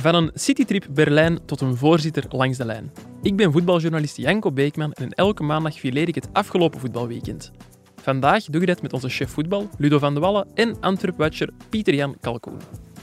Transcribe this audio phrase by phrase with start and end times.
[0.00, 2.92] Van een citytrip Berlijn tot een voorzitter langs de lijn.
[3.22, 7.52] Ik ben voetbaljournalist Janko Beekman en elke maandag fileer ik het afgelopen voetbalweekend.
[8.00, 12.16] Vandaag doe ik dat met onze chef voetbal Ludo van de Wallen en Antwerp-watcher Pieter-Jan
[12.20, 12.58] Kalkoen.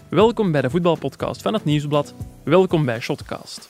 [0.09, 2.13] Welkom bij de voetbalpodcast van het Nieuwsblad.
[2.43, 3.67] Welkom bij Shotcast.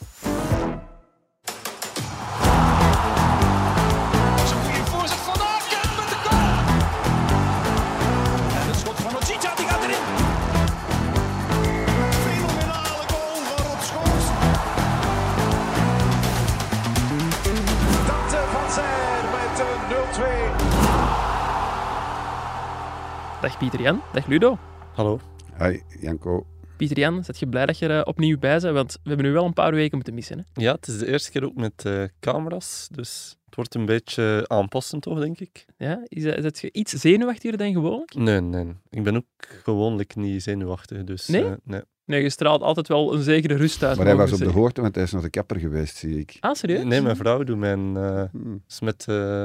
[23.46, 23.48] 0-2.
[23.48, 24.58] Dag Pieter-Jan, dag Ludo.
[24.94, 25.20] Hallo.
[25.58, 26.46] Hi, Janko.
[26.76, 28.74] Pieter-Jan, zet je blij dat je er opnieuw bij bent?
[28.74, 30.38] Want we hebben nu wel een paar weken moeten missen.
[30.38, 30.62] Hè?
[30.62, 34.44] Ja, het is de eerste keer ook met eh, camera's, dus het wordt een beetje
[34.46, 35.64] aanpassend toch, denk ik?
[35.76, 36.00] Ja?
[36.04, 38.14] Is, dat- is het iets zenuwachtiger dan gewoonlijk?
[38.14, 38.74] Nee, nee.
[38.90, 39.24] Ik ben ook
[39.62, 41.26] gewoonlijk niet zenuwachtig, dus...
[41.28, 41.44] Nee?
[41.44, 41.80] eh, nee.
[42.04, 43.96] Nee, je straalt altijd wel een zekere rust uit.
[43.96, 46.36] Maar hij was op de hoogte, want hij is naar de kapper geweest, zie ik.
[46.40, 46.84] Ah, serieus?
[46.84, 47.96] Nee, mijn vrouw doet mijn...
[47.96, 48.56] eh Hm.
[48.68, 49.44] is met eh,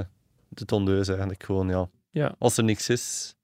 [0.50, 1.90] de tondeus eigenlijk gewoon, ja.
[2.10, 2.36] Ja.
[2.40, 3.36] Als er niks is,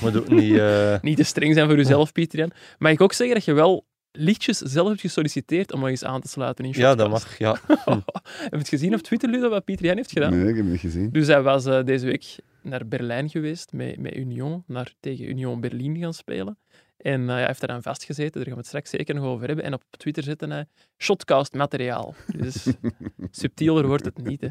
[0.00, 0.56] moet ook niet...
[0.56, 2.50] eh, Niet te streng zijn voor jezelf, Pieter-Jan.
[2.78, 6.20] Mag ik ook zeggen dat je wel liedjes zelf hebt gesolliciteerd om nog eens aan
[6.20, 7.24] te sluiten in ja, dat Shotcast?
[7.24, 7.58] mag, ja.
[8.42, 10.30] Heb je het gezien op Twitter, Ludo, wat Pieter-Jan heeft gedaan?
[10.30, 11.10] Nee, ik heb hem niet gezien.
[11.10, 15.60] Dus hij was eh, deze week naar Berlijn geweest met, met Union, naar, tegen Union
[15.60, 16.58] Berlin gaan spelen.
[16.96, 19.46] En eh, hij heeft daar dan vastgezeten, daar gaan we het straks zeker nog over
[19.46, 19.64] hebben.
[19.64, 20.66] En op Twitter zette hij
[20.98, 22.14] shotcast materiaal.
[22.36, 22.66] Dus
[23.30, 24.48] subtieler wordt het niet, hè.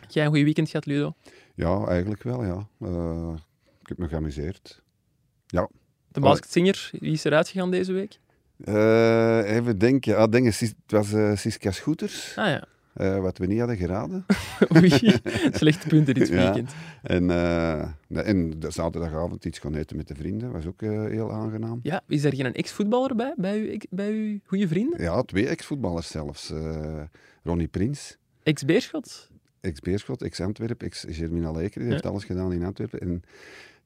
[0.00, 1.14] Heb jij een goede weekend gehad, Ludo?
[1.54, 2.68] Ja, eigenlijk wel, ja.
[2.80, 3.34] Eh,
[3.90, 4.82] heb me geamuseerd.
[6.12, 8.18] De Masked Singer, wie is eruit gegaan deze week?
[8.64, 10.16] Eh, even denken.
[10.16, 14.26] Ah, denk, het was eh Siska Scooters, Ah ja, eh, wat we niet hadden geraden.
[14.76, 15.18] oei,
[15.52, 16.34] slechte punten dit Ja.
[16.36, 16.72] weekend.
[17.02, 17.26] En,
[18.08, 21.80] nee, en zaterdagavond iets gaan eten met de vrienden, was ook heel aangenaam.
[21.82, 25.02] Ja, is er geen ex-voetballer bij, bij uw, bij uw goede vrienden?
[25.02, 26.52] Ja, twee ex-voetballers zelfs.
[27.42, 29.30] Ronnie Prins, Ex-Beerschot?
[29.60, 33.00] ex-Beerschot, ex-Antwerp, ex-Germinal die heeft alles gedaan in Antwerpen.
[33.00, 33.22] En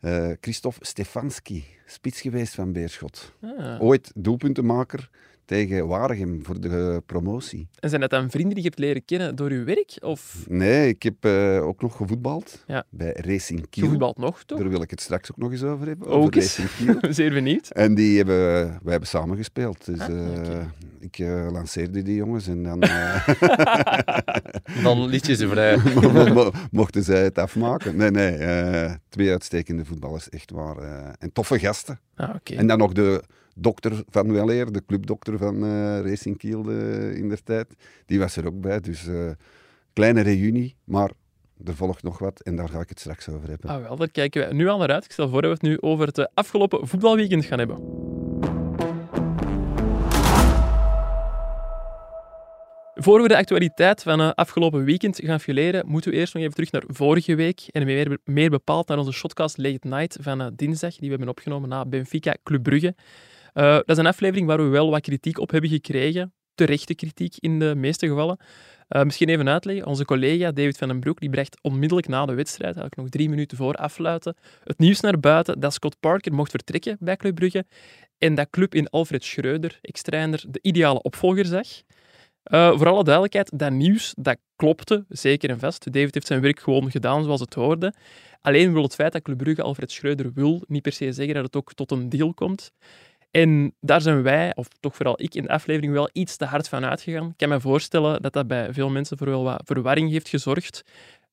[0.01, 3.33] eh Christophe Stefanski, spits geweest van Beerschot.
[3.41, 3.83] Ah.
[3.83, 5.11] Ooit doelpuntenmaker
[5.45, 7.69] tegen Waregem voor de promotie.
[7.79, 9.97] En zijn dat dan vrienden die je hebt leren kennen door uw werk?
[10.01, 12.85] Of Nee, ik heb eh, ook nog gevoetbald Ja.
[12.91, 13.87] bij Racing je Kiel.
[13.89, 14.59] voetbalt nog, toch?
[14.59, 16.09] Daar wil ik het straks ook nog eens over hebben.
[16.09, 16.59] Ook over eens.
[16.59, 17.13] Racing Kiel.
[17.15, 17.69] Zeer benieuwd.
[17.71, 19.85] En die hebben, wij hebben samen gespeeld.
[19.85, 20.09] Dus Ah,
[20.57, 20.65] eh,
[21.01, 22.81] ik eh, lanceerde die jongens en dan
[24.83, 25.77] Dan liet je ze vrij.
[26.13, 27.97] mo- mo- mochten zij het afmaken.
[27.97, 28.39] Nee, nee.
[29.09, 30.77] twee uitstekende voetballers, echt waar.
[31.19, 32.01] en toffe gasten.
[32.17, 32.55] Ah, oké.
[32.55, 33.23] En dan nog de
[33.55, 37.75] dokter van Weleer, de clubdokter van eh, Racing Kiel eh, in der tijd.
[38.07, 38.81] Die was er ook bij.
[38.81, 39.31] Dus eh,
[39.93, 41.11] kleine reunie, maar
[41.65, 43.71] er volgt nog wat en daar ga ik het straks over hebben.
[43.71, 45.05] Ah, wel, daar kijken wij nu al naar uit.
[45.05, 47.77] Ik stel voor dat we het nu over het afgelopen voetbalweekend gaan hebben.
[52.95, 56.55] Voor we de actualiteit van het afgelopen weekend gaan fileren, moeten we eerst nog even
[56.55, 57.61] terug naar vorige week.
[57.71, 61.69] En meer, meer bepaald naar onze shotcast Late Night van dinsdag, die we hebben opgenomen
[61.69, 62.95] na Benfica Club Brugge.
[63.55, 66.33] Eh, dat is een aflevering waar we wel wat kritiek op hebben gekregen.
[66.55, 68.39] Terechte kritiek in de meeste gevallen.
[68.89, 69.87] Eh, misschien even uitleggen.
[69.87, 73.29] Onze collega David van den Broek die bracht onmiddellijk na de wedstrijd, eigenlijk nog drie
[73.29, 77.65] minuten voor afluiten, het nieuws naar buiten dat Scott Parker mocht vertrekken bij Club Brugge
[78.19, 81.67] en dat club in Alfred Schreuder, ex-trainer, de ideale opvolger zag.
[82.45, 85.93] Eh, voor alle duidelijkheid, dat nieuws dat klopte, zeker en vast.
[85.93, 87.95] David heeft zijn werk gewoon gedaan zoals het hoorde.
[88.41, 91.45] Alleen wil het feit dat Club Brugge Alfred Schreuder wil niet per se zeggen dat
[91.45, 92.71] het ook tot een deal komt.
[93.37, 96.69] En daar zijn wij, of toch vooral ik in de aflevering, wel iets te hard
[96.69, 97.29] van uitgegaan.
[97.29, 100.83] Ik kan me voorstellen dat dat bij veel mensen voor wel wat verwarring heeft gezorgd.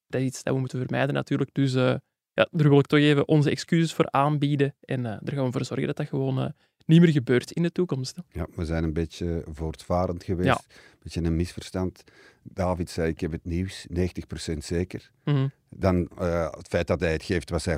[0.07, 1.49] Dat is iets dat we moeten vermijden natuurlijk.
[1.53, 1.95] Dus eh,
[2.33, 4.75] ja, daar wil ik toch even onze excuses voor aanbieden.
[4.81, 6.49] En eh daar gaan we voor zorgen dat dat gewoon eh,
[6.91, 8.15] niet meer gebeurt in de toekomst.
[8.15, 8.39] hè.
[8.39, 10.47] Ja, we zijn een beetje voortvarend geweest.
[10.47, 10.61] Ja.
[10.67, 12.03] Een beetje een misverstand.
[12.43, 15.11] David zei, ik heb het nieuws, 90% zeker.
[15.23, 15.47] Mhm.
[15.69, 17.77] Dan eh, het feit dat hij het geeft, was hij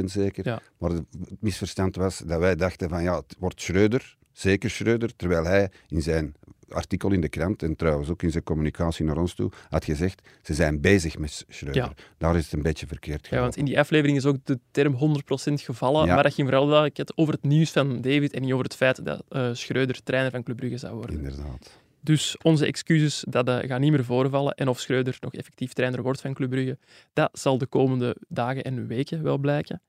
[0.00, 0.46] 100% zeker.
[0.46, 0.60] Ja.
[0.78, 1.04] Maar het
[1.40, 6.02] misverstand was dat wij dachten van ja, het wordt Schreuder, zeker Schreuder, terwijl hij in
[6.02, 6.34] zijn
[6.68, 10.28] artikel in de krant en trouwens ook in zijn communicatie naar ons toe had gezegd,
[10.42, 11.82] ze zijn bezig met Schreuder.
[11.82, 11.92] Ja.
[12.18, 13.42] Daar is het een beetje verkeerd Ja, gegaan.
[13.42, 16.06] want in die aflevering is ook de term 100% gevallen.
[16.06, 16.14] Ja.
[16.14, 19.24] Maar dat ging vooral over het nieuws van David en niet over het feit dat
[19.28, 21.16] eh Schreuder trainer van Club Brugge zou worden.
[21.16, 21.78] Inderdaad.
[22.00, 24.54] Dus onze excuses, dat eh, gaat niet meer voorvallen.
[24.54, 26.78] En of Schreuder nog effectief trainer wordt van Club Brugge,
[27.12, 29.80] dat zal de komende dagen en weken wel blijken.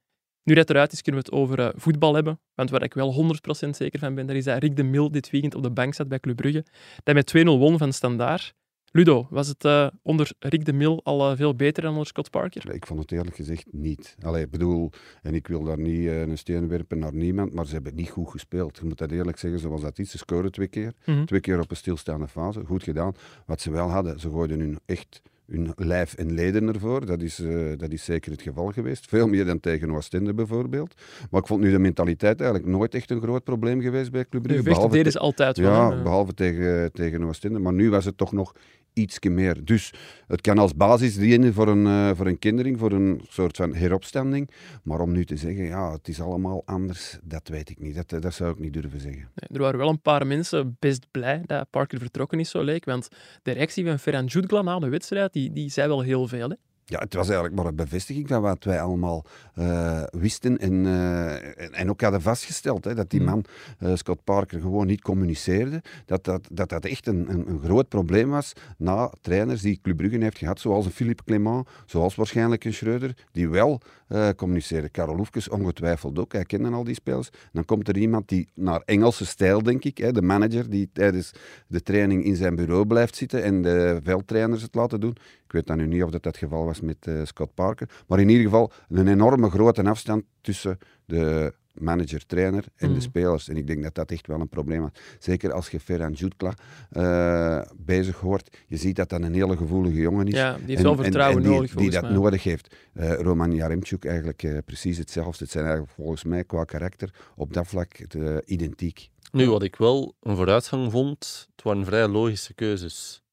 [0.48, 2.40] Nu dat eruit is, kunnen we het over eh, voetbal hebben.
[2.56, 3.36] Want waar ik wel
[3.66, 5.94] 100% zeker van ben, dat is dat Rick de Mil dit weekend op de bank
[5.94, 6.66] zat bij Club Brugge.
[7.04, 8.54] Dat met 2-0 won van Standaard.
[8.92, 12.30] Ludo, was het eh, onder Rick de Mil al eh, veel beter dan onder Scott
[12.30, 12.74] Parker?
[12.74, 14.16] Ik vond het eerlijk gezegd niet.
[14.22, 14.92] Allee, ik bedoel,
[15.22, 18.30] en ik wil daar niet een steen werpen naar niemand, maar ze hebben niet goed
[18.30, 18.78] gespeeld.
[18.78, 20.12] Je moet dat eerlijk zeggen, zoals dat iets.
[20.12, 20.94] Ze scoren twee keer.
[21.06, 21.26] Mhm.
[21.26, 22.66] Twee keer op een stilstaande fase.
[22.66, 23.14] Goed gedaan.
[23.46, 27.06] Wat ze wel hadden, ze gooiden hun echt hun lijf en leden ervoor.
[27.06, 29.08] Dat is, eh, dat is zeker het geval geweest.
[29.08, 30.94] Veel meer dan tegen Oostende bijvoorbeeld.
[31.30, 34.44] Maar ik vond nu de mentaliteit eigenlijk nooit echt een groot probleem geweest bij Club
[34.44, 34.64] Brugge.
[34.64, 35.72] vechten behalve deden ze altijd wel.
[35.72, 37.60] ja, behalve tegen, tegen Oostende.
[37.60, 38.54] Maar nu was het toch nog
[38.98, 39.66] ietsje meer.
[39.66, 39.94] Dus
[40.28, 43.74] het kan als basis dienen voor een, eh, voor een kindering, voor een soort van
[43.74, 44.50] heropstanding.
[44.84, 47.96] Maar om nu te zeggen, ja, het is allemaal anders, dat weet ik niet.
[47.96, 49.30] Dat, dat zou ik niet durven zeggen.
[49.52, 52.86] Er waren wel een paar mensen best blij dat Parker vertrokken is, zo leek.
[52.86, 53.08] Want
[53.44, 56.56] de reactie van Ferran Jutgla na de wedstrijd, die, die zei wel heel veel.
[56.90, 61.64] Ja, het was eigenlijk maar een bevestiging van wat wij allemaal eh, wisten en, eh,
[61.64, 62.84] en, en ook hadden vastgesteld.
[62.86, 63.26] Hè, dat die Mm.
[63.26, 63.46] man,
[63.80, 65.82] eh, Scott Parker, gewoon niet communiceerde.
[66.06, 69.98] Dat dat, dat, dat echt een, een, een groot probleem was na trainers die Club
[69.98, 74.92] Brugge heeft gehad, zoals een Philippe Clement, zoals waarschijnlijk een Schreuder, die wel eh communiceerden.
[74.92, 77.30] Karel ongetwijfeld ook, hij kende al die spelers.
[77.52, 81.32] Dan komt er iemand die naar Engelse stijl, denk ik, hè, de manager die tijdens
[81.68, 85.16] de training in zijn bureau blijft zitten en de veldtrainers het laten doen.
[85.46, 87.90] Ik weet dan nu niet of dat het geval was met eh, Scott Parker.
[88.08, 93.02] Maar in ieder geval een enorme grote afstand tussen de manager-trainer en de Mhm.
[93.02, 93.50] spelers.
[93.50, 94.90] En ik denk dat dat echt wel een probleem is.
[95.20, 96.54] Zeker als je Ferran Jutkla
[96.90, 98.58] eh, bezig hoort.
[98.68, 100.34] Je ziet dat dat een hele gevoelige jongen is.
[100.34, 102.12] Ja, die heeft En- wel en- vertrouwen en die, nodig, Die dat mij.
[102.12, 102.76] nodig heeft.
[102.94, 105.44] Eh, Roman Jaremchuk eigenlijk eh, precies hetzelfde.
[105.44, 108.00] Het zijn eigenlijk volgens mij qua karakter op dat vlak
[108.46, 109.10] identiek.
[109.32, 113.24] Nu, wat ik wel een vooruitgang vond, het waren vrij logische keuzes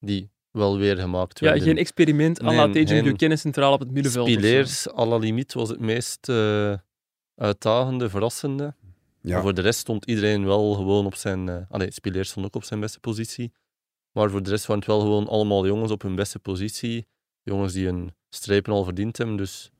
[0.00, 1.62] die wel weer gemaakt Ja, werden.
[1.62, 4.28] geen experiment à la Nee, Tejan Buchanan centraal op het middenveld.
[4.28, 6.72] Spileers, à la limiet, was het meest eh,
[7.38, 8.74] uitdagende, verrassende.
[9.20, 9.40] Ja.
[9.40, 11.48] Voor de rest stond iedereen wel gewoon op zijn...
[11.48, 13.52] eh allee, Spileers stond ook op zijn beste positie.
[14.12, 17.06] Maar voor de rest waren het wel gewoon allemaal jongens op hun beste positie.
[17.42, 19.70] Jongens die hun strepen al verdiend hebben, dus...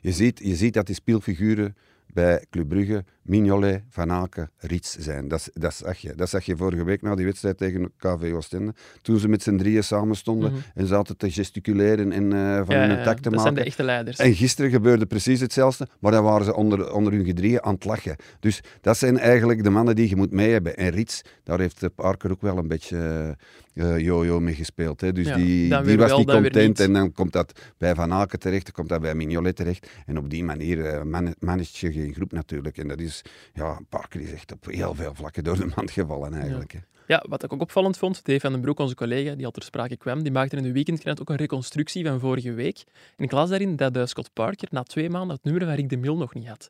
[0.00, 1.76] Je ziet, je ziet dat die speelfiguren
[2.14, 5.28] bij Club Brugge Mignolet, Van Aken, Rits zijn.
[5.28, 6.14] Dat, dat, zag je.
[6.14, 8.74] dat zag je vorige week na die wedstrijd tegen KV Oostende.
[9.02, 10.60] Toen ze met z'n drieën samen stonden Mhm.
[10.74, 13.40] en zaten te gesticuleren en eh, van Ja, hun tak te dat maken.
[13.42, 14.16] zijn de echte leiders.
[14.18, 17.84] En gisteren gebeurde precies hetzelfde, maar dan waren ze onder, onder hun gedrieën aan het
[17.84, 18.16] lachen.
[18.40, 20.76] Dus dat zijn eigenlijk de mannen die je moet mee hebben.
[20.76, 23.36] En Rits, daar heeft Parker ook wel een beetje
[23.80, 25.00] eh, yo-yo mee gespeeld.
[25.00, 25.12] Hè.
[25.12, 26.80] Dus Ja, die, die was wel, niet content niet.
[26.80, 29.86] en dan komt dat bij Van Aken terecht, dan komt dat bij Mignolet terecht.
[30.06, 32.78] En op die manier man- manage je geen groep natuurlijk.
[32.78, 33.22] En dat is,
[33.52, 36.72] ja, Parker is echt op heel veel vlakken door de mand gevallen eigenlijk.
[36.72, 36.78] hè.
[37.06, 39.62] Ja, wat ik ook opvallend vond, Dave van den Broek, onze collega die al ter
[39.62, 42.82] sprake kwam, die maakte in de weekendkrant ook een reconstructie van vorige week.
[43.16, 45.88] En ik las daarin dat eh, Scott Parker na twee maanden het nummer van Rick
[45.88, 46.68] de Mil nog niet had.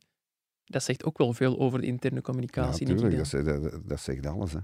[0.65, 2.87] Dat zegt ook wel veel over de interne Ja, communicatie.
[2.87, 4.53] ik natuurlijk, dat, dat, dat zegt alles.
[4.53, 4.59] Hè.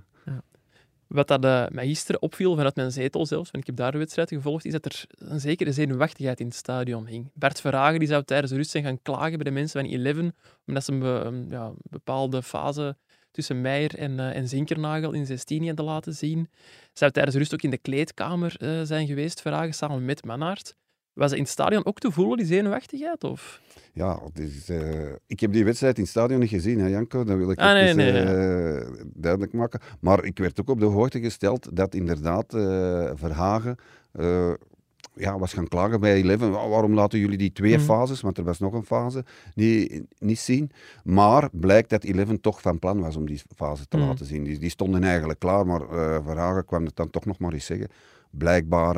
[1.08, 3.98] Wat dat, eh, mij gisteren opviel vanuit mijn zetel zelfs, want ik heb daar de
[3.98, 7.30] wedstrijd gevolgd, is dat er een zekere zenuwachtigheid in het stadion hing.
[7.34, 10.34] Bert Verhagen die zou tijdens de rust zijn gaan klagen bij de mensen van Eleven,
[10.66, 12.96] omdat ze een, ja, bepaalde fase
[13.30, 16.50] tussen Meijer en, eh, en Zinkernagel in 16 hadden laten zien.
[16.92, 20.76] Zou tijdens de rust ook in de kleedkamer eh, zijn geweest, Verhagen, samen met Mannaert.
[21.16, 23.24] Was in het stadion ook te voelen, die zenuwachtigheid?
[23.24, 23.60] Of?
[23.92, 24.20] Ja,
[24.66, 27.24] eh, ik heb die wedstrijd in het stadion niet gezien, hè, Janko.
[27.24, 29.80] Dat wil ik Ah, nee, even, nee, eh, duidelijk maken.
[30.00, 33.76] Maar ik werd ook op de hoogte gesteld dat inderdaad eh, Verhagen
[35.14, 36.50] ja, was gaan klagen bij Eleven.
[36.50, 37.84] Wa- Waarom laten jullie die twee Mhm.
[37.84, 39.24] fases, want er was nog een fase,
[39.54, 40.70] niet, niet zien?
[41.04, 44.06] Maar blijkt dat Eleven toch van plan was om die fase te Mhm.
[44.06, 44.44] laten zien.
[44.44, 45.80] Die, die stonden eigenlijk klaar, maar
[46.24, 47.88] Verhagen kwam het dan toch nog maar eens zeggen.
[48.30, 48.96] Blijkbaar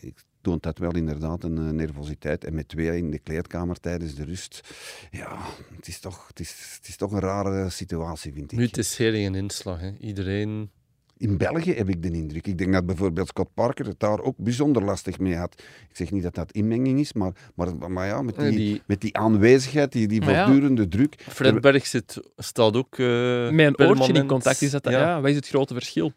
[0.00, 2.44] ik- toont dat wel inderdaad een eh, nervositeit.
[2.44, 4.60] En met twee in de kleedkamer tijdens de rust.
[5.10, 5.38] Ja,
[5.76, 8.58] het is toch, het is, het is toch een rare situatie, vind ik.
[8.58, 9.80] Nu, het is geen inslag.
[9.80, 9.92] Hè.
[10.00, 10.70] Iedereen...
[11.16, 12.46] In België heb ik de indruk.
[12.46, 15.62] Ik denk dat bijvoorbeeld Scott Parker het daar ook bijzonder lastig mee had.
[15.88, 19.00] Ik zeg niet dat dat inmenging is, maar, maar, maar ja, met die, die met
[19.00, 20.44] die aanwezigheid, die, die Maar ja.
[20.44, 21.24] voortdurende druk.
[21.28, 24.90] Fred Berg zit, staat ook Met een oortje in contact is dat, ja.
[24.90, 25.20] Ja.
[25.20, 26.12] wat is het grote verschil?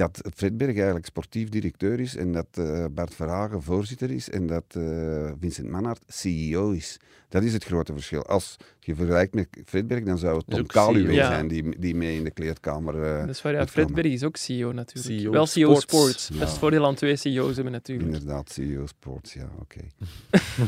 [0.00, 4.64] Dat Fredberg eigenlijk sportief directeur is en dat eh, Bart Verhagen voorzitter is en dat
[4.68, 7.00] eh, Vincent Manhart CEO is.
[7.28, 8.26] Dat is het grote verschil.
[8.26, 11.12] Als je vergelijkt met Fredberg, dan zou het Tom ook Kaluwe.
[11.12, 11.26] Ja.
[11.26, 13.20] zijn die, die mee in de kleedkamer...
[13.20, 13.94] Dat is waar, ja, dat Fred kan.
[13.94, 15.20] Berg is ook CEO natuurlijk.
[15.20, 15.82] CEO Wel CEO Sports.
[15.82, 16.28] Sports.
[16.28, 16.34] Ja.
[16.34, 18.08] Dat is het voordeel aan twee CEO's hebben natuurlijk.
[18.08, 19.80] inderdaad, CEO Sports, ja, oké.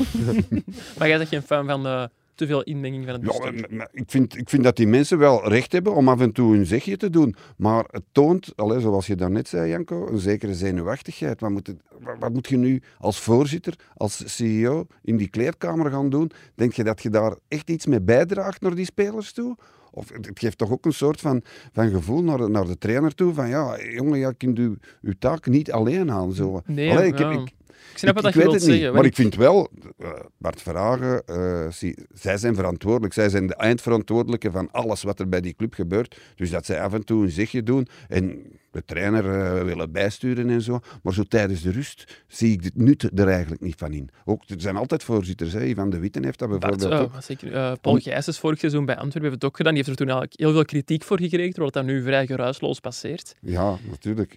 [0.99, 3.53] Maar jij bent geen fan van eh, te veel inmenging van het Ja, bestuur.
[3.61, 6.33] maar- maar ik, vind, ik vind dat die mensen wel recht hebben om af en
[6.33, 7.35] toe hun zegje te doen.
[7.57, 11.41] Maar het toont, zoals je daarnet zei, Janko, een zekere zenuwachtigheid.
[11.41, 11.83] Wat moet, het-
[12.19, 16.31] wat, moet je nu als voorzitter, als CEO in die kleedkamer gaan doen?
[16.55, 19.57] Denk je dat je daar echt iets mee bijdraagt naar die spelers toe?
[19.95, 23.15] Of het geeft toch ook een soort van, van gevoel naar de, naar de trainer
[23.15, 26.33] toe van ja, jongen, je kunt uw, uw taak niet alleen aan.
[26.33, 26.61] Zo.
[26.67, 27.41] Nee, Allee, ik, heb- ja.
[27.41, 27.53] ik,
[27.93, 28.95] Ik snap wat ik, dat je weet wilt het niet, zeggen.
[28.95, 33.13] maar ik vind wel, eh, Bart Verhagen, eh, zie- zij zijn verantwoordelijk.
[33.15, 36.21] Zij zijn de eindverantwoordelijke van alles wat er bij die club gebeurt.
[36.37, 40.51] Dus dat zij af en toe een zegje doen en de trainer eh, willen bijsturen
[40.51, 40.81] en zo.
[41.03, 44.09] Maar zo tijdens de rust zie ik het nut er eigenlijk niet van in.
[44.25, 45.53] Ook, er zijn altijd voorzitters.
[45.53, 45.75] Hè.
[45.75, 47.13] Van de Witten heeft dat Bart, bijvoorbeeld eh, ook.
[47.13, 47.51] wat zeker,
[47.81, 49.75] Paul Om- Gijsens vorig seizoen bij Antwerpen heeft het ook gedaan.
[49.75, 52.81] Die heeft er toen eigenlijk heel veel kritiek voor gekregen, terwijl dan nu vrij geruisloos
[52.81, 53.35] passeert.
[53.41, 54.37] Ja, natuurlijk.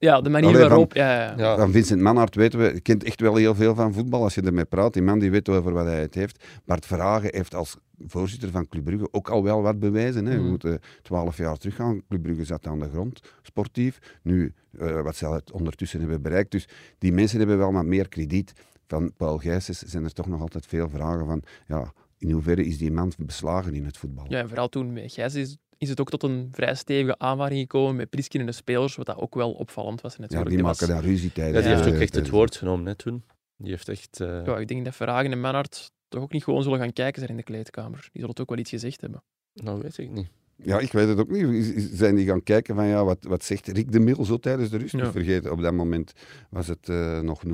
[0.00, 0.94] Ja, de manier Allee, van- waarop...
[0.94, 1.34] Ja, ja.
[1.36, 1.56] Ja.
[1.56, 4.22] Van Vincent Manhart weten we, kent echt wel heel veel van voetbal.
[4.22, 6.44] Als je ermee praat, die man die weet over wat hij het heeft.
[6.64, 7.76] Bart Verhagen heeft als
[8.06, 10.26] voorzitter van Club Brugge ook al wel wat bewijzen.
[10.26, 10.34] Hè.
[10.36, 10.48] We Mm.
[10.48, 12.02] moeten twaalf jaar teruggaan.
[12.08, 13.98] Club Brugge zat aan de grond, sportief.
[14.22, 16.50] Nu, eh, wat ze het ondertussen hebben bereikt.
[16.50, 18.52] Dus die mensen hebben wel wat meer krediet.
[18.86, 21.42] Van Paul Gijsens zijn er toch nog altijd veel vragen van...
[21.66, 24.24] Ja, in hoeverre is die man beslagen in het voetbal?
[24.28, 27.60] Ja, en vooral toen met Gijs is, is het ook tot een vrij stevige aanvaring
[27.60, 30.12] gekomen met Priskin en de spelers, wat dat ook wel opvallend was.
[30.14, 30.48] Ja, Natuurlijk.
[30.50, 31.56] die Dat maken was- daar ruzie tijdens.
[31.64, 33.22] Ja, die heeft ook echt het woord genomen hè, toen.
[33.56, 34.20] Die heeft echt...
[34.20, 37.18] eh, Ja, ik denk dat Verhagen en Manhart toch ook niet gewoon zullen gaan kijken
[37.18, 37.98] zijn in de kleedkamer.
[38.00, 39.22] Die zullen het ook wel iets gezegd hebben.
[39.54, 40.28] Nou, weet ik niet.
[40.56, 41.74] Ja, ik weet het ook niet.
[41.92, 44.76] Zijn die gaan kijken van ja, wat, wat zegt Rick de Mil zo tijdens de
[44.76, 44.92] rust?
[44.92, 45.02] Ja.
[45.02, 46.12] Niet vergeten, op dat moment
[46.50, 47.50] was het eh, nog 0-0.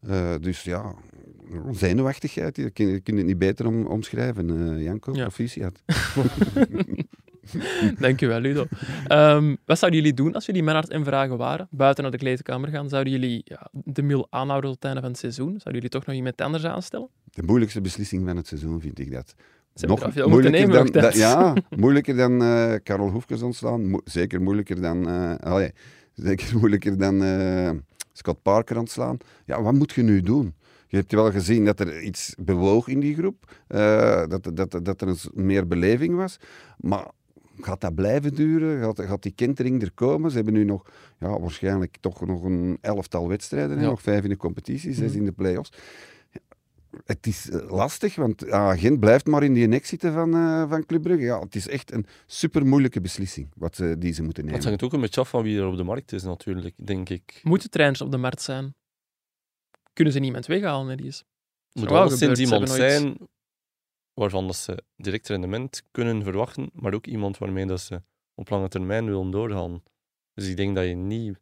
[0.00, 0.94] Eh, dus ja,
[1.70, 5.12] zenuwachtigheid, je kun je kunt het niet beter om, omschrijven, eh, Janko.
[5.14, 5.22] Ja.
[5.22, 5.82] Proficiat.
[7.98, 8.66] Dankjewel, Ludo.
[9.06, 11.68] Ehm, wat zouden jullie doen als jullie Manhart en Verhagen waren?
[11.70, 12.88] Buiten naar de kleedkamer gaan?
[12.88, 15.48] Zouden jullie ja, de mil aanhouden tot het einde van het seizoen?
[15.48, 17.08] Zouden jullie toch nog iemand anders aanstellen?
[17.24, 19.34] De moeilijkste beslissing van het seizoen vind ik dat.
[19.74, 21.14] Ze al veel moeten nemen dan, nog thuis.
[21.18, 23.90] da- ja, moeilijker dan eh Karel Hoefkes ontslaan.
[23.90, 25.70] Mo- zeker moeilijker dan, eh, allee,
[26.14, 27.70] zeker moeilijker dan eh,
[28.12, 29.16] Scott Parker ontslaan.
[29.46, 30.54] Ja, wat moet je nu doen?
[30.88, 33.52] Je hebt wel gezien dat er iets bewoog in die groep,
[34.28, 36.36] dat, dat, dat er een meer beleving was.
[36.76, 37.06] Maar
[37.60, 38.80] gaat dat blijven duren?
[38.80, 40.30] Gaat, gaat die kentering er komen?
[40.30, 43.80] Ze hebben nu nog ja, waarschijnlijk toch nog een elftal wedstrijden?
[43.80, 43.84] Ja.
[43.86, 45.18] nog vijf in de competitie, zes Mhm.
[45.18, 45.70] in de play-offs.
[47.04, 48.44] Het is eh, lastig, want
[48.76, 51.24] Gent blijft maar in die nek zitten van, eh, van Club Brugge.
[51.24, 54.68] Ja, het is echt een super moeilijke beslissing wat ze, die ze moeten Het nemen.
[54.68, 57.40] hangt ook een beetje af van wie er op de markt is, natuurlijk, denk ik.
[57.42, 58.74] Moeten trainers op de markt zijn?
[59.92, 61.24] Kunnen ze niemand weghalen, die is?
[61.72, 63.16] Er moet wel ze iemand zijn
[64.14, 68.02] waarvan dat ze direct rendement kunnen verwachten, maar ook iemand waarmee dat ze
[68.34, 69.82] op lange termijn willen doorgaan.
[70.34, 71.40] Dus ik denk dat je niet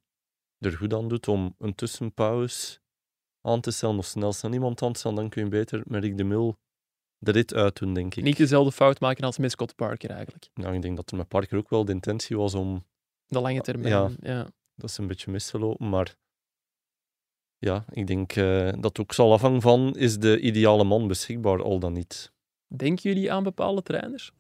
[0.58, 2.78] er goed aan doet om een tussenpauze
[3.40, 6.02] aan te stellen of snel snel iemand aan te stellen, dan kun je beter met
[6.02, 6.58] Rick de Mil
[7.18, 8.24] de rit uit doen, denk ik.
[8.24, 10.48] Niet dezelfde fout maken als met Scott Parker eigenlijk.
[10.54, 12.84] Nou, ik denk dat er met Parker ook wel de intentie was om
[13.26, 13.92] De lange termijn.
[13.92, 14.10] Ja.
[14.20, 14.46] Ja.
[14.74, 16.16] dat is een beetje misgelopen, maar
[17.58, 21.78] ja, ik denk eh, dat ook zal afhangen van is de ideale man beschikbaar, al
[21.78, 22.31] dan niet.
[22.76, 24.32] Denken jullie aan bepaalde trainers?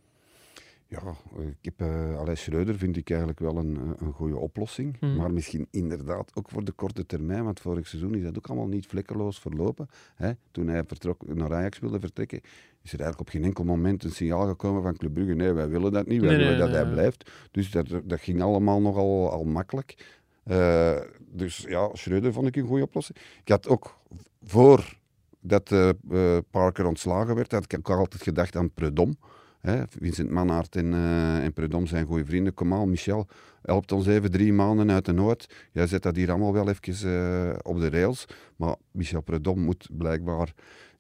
[0.86, 1.14] Ja,
[1.60, 4.96] ik heb, eh Schreuder vind ik eigenlijk wel een, eh, een goede oplossing.
[5.00, 5.16] Mhm.
[5.16, 8.66] Maar misschien inderdaad ook voor de korte termijn, want vorig seizoen is dat ook allemaal
[8.66, 9.88] niet vlekkeloos verlopen.
[10.14, 10.32] Hè?
[10.50, 12.40] Toen hij vertrok, naar Ajax wilde vertrekken,
[12.82, 15.34] is er eigenlijk op geen enkel moment een signaal gekomen van Club Brugge.
[15.34, 17.30] Nee, wij willen dat niet, wij Nee, willen nee, dat nee, hij blijft.
[17.50, 20.20] Dus dat, dat ging allemaal nogal al makkelijk.
[20.44, 23.18] Eh, dus ja, Schreuder vond ik een goede oplossing.
[23.44, 23.98] Ik had ook
[24.42, 25.00] voor
[25.42, 29.16] dat eh, eh, Parker ontslagen werd, had ik ook altijd gedacht aan Predom.
[29.60, 32.54] Hè, Vincent Manhart en, eh en Predom zijn goede vrienden.
[32.54, 33.26] Kom aan, Michel,
[33.62, 35.54] helpt ons even drie maanden uit de nood.
[35.72, 38.24] Jij zet dat hier allemaal wel even op de rails.
[38.56, 40.52] Maar Michel Predom moet blijkbaar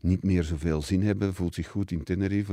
[0.02, 1.34] niet meer zoveel zin hebben.
[1.34, 2.52] Voelt zich goed in Tenerife.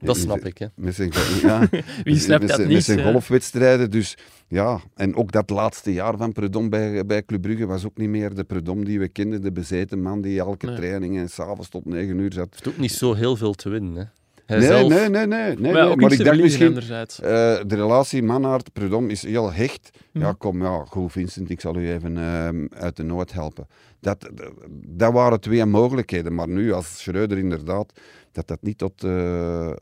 [0.00, 0.66] eh, Dat snap ik, hè.
[0.74, 1.68] Met zijn, ja,
[2.04, 2.68] Wie snapt met dat niet?
[2.68, 3.10] Met zijn hè?
[3.10, 3.90] golfwedstrijden.
[3.90, 4.16] Dus
[4.48, 8.08] ja, en ook dat laatste jaar van Predom bij, bij Club Brugge was ook niet
[8.08, 9.42] meer de Predom die we kenden.
[9.42, 10.76] De bezeten man die elke Nee.
[10.76, 12.48] training en s'avonds tot negen uur zat.
[12.50, 13.94] heeft ook niet zo heel veel te winnen.
[13.96, 14.04] Hè.
[14.46, 15.56] Nee, zelf, nee, nee, nee.
[15.56, 16.08] nee, Maar, nee.
[16.10, 19.90] ik verliezen misschien, eh, de relatie Manhart-Predom is heel hecht.
[20.12, 20.36] Ja, Mhm.
[20.38, 23.66] kom, ja, goed Vincent, ik zal u even ehm, uit de nood helpen.
[24.00, 24.30] Dat,
[24.86, 26.34] dat, waren twee mogelijkheden.
[26.34, 27.92] Maar nu, als Schreuder inderdaad,
[28.32, 29.72] dat dat niet tot, eh,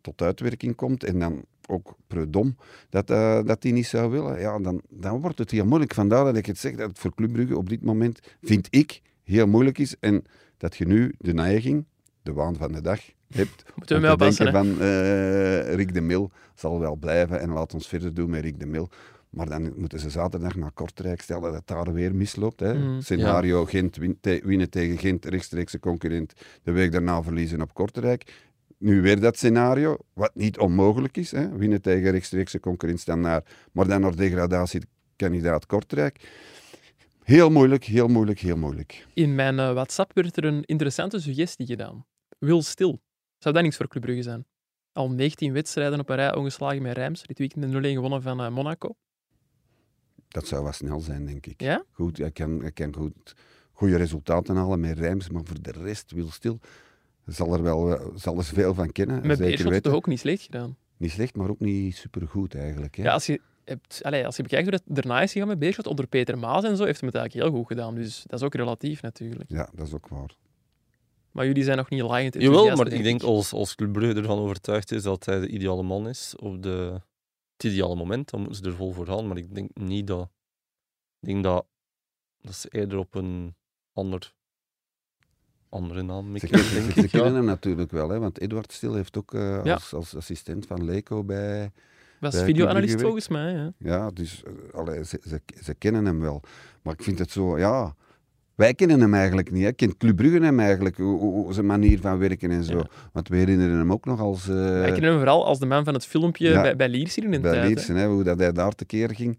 [0.00, 2.56] tot uitwerking komt en dan ook Predom,
[2.90, 5.94] dat, eh, dat die niet zou willen, ja, dan, dan wordt het heel moeilijk.
[5.94, 9.00] Vandaar dat ik het zeg, dat het voor Club Brugge op dit moment, vind ik,
[9.24, 9.94] heel moeilijk is.
[10.00, 10.24] En
[10.56, 11.84] dat je nu de neiging,
[12.22, 14.52] de waan van de dag, hebt Moeten we denken hè?
[14.52, 18.58] van eh, Rick de Mil zal wel blijven en laat ons verder doen met Rick
[18.58, 18.88] de Mil.
[19.30, 22.60] Maar dan moeten ze zaterdag naar Kortrijk stellen dat daar weer misloopt.
[22.60, 22.74] Hè.
[22.74, 23.00] Mm.
[23.00, 26.32] Scenario Gent win- te- winnen tegen Gent, rechtstreekse concurrent.
[26.62, 28.34] De week daarna verliezen op Kortrijk.
[28.78, 31.30] Nu weer dat scenario, wat niet onmogelijk is.
[31.30, 31.56] Hè.
[31.56, 36.28] Winnen tegen rechtstreekse concurrent Standaard, maar dan naar degradatiekandidaat Kortrijk.
[37.22, 39.06] Heel moeilijk, heel moeilijk, heel moeilijk.
[39.14, 42.04] In mijn eh, WhatsApp werd er een interessante suggestie gedaan.
[42.44, 43.00] Wil Stil.
[43.38, 44.44] Zou dat niks voor Club Brugge zijn?
[44.92, 47.22] Al 19 wedstrijden op een rij ongeslagen met Reims.
[47.22, 48.94] Dit weekend een 0-1 gewonnen van eh, Monaco.
[50.28, 51.60] Dat zou wel snel zijn, denk ik.
[51.60, 51.84] Ja?
[51.90, 53.34] Goed, hij kan, hij kan goed,
[53.72, 56.58] goede resultaten halen met Rijms, maar voor de rest wil stil.
[57.26, 59.26] Zal er wel eh, zal er veel van kennen.
[59.26, 59.82] Met Beerschot weten.
[59.82, 60.76] toch ook niet slecht gedaan.
[60.96, 62.96] Niet slecht, maar ook niet supergoed eigenlijk.
[62.96, 63.02] Hè?
[63.02, 65.86] Ja, als je, hebt, allee, als je bekijkt hoe het daarna is gegaan met Beerschot,
[65.86, 67.94] onder Peter Maas en zo, heeft hij het eigenlijk heel goed gedaan.
[67.94, 69.50] Dus dat is ook relatief natuurlijk.
[69.50, 70.36] Ja, dat is ook waar.
[71.32, 74.38] Maar jullie zijn nog niet laaiend Jawel, maar ik denk als, als Club Brugge ervan
[74.38, 77.00] overtuigd is dat hij de ideale man is op de,
[77.56, 79.26] het ideale moment, dan moeten ze er vol voor gaan.
[79.28, 80.28] Maar ik denk niet dat...
[81.20, 81.66] Ik denk dat,
[82.40, 83.54] dat ze eerder op een
[83.92, 84.34] ander,
[85.68, 87.10] andere naam Ze, mikken, denk ze ik.
[87.10, 87.36] kennen Ja.
[87.36, 89.72] hem natuurlijk wel, hè, want Edward Stil heeft ook eh, Ja.
[89.72, 91.72] als, als assistent van Leco bij...
[92.20, 93.52] Was videoanalist volgens mij.
[93.52, 93.72] Ja.
[93.78, 96.42] Ja, dus allee, ze, ze, ze kennen hem wel.
[96.82, 97.94] Maar ik vind het zo, ja...
[98.54, 99.62] Wij kennen hem eigenlijk niet.
[99.64, 99.72] Hè.
[99.72, 100.96] Kent Club Brugge hem eigenlijk,
[101.50, 102.76] zijn manier van werken en zo.
[102.78, 102.86] Ja.
[103.12, 104.48] Want we herinneren hem ook nog als...
[104.48, 106.62] eh, Wij kennen hem vooral als de man van het filmpje Ja.
[106.62, 107.66] bij, bij Liers hier in de bij.
[107.66, 109.38] Liersen, hè, hoe dat hij daar tekeer ging.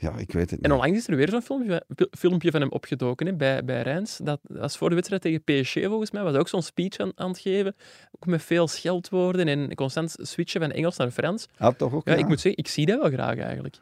[0.00, 0.72] Ja, ik weet het En niet.
[0.72, 4.16] onlangs is er weer zo'n filmpje, filmpje van hem opgedoken hè, bij, bij Rijns.
[4.22, 6.22] Dat was voor de wedstrijd tegen PSG volgens mij.
[6.22, 7.74] Was ook zo'n speech aan, aan het geven.
[8.10, 11.46] Ook met veel scheldwoorden en constant switchen van Engels naar Frans.
[11.58, 12.18] Ah, toch ook, Ja, ja?
[12.18, 13.76] ik moet zeggen, ik zie dat wel graag eigenlijk.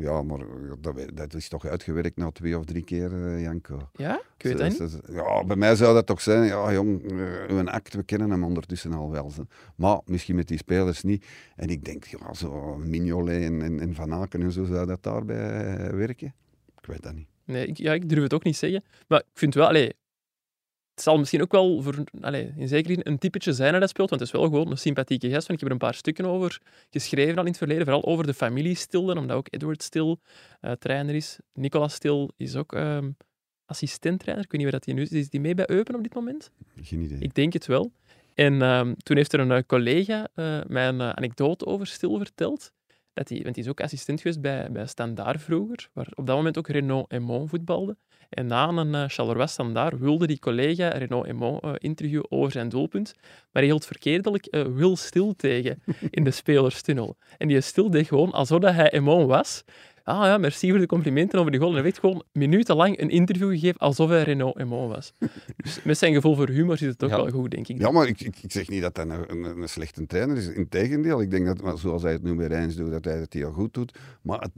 [0.00, 0.38] Ja, maar
[0.80, 3.88] dat, dat is toch uitgewerkt na twee of drie keer, eh, Janko.
[3.92, 5.00] Ja, ik weet dat niet.
[5.12, 8.44] Ja, bij mij zou dat toch zijn, ja jong, eh, een act, we kennen hem
[8.44, 9.30] ondertussen al wel.
[9.30, 9.46] ze.
[9.76, 11.26] Maar misschien met die spelers niet.
[11.56, 15.02] En ik denk, ja, zo Mignolet en, en, en Van Aken en zo, zou dat
[15.02, 16.34] daarbij eh, werken?
[16.80, 17.28] Ik weet dat niet.
[17.44, 18.84] Nee, ik, ja, ik durf het ook niet zeggen.
[19.08, 19.92] Maar ik vind wel, allee,
[21.00, 23.90] het zal misschien ook wel voor, allee, in zekere zin een typetje zijn dat dat
[23.90, 25.46] speelt, want het is wel gewoon een sympathieke gast.
[25.46, 28.26] Want ik heb er een paar stukken over geschreven al in het verleden, vooral over
[28.26, 30.20] de familie Stil, omdat ook Edward Stil
[30.60, 31.38] eh, trainer is.
[31.52, 33.08] Nicolas Stil is ook ehm
[33.70, 34.44] assistent-trainer.
[34.44, 35.10] Ik weet niet waar dat hij nu is.
[35.10, 36.50] Is die mee bij Eupen op dit moment?
[36.82, 37.18] Geen idee.
[37.18, 37.92] Ik denk het wel.
[38.34, 42.72] En ehm, toen heeft er een eh, collega eh, mij een anekdote over Stil verteld.
[43.12, 46.36] Dat hij, want hij is ook assistent geweest bij, bij Standaard vroeger, waar op dat
[46.36, 47.96] moment ook Renault Emon voetbalde.
[48.30, 52.68] En na een uh, Charleroi Standaard wilde die collega Renault Emon uh, interview over zijn
[52.68, 57.16] doelpunt, maar hij hield verkeerdelijk uh, Wil Stil tegen in de spelerstunnel.
[57.38, 59.64] En die Stil deed gewoon alsof hij Emon was.
[60.04, 61.70] Ah ja, merci voor de complimenten over die goal.
[61.72, 65.12] En hij heeft gewoon minutenlang een interview gegeven alsof hij Renault Emon was.
[65.56, 67.16] Dus met zijn gevoel voor humor zit het Ja.
[67.16, 67.78] wel goed, denk ik.
[67.78, 70.48] Ja, maar ik, ik, ik zeg niet dat hij een, een, een slechte trainer is.
[70.48, 73.32] Integendeel, ik denk dat, maar zoals hij het nu bij Rijns doet, dat hij het
[73.32, 73.98] heel goed doet.
[74.22, 74.52] Maar het,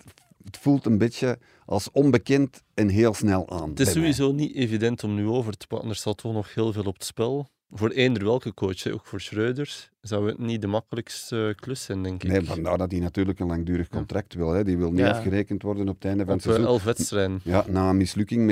[0.44, 3.68] het voelt een beetje als onbekend en heel snel aan.
[3.70, 3.94] Het is mij.
[3.94, 5.88] sowieso niet evident om nu over te pakken.
[5.88, 7.50] Er staat toch nog heel veel op het spel.
[7.74, 12.22] Voor eender welke coach, ook voor Schreuders, zou het niet de makkelijkste klus zijn, denk
[12.24, 12.30] ik.
[12.30, 14.50] Nee, vandaar dat hij natuurlijk een langdurig contract wil.
[14.52, 14.64] Hè.
[14.64, 15.10] Die wil niet Ja.
[15.10, 16.70] afgerekend worden op het einde van het eh, seizoen.
[16.72, 17.40] elf wedstrijden.
[17.44, 18.46] Ja, na een mislukking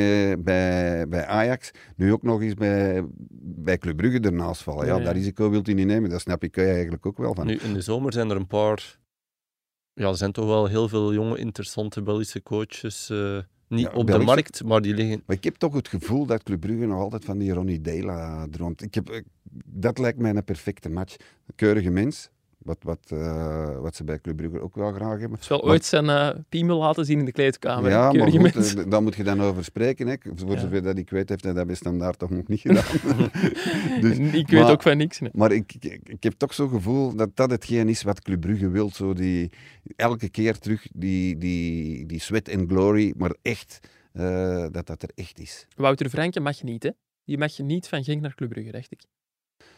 [0.44, 3.04] bij, bij Ajax, nu ook nog eens bij,
[3.40, 4.86] bij Club Brugge ernaast vallen.
[4.86, 6.10] Ja, dat risico wil hij niet nemen.
[6.10, 7.46] Dat snap ik eigenlijk ook wel van.
[7.46, 8.98] Nu, in de zomer zijn er een paar...
[9.94, 13.10] Ja, er zijn toch wel heel veel jonge, interessante Belgische coaches.
[13.10, 15.22] eh, niet Ja, op de markt, maar die liggen...
[15.26, 18.46] Maar ik heb toch het gevoel dat Club Brugge nog altijd van die Ronnie Dela
[18.50, 18.82] droomt.
[18.82, 19.24] Ik heb, ik-
[19.64, 21.16] dat lijkt mij een perfecte match.
[21.54, 22.30] Keurige mens,
[22.64, 25.38] wat, wat, eh, wat ze bij Club Brugge ook wel graag hebben.
[25.38, 27.90] Hij wel ooit zijn eh piemel laten zien in de kleedkamer.
[27.90, 30.06] ja, maar goed, eh, daar moet je dan over spreken.
[30.06, 30.14] Hè.
[30.34, 30.58] Voor Ja.
[30.60, 32.84] zover dat ik weet, heeft hij dat bij Standaard toch nog niet gedaan.
[34.00, 35.20] dus, ik weet maar- ook van niks.
[35.20, 35.30] nee.
[35.34, 38.68] Maar ik, ik, ik heb toch zo'n gevoel dat dat hetgeen is wat Club Brugge
[38.68, 38.90] wil.
[38.90, 39.50] Zo die,
[39.96, 43.78] elke keer terug die, die, die sweat and glory, maar echt,
[44.72, 45.66] dat dat er echt is.
[45.76, 46.90] Wouter Franke mag niet, hè?
[47.24, 49.00] Die mag je niet van Genk naar Club Brugge, dacht ik.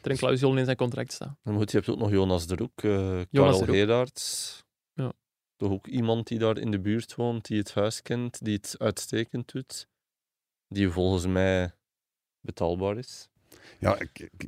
[0.02, 1.18] Er een clausule in zijn contract.
[1.42, 3.74] Maar goed, je hebt ook nog Jonas de Roek, eh Jonas Karel.
[3.74, 4.64] Gerards.
[4.94, 5.12] Ja.
[5.56, 8.74] Toch ook iemand die daar in de buurt woont, die het huis kent, die het
[8.78, 9.88] uitstekend doet.
[10.68, 11.74] Die volgens mij
[12.40, 13.28] betaalbaar is.
[13.78, 13.98] Ja,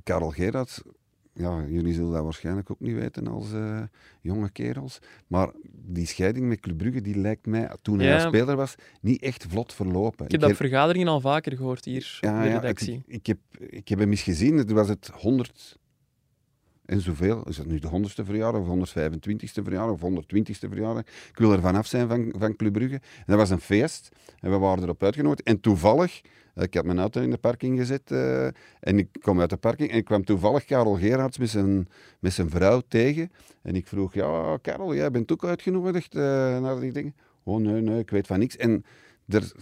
[0.03, 0.83] Karel Gerards,
[1.35, 3.83] ja, jullie zullen dat waarschijnlijk ook niet weten als eh,
[4.20, 4.99] jonge kerels.
[5.27, 8.14] Maar die scheiding met Club Brugge, die lijkt mij, toen hij Ja.
[8.14, 10.25] als speler was, niet echt vlot verlopen.
[10.25, 13.03] Ik heb dat her- vergaderingen al vaker gehoord hier ja, op de ja, redactie.
[13.07, 15.79] ik, ik, heb, ik heb hem eens gezien, het was het 100
[16.94, 17.42] en zoveel.
[17.48, 21.02] Is dat nu de 100ste verjaardag of 125ste verjaardag of 120ste verjaardag?
[21.02, 22.54] Ik wil er vanaf zijn van, van
[23.26, 24.09] dat was een feest
[24.40, 25.42] en we waren erop uitgenodigd.
[25.42, 26.20] En toevallig,
[26.54, 28.46] eh, ik had mijn auto in de parking gezet eh,
[28.80, 32.33] en ik kwam uit de parking en ik kwam toevallig Karel Gerards met zijn, met
[32.33, 33.33] zijn vrouw tegen.
[33.62, 36.22] En ik vroeg, ja Karel, jij bent ook uitgenodigd eh,
[36.59, 37.14] naar die dingen?
[37.44, 38.57] oh nee, nee, ik weet van niks.
[38.57, 38.85] En
[39.28, 39.52] er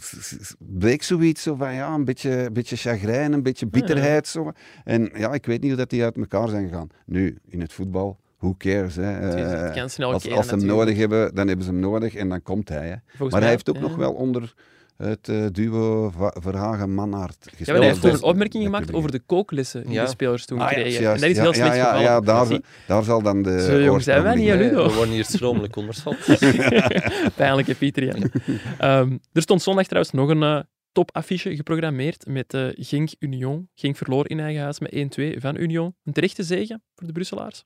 [0.59, 4.27] bleek zoiets zo van, ja, een beetje, een beetje chagrijn, een beetje bitterheid.
[4.29, 4.53] Zo.
[4.85, 6.89] En ja, ik weet niet hoe dat die uit elkaar zijn gegaan.
[7.07, 8.97] Nu, in het voetbal, who cares?
[8.97, 9.03] Hè?
[9.03, 10.67] Het Eh, kan snel als, ze hem natuurlijk.
[10.71, 12.87] nodig hebben, dan hebben ze hem nodig en dan komt hij.
[12.89, 12.95] Hè.
[13.19, 13.81] Maar mij- hij heeft ook ja.
[13.81, 14.55] nog wel onder
[14.97, 17.67] het eh, duo Verhagen-Mannaert Ja, gespeeld.
[17.69, 20.05] maar hij heeft toen Dus een opmerking dat gemaakt over de kooklessen die Ja.
[20.05, 21.03] de spelers toen Ah, ja, kregen.
[21.03, 21.23] juist.
[21.23, 22.03] en dat is Ja, heel ja, slecht ja, gevallen.
[22.03, 24.55] ja, daar, daar zal dan de Zo jong zijn wij niet.
[24.55, 24.87] Ludo?
[24.89, 26.17] We worden hier schromelijk onderschat.
[27.37, 28.05] Pijnlijke Pieter.
[28.79, 30.61] Ehm, er stond zondag trouwens nog een eh,
[30.93, 33.69] topaffiche geprogrammeerd met eh Genk Union.
[33.75, 35.95] Genk verloor in eigen huis met 1-2 van Union.
[36.05, 37.65] Een terechte zege voor de Brusselaars?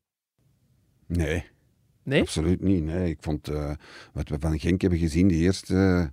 [1.06, 1.44] Nee,
[2.02, 2.20] Nee?
[2.20, 2.82] absoluut niet.
[2.84, 3.10] Nee.
[3.10, 3.70] Ik vond eh,
[4.12, 6.10] wat we van Genk hebben gezien, die eerste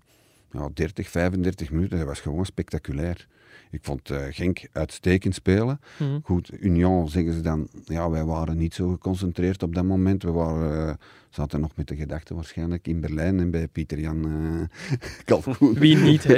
[0.53, 3.27] ja, 30, 35 minuten, dat was gewoon spectaculair.
[3.71, 5.79] Ik vond eh, Genk uitstekend spelen.
[5.99, 6.19] Mhm.
[6.23, 10.23] Goed, Union zeggen ze dan, ja, wij waren niet zo geconcentreerd op dat moment.
[10.23, 10.93] We waren, eh,
[11.29, 15.73] zaten nog met de gedachte waarschijnlijk in Berlijn en bij Pieter Jan eh Kalkoen.
[15.73, 16.37] Wie niet, hè?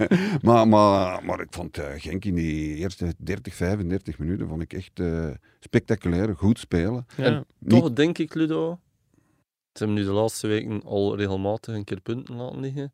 [0.48, 4.72] maar, maar, maar ik vond eh, Genk in die eerste 30, 35 minuten vond ik
[4.72, 5.26] echt eh,
[5.60, 7.06] spectaculair, goed spelen.
[7.16, 7.24] Ja.
[7.24, 8.78] En Niet- Toch denk ik, Ludo,
[9.72, 12.92] ze hebben nu de laatste weken al regelmatig een keer punten laten liggen.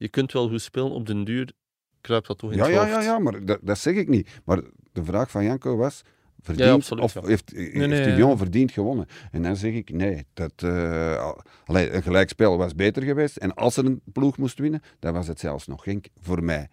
[0.00, 1.52] Je kunt wel goed spelen, op den duur
[2.00, 2.92] kruipt dat toch in Ja, het ja, hoofd.
[2.92, 4.40] ja, ja, maar dat, dat zeg ik niet.
[4.44, 4.60] Maar
[4.92, 6.02] de vraag van Janko was,
[6.40, 7.20] verdient, Ja, absoluut, of ja.
[7.26, 8.36] heeft, heeft nee, Union ja.
[8.36, 9.06] verdiend gewonnen?
[9.30, 11.32] En dan zeg ik, nee, dat, eh,
[11.64, 13.36] allee, een gelijkspel was beter geweest.
[13.36, 16.68] En als er een ploeg moest winnen, dan was het zelfs nog Genk, voor mij.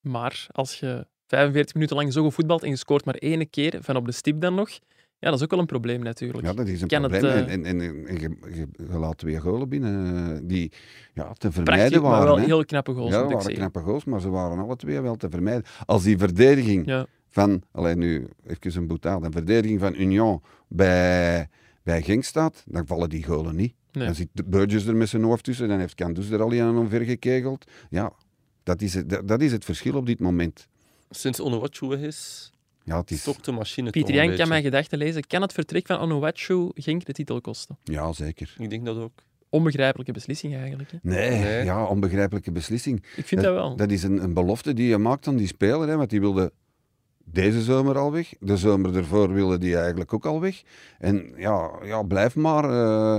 [0.00, 3.78] Maar als je 45 minuten lang zo goed voetbalt en je scoort maar één keer
[3.80, 4.70] van op de stip dan nog,
[5.18, 6.46] ja, dat is ook wel een probleem natuurlijk.
[6.46, 7.32] Ja, dat is een Kan het, probleem.
[7.46, 10.72] eh, En, en, en, en je, je, je laat twee golen binnen eh, die
[11.14, 12.26] ja, te vermijden Prachtig, maar waren.
[12.26, 12.44] wel hè.
[12.44, 13.70] heel knappe goals, ja, moet dat ik waren zeggen.
[13.70, 15.64] knappe goals, maar ze waren alle twee wel te vermijden.
[15.86, 17.06] Als die verdediging Ja.
[17.28, 21.48] van, alleen nu even een boetaal, de verdediging van Union bij,
[21.82, 23.74] bij Genk staat, dan vallen die golen niet.
[23.92, 24.06] Nee.
[24.06, 26.76] Dan zit de Burgess er met zijn hoofd tussen, dan heeft Kandus er al een
[26.76, 27.64] omver gekegeld.
[27.90, 28.12] Ja,
[28.62, 30.68] dat is, het, dat, dat is het verschil op dit moment.
[31.10, 32.50] Sinds Onuachu weg is,
[32.88, 35.26] Ja, het is, de machine Pieter Jan kan mijn gedachten lezen.
[35.26, 37.78] Kan het vertrek van Onuachu Genk de titel kosten?
[37.84, 38.54] ja zeker.
[38.58, 39.12] Ik denk dat ook.
[39.50, 40.90] Onbegrijpelijke beslissing eigenlijk.
[40.90, 40.98] Hè?
[41.02, 41.64] Nee, Nee.
[41.64, 43.04] ja, onbegrijpelijke beslissing.
[43.16, 43.76] Ik vind dat, wel.
[43.76, 46.52] Dat is een, een belofte die je maakt aan die speler, hè, want die wilde
[47.32, 48.32] deze zomer al weg.
[48.40, 50.62] De zomer ervoor wilde die eigenlijk ook al weg.
[50.98, 52.64] En ja, ja blijf maar.
[52.64, 53.14] eh,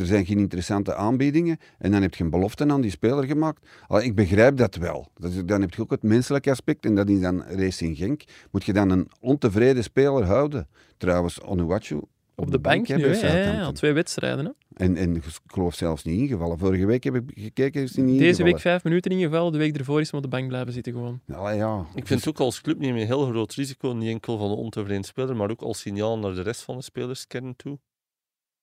[0.00, 1.58] er zijn geen interessante aanbiedingen.
[1.78, 3.66] En dan heb je een belofte aan die speler gemaakt.
[3.86, 5.06] Allee, ik begrijp dat wel.
[5.16, 6.84] Dat dan heb je ook het menselijke aspect.
[6.84, 8.22] En dat is dan Racing Genk.
[8.50, 10.68] Moet je dan een ontevreden speler houden?
[10.96, 12.00] Trouwens, Onuachu
[12.38, 13.62] op de bank, nu, hè?
[13.62, 14.44] Al twee wedstrijden.
[14.44, 14.50] Hè?
[14.84, 16.58] En, en ik geloof zelfs niet ingevallen.
[16.58, 18.52] Vorige week heb ik gekeken, is hij niet Deze ingevallen.
[18.52, 21.20] week vijf minuten ingevallen, de week ervoor is hem op de bank blijven zitten gewoon.
[21.32, 21.86] Allee, ja.
[21.94, 24.54] Ik vind het ook als club niet een heel groot risico, niet enkel van de
[24.56, 27.78] ontevreden speler, maar ook als signaal naar de rest van de spelerskern toe.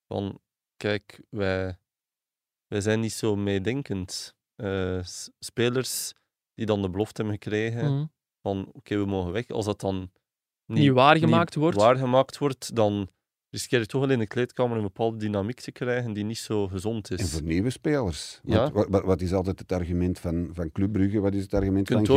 [0.08, 0.40] Van,
[0.78, 1.78] kijk, wij,
[2.68, 4.36] wij zijn niet zo meedenkend.
[4.56, 5.00] Eh,
[5.40, 6.14] spelers
[6.54, 8.06] die dan de belofte hebben gekregen Mhm.
[8.42, 9.48] van, oké, we mogen weg.
[9.50, 10.12] Als dat dan
[10.66, 11.78] Niet waargemaakt wordt.
[11.78, 13.10] waargemaakt wordt, dan
[13.56, 16.68] riskeer je toch wel in de kleedkamer een bepaalde dynamiek te krijgen die niet zo
[16.68, 17.32] gezond En is.
[17.32, 18.40] voor nieuwe spelers.
[18.44, 18.72] Ja.
[18.72, 21.20] Wat, wat, wat is altijd het argument van, van Club Brugge?
[21.20, 22.08] Wat is het argument van Genk?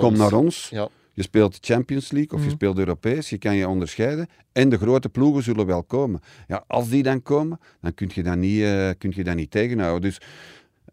[0.00, 0.68] Kom naar ons.
[0.68, 0.88] Ja.
[1.12, 2.44] Je speelt Champions League of Mhm.
[2.48, 3.30] je speelt Europees.
[3.30, 4.26] Je kan je onderscheiden.
[4.52, 6.20] En de grote ploegen zullen wel komen.
[6.46, 8.64] Ja, als die dan komen, dan kun je dat niet,
[8.98, 10.00] kun je dat niet tegenhouden.
[10.10, 10.20] Dus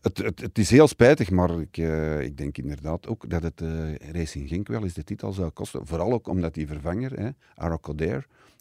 [0.01, 3.61] het, het, het is heel spijtig, maar ik, eh, ik denk inderdaad ook dat het
[3.61, 5.85] eh, Racing Genk wel eens de titel zou kosten.
[5.87, 7.29] Vooral ook omdat die vervanger, hè.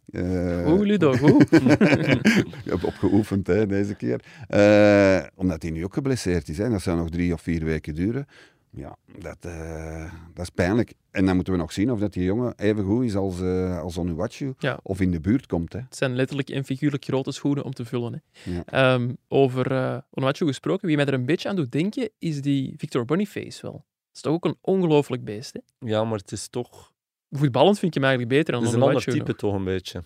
[0.07, 1.53] Eh, Oeh, Ludo, goed.
[1.53, 4.21] Ik heb opgeoefend hè, deze keer.
[4.49, 6.59] Eh, omdat hij nu ook geblesseerd is.
[6.59, 6.71] Hè.
[6.71, 8.27] Dat zou nog drie of vier weken duren.
[8.71, 10.95] Ja, dat, eh, dat is pijnlijk.
[11.11, 13.81] En dan moeten we nog zien of dat die jongen even goed is als, eh
[13.81, 14.55] als Onuachu.
[14.59, 14.79] Ja.
[14.83, 15.73] Of in de buurt komt.
[15.73, 15.79] Hè.
[15.79, 18.13] Het zijn letterlijk en figuurlijk grote schoenen om te vullen.
[18.13, 18.51] Hè.
[18.51, 18.65] Ja.
[18.65, 22.75] Ehm, over uh, Onuachu gesproken, wie mij er een beetje aan doet denken, is die
[22.77, 23.73] Victor Boniface wel.
[23.73, 25.53] Dat is toch ook een ongelooflijk beest.
[25.53, 25.89] Hè?
[25.89, 26.95] ja, maar het is toch...
[27.31, 29.37] Voetballend vind ik hem eigenlijk beter dan Het is een ander type nog.
[29.37, 30.03] toch een beetje.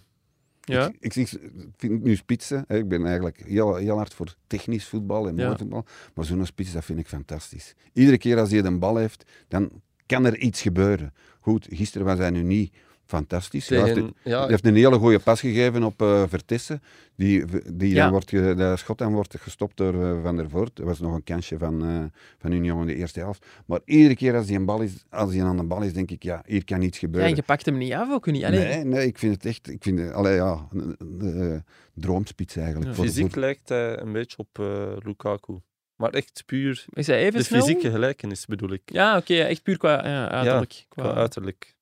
[0.61, 1.41] Ja, Ik, ik, ik
[1.77, 2.65] vind nu spitsen.
[2.67, 2.77] Hè.
[2.77, 5.45] Ik ben eigenlijk heel, heel hard voor technisch voetbal en Ja.
[5.47, 5.85] mooi voetbal.
[6.15, 7.75] Maar zo'n spits, dat vind ik fantastisch.
[7.93, 9.71] Iedere keer als hij de bal heeft, dan
[10.07, 11.15] kan er iets gebeuren.
[11.41, 12.75] Goed, gisteren was hij nu niet
[13.11, 13.69] fantastisch.
[13.69, 16.83] Hij heeft- Tegen, ja, Hij heeft een hele goede pas gegeven op eh Vertessen.
[17.17, 18.03] Die, die Ja.
[18.03, 20.79] dan wordt ge- de schot dan wordt gestopt door eh, Van der Voort.
[20.79, 22.05] Er was nog een kansje van, eh
[22.39, 23.47] van Union in de eerste helft.
[23.67, 26.11] Maar iedere keer als hij, een bal is, als hij aan de bal is, denk
[26.11, 27.31] ik, ja, hier kan iets ja, gebeuren.
[27.31, 28.45] en je pakt hem niet af ook niet.
[28.45, 29.69] Allee, nee, nee, ik vind het echt...
[29.71, 31.59] Ik vind, het- allee, ja, een, een, eh,
[31.95, 32.97] droomspits eigenlijk.
[32.97, 33.03] Ja.
[33.03, 35.59] Fysiek voor- lijkt hij een beetje op eh, Lukaku.
[35.97, 37.61] Maar echt puur Is hij even de snel?
[37.61, 38.83] fysieke gelijkenis bedoel ik.
[38.85, 40.85] Ja, oké, ja, echt puur qua ja, uiterlijk.
[40.89, 41.15] Qua qua...
[41.15, 41.77] uiterlijk.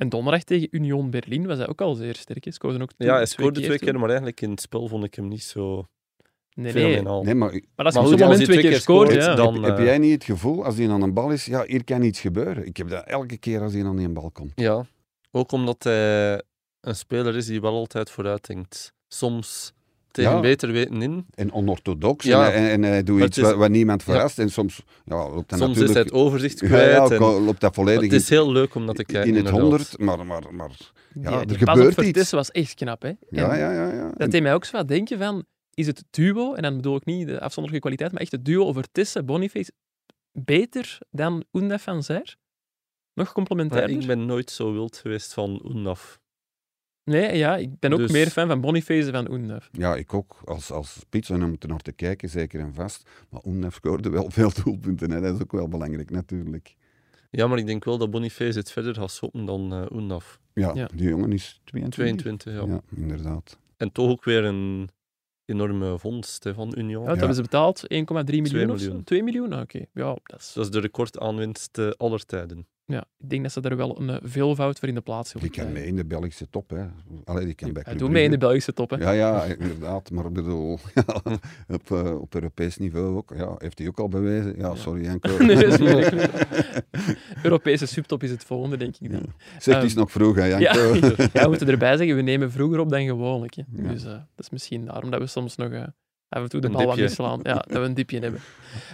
[0.00, 2.44] En donderdag tegen Union Berlin was hij ook al zeer sterk.
[2.44, 5.14] Hij scoorde ook Ja, hij scoorde twee keer, maar eigenlijk in het spel vond ik
[5.14, 5.84] hem niet zo...
[6.54, 6.82] Nee, nee.
[6.84, 7.22] fenomenaal.
[7.22, 9.34] Nee, maar Maar als je op zo'n moment hij twee keer scoort, scoort, ja.
[9.34, 11.64] dan- heb, heb eh, jij niet het gevoel, als hij aan een bal is, ja,
[11.66, 12.66] hier kan iets gebeuren.
[12.66, 14.52] Ik heb dat elke keer als hij aan die bal komt.
[14.54, 14.84] Ja,
[15.30, 16.42] ook omdat hij
[16.80, 18.92] een speler is die wel altijd vooruit denkt.
[19.08, 19.72] Soms
[20.10, 20.40] tegen Ja.
[20.40, 21.26] beter weten in.
[21.34, 22.24] En onorthodox.
[22.24, 22.52] Ja.
[22.52, 24.38] En, hij- en, doet Maar iets het is- wat, wat niemand verrast.
[24.38, 26.08] En soms ja, loopt hij Soms is natuurlijk...
[26.10, 26.90] het overzicht kwijt.
[27.08, 29.28] ja, en- loopt dat volledig het is heel leuk om dat te kijken.
[29.28, 29.60] in het inderdaad.
[29.70, 29.98] honderd.
[29.98, 30.70] Maar, maar, maar
[31.20, 32.30] ja, die, er gebeurt iets.
[32.30, 33.08] Was echt knap, hè.
[33.08, 33.92] Ja, En ja, ja.
[33.92, 34.10] ja.
[34.16, 35.44] Dat deed mij ook zo wat denken van,
[35.74, 38.64] is het duo, en dan bedoel ik niet de afzonderlijke kwaliteit, maar echt het duo
[38.66, 39.72] over Tissen, Boniface,
[40.32, 42.36] beter dan Undef van Zer?
[43.14, 44.00] Nog Maar complementairder?
[44.00, 46.20] ik ben nooit zo wild geweest van Undaf.
[47.10, 49.60] Nee, ja, ik ben ook Dus- meer fan van Boniface dan van.
[49.72, 50.40] Ja, ik ook.
[50.44, 53.10] Als, als spits, en om er naar te kijken, zeker en vast.
[53.28, 55.10] Maar Oenef scoorde wel veel doelpunten.
[55.10, 55.20] Hè.
[55.20, 56.74] Dat is ook wel belangrijk, natuurlijk.
[57.30, 60.40] Ja, maar ik denk wel dat Boniface het verder gaat schoppen dan eh Undaf.
[60.54, 60.88] Ja, Ja.
[60.94, 62.22] die jongen is 22.
[62.22, 62.66] 22, ja.
[62.74, 63.58] Ja, inderdaad.
[63.76, 64.88] En toch ook weer een
[65.44, 66.90] enorme vondst hè, van Union.
[66.90, 67.16] Ja, wat Ja.
[67.16, 67.84] hebben ze betaald?
[67.88, 68.84] 1,3 miljoen of zo?
[68.86, 69.04] miljoen.
[69.04, 69.52] 2 miljoen?
[69.52, 70.52] Ah, Oké, ja, dat is...
[70.52, 72.66] Dat is de recordaanwinst eh, aller tijden.
[72.90, 75.40] Ja, ik denk dat ze er wel een eh, veelvoud voor in de plaats Die
[75.40, 76.70] zullen kan mee in de Belgische top.
[76.70, 76.86] Hè.
[77.24, 78.38] Allee, die kan bij Hij Club doet mee in de.
[78.38, 78.96] Belgische top, hè.
[78.96, 80.10] Ja, ja, inderdaad.
[80.10, 80.72] Maar ik bedoel,
[81.68, 83.32] op, eh, op Europees niveau ook.
[83.36, 84.56] Ja, heeft hij ook al bewezen.
[84.56, 85.36] Ja, sorry Janko.
[85.44, 86.30] Nee, dat is niet erg.
[87.42, 89.32] Europese subtop is het volgende, denk ik dan.
[89.58, 90.94] Zeg, het is nog vroeg, hè, Ja, Janko.
[91.32, 93.54] ja, we moeten erbij zeggen, we nemen vroeger op dan gewoonlijk.
[93.54, 93.62] Hè.
[93.72, 93.88] Ja.
[93.88, 95.84] Dus eh, dat is misschien daarom dat we soms nog eh,
[96.30, 97.40] af en toe de Een bal wat misslaan.
[97.42, 98.40] Ja, dat we een dipje hebben.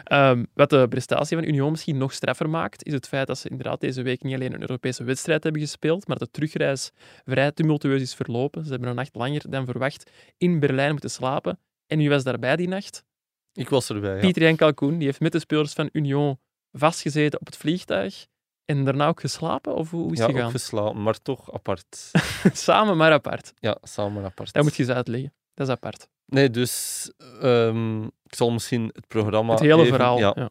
[0.04, 3.48] Ehm, wat de prestatie van Union misschien nog straffer maakt, is het feit dat ze
[3.48, 6.90] inderdaad deze week niet alleen een Europese wedstrijd hebben gespeeld, maar dat de terugreis
[7.24, 8.64] vrij tumultueus is verlopen.
[8.64, 11.58] Ze hebben een nacht langer dan verwacht in Berlijn moeten slapen.
[11.86, 13.04] En wie was daarbij die nacht?
[13.52, 14.20] Ik was erbij, ja.
[14.20, 16.38] Pieter Jan Kalkoen, die heeft met de spelers van Union
[16.72, 18.26] vastgezeten op het vliegtuig.
[18.64, 19.74] En daarna ook geslapen?
[19.74, 20.46] Of hoe is ja, het gegaan?
[20.46, 22.10] ook geslapen, maar toch apart.
[22.52, 23.52] Samen, maar apart.
[23.58, 24.52] ja, samen apart.
[24.52, 25.32] Dat moet je eens uitleggen.
[25.56, 26.08] Dat is apart.
[26.26, 30.18] Nee, dus ehm, ik zal misschien het programma Het hele even, verhaal.
[30.18, 30.50] ja, Ja.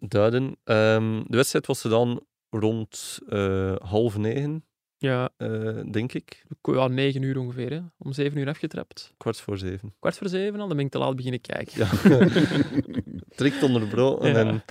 [0.00, 0.56] duiden.
[0.64, 4.64] Ehm, de wedstrijd was dan rond eh, half negen,
[4.96, 6.44] Ja, eh, denk ik.
[6.62, 7.70] ja, negen uur ongeveer.
[7.70, 7.80] Hè.
[7.98, 9.14] Om zeven uur afgetrapt.
[9.16, 9.94] Kwart voor zeven.
[9.98, 11.78] Kwart voor zeven al, dan ben ik te laat beginnen kijken.
[11.78, 12.28] Ja.
[13.34, 14.28] Strikt onderbroken.
[14.30, 14.34] Ja.
[14.36, 14.62] En,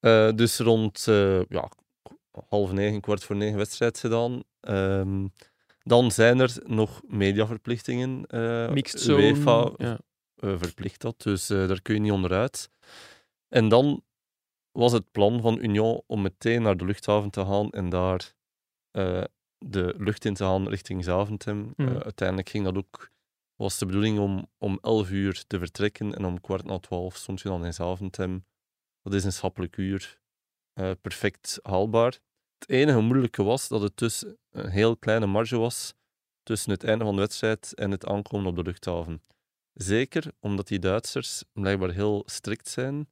[0.00, 1.04] eh, dus rond
[1.48, 1.68] ja,
[2.48, 4.42] half negen, kwart voor negen wedstrijd gedaan.
[4.60, 5.26] Ehm,
[5.86, 8.26] dan zijn er nog mediaverplichtingen.
[8.26, 9.22] eh Mixed zone.
[9.22, 9.98] UEFA Ja.
[10.36, 12.70] eh, verplicht dat, dus eh, daar kun je niet onderuit.
[13.48, 14.04] En dan
[14.72, 18.34] was het plan van Union om meteen naar de luchthaven te gaan en daar
[19.58, 21.72] de lucht in te gaan richting Zaventem.
[21.76, 23.10] Eh, uiteindelijk ging dat ook,
[23.56, 27.40] was de bedoeling om om 11 uur te vertrekken en om kwart na 12 stond
[27.40, 28.44] je dan in Zaventem.
[29.02, 30.18] Dat is een schappelijk uur.
[31.00, 32.18] Perfect haalbaar.
[32.58, 35.94] Het enige moeilijke was dat het dus een heel kleine marge was
[36.42, 39.22] tussen het einde van de wedstrijd en het aankomen op de luchthaven.
[39.74, 43.08] Zeker omdat die Duitsers blijkbaar heel strikt zijn.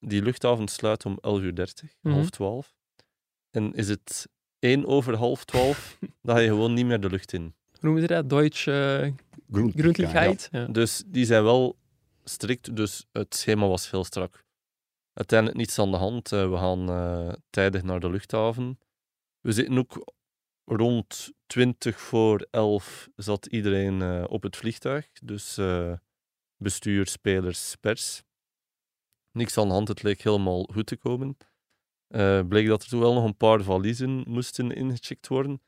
[0.00, 2.14] Die luchthaven sluit om 11.30 uur, 30, Mhm.
[2.14, 2.74] half 12.
[3.50, 7.32] En is het 1 over half 12, dan ga je gewoon niet meer de lucht
[7.32, 7.42] in.
[7.42, 8.28] Hoe noemen ze dat?
[8.30, 9.12] Deutsche
[9.50, 10.48] Grundlichkeit?
[10.52, 10.66] Ja.
[10.66, 11.76] Dus die zijn wel
[12.24, 14.44] strikt, dus het schema was heel strak.
[15.16, 16.32] Uiteindelijk niets aan de hand.
[16.32, 18.78] eh, we gaan eh, tijdig naar de luchthaven.
[19.40, 20.14] We zitten ook
[20.64, 25.08] rond 20 voor 11 zat iedereen eh, op het vliegtuig.
[25.22, 25.92] Dus eh,
[26.56, 28.22] bestuur, spelers, pers.
[29.32, 31.36] Niks aan de hand, het leek helemaal goed te komen.
[32.06, 35.62] Eh bleek dat er toch wel nog een paar valiezen moesten ingecheckt worden,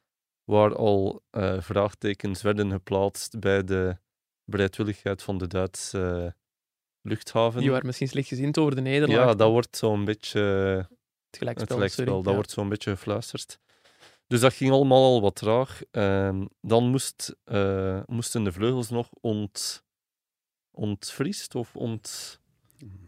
[0.44, 1.22] waar al
[1.58, 3.98] vraagtekens werden geplaatst bij de
[4.44, 6.34] bereidwilligheid van de Duitse
[7.02, 7.60] luchthaven.
[7.60, 9.16] Die waren misschien slecht gezien over de nederlaag.
[9.26, 10.88] ja, dat wordt zo'n beetje het
[11.30, 11.88] het gelijkspel.
[11.88, 12.12] sorry.
[12.12, 12.32] Dat Ja.
[12.32, 13.58] wordt zo'n beetje gefluisterd.
[14.26, 15.80] Dus dat ging allemaal al wat traag.
[15.90, 19.84] Ehm, dan moest, eh, moesten de vleugels nog ont,
[20.70, 22.38] ontvriest of ont...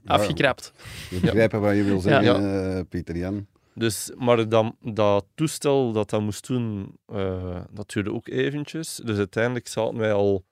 [0.05, 0.73] Afgekrapt.
[1.11, 2.77] We begrijpen wat je wil zeggen, Ja.
[2.79, 3.47] eh, Pieter Jan.
[3.75, 8.97] Dus, maar dat, dat toestel dat dat moest doen, eh, dat duurde ook eventjes.
[9.05, 10.45] Dus uiteindelijk zaten wij al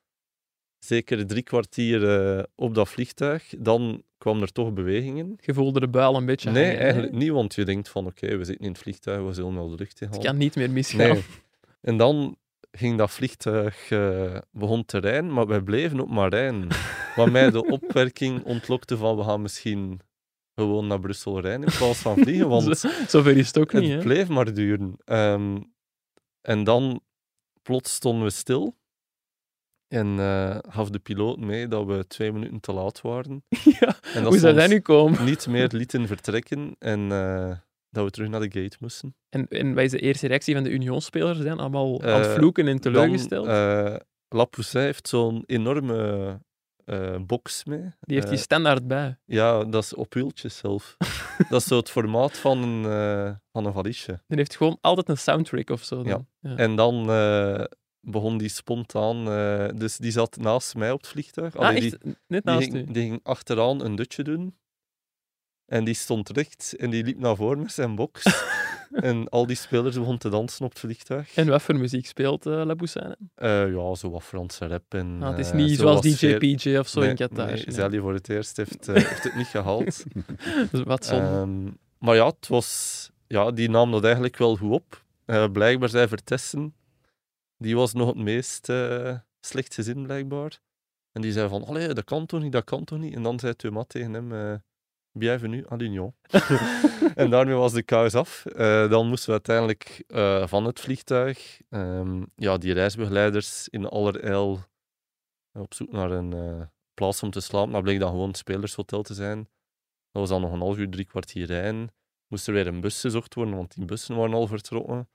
[0.78, 3.54] zeker drie kwartier eh, op dat vliegtuig.
[3.58, 5.36] Dan kwam er toch bewegingen.
[5.40, 8.36] Je voelde de buil een beetje Nee, hangen, eigenlijk niet, want je denkt van oké,
[8.36, 10.70] we zitten in het vliegtuig, we zullen wel de lucht in Het kan niet meer
[10.70, 11.08] misgaan.
[11.08, 11.24] Nee.
[11.80, 12.36] En dan
[12.70, 16.68] ging dat vliegtuig, eh, begon te rijden, maar wij bleven ook maar rijden.
[17.16, 20.00] Wat mij de opwerking ontlokte van we gaan misschien
[20.54, 24.02] gewoon naar Brussel rijden in plaats van vliegen, want Zover is het ook niet, het
[24.02, 24.96] bleef maar duren.
[25.04, 25.60] Ehm,
[26.40, 27.00] en dan
[27.62, 28.76] plots stonden we stil.
[29.88, 33.44] En eh, gaf de piloot mee dat we twee minuten te laat waren.
[33.80, 35.24] Ja, En Hoe zou dat nu komen?
[35.24, 37.56] niet meer lieten vertrekken en eh,
[37.90, 39.14] dat we terug naar de gate moesten.
[39.28, 41.38] En, en wat is de eerste reactie van de Union-spelers?
[41.38, 43.46] Zijn allemaal aan het Eh, vloeken en teleurgesteld?
[43.46, 43.54] Dan,
[43.86, 43.96] eh,
[44.28, 46.40] La Poussin heeft zo'n enorme
[46.84, 47.80] eh, box mee.
[48.00, 49.18] Die heeft Eh, die standaard bij.
[49.24, 50.96] Ja, dat is op wieltjes zelf.
[51.50, 54.20] dat is zo het formaat van een, eh, van een valiesje.
[54.26, 56.02] Die heeft gewoon altijd een soundtrack of zo.
[56.02, 56.26] Dan.
[56.40, 56.56] Ja.
[56.56, 57.64] En dan eh,
[58.00, 59.28] begon die spontaan...
[59.28, 61.56] eh, dus die zat naast mij op het vliegtuig.
[61.56, 61.90] Ah, Allee, die?
[62.02, 62.92] Net die, naast ging, u.
[62.92, 64.56] die ging achteraan een dutje doen.
[65.66, 68.24] En die stond recht en die liep naar voren met zijn box.
[68.92, 71.34] en al die spelers begonnen te dansen op het vliegtuig.
[71.34, 72.46] En wat voor muziek speelt?
[73.34, 74.94] Eh, ja, zo wat Franse rap.
[74.94, 76.36] En, Ah, het is niet zo zoals DJ.
[76.36, 77.46] PJ of zo nee, in Qatar.
[77.46, 80.04] Nee, Nee, Zelly voor het eerst heeft, heeft het niet gehaald.
[80.70, 81.24] Dus wat zonde.
[81.26, 85.04] Ehm, maar ja, het was, ja, die nam dat eigenlijk wel goed op.
[85.52, 86.74] Blijkbaar zei Vertessen,
[87.58, 90.60] die was nog het meest eh slecht gezin blijkbaar.
[91.12, 93.14] En die zei van, allee, dat kan toch niet, dat kan toch niet.
[93.14, 94.54] En dan zei Thomas tegen hem, eh
[95.12, 96.14] bienvenue à l'Union.
[97.14, 98.46] en daarmee was de kous af.
[98.46, 100.04] Eh, dan moesten we uiteindelijk
[100.48, 104.60] van het vliegtuig, ehm, ja, die reisbegeleiders in allerijl
[105.52, 107.72] op zoek naar een plaats om te slapen.
[107.72, 109.38] Dat bleek dan gewoon het spelershotel te zijn.
[110.10, 111.92] Dat was dan nog een half uur, drie kwartier rijden.
[112.26, 115.08] Moest er weer een bus gezocht worden, want die bussen waren al vertrokken.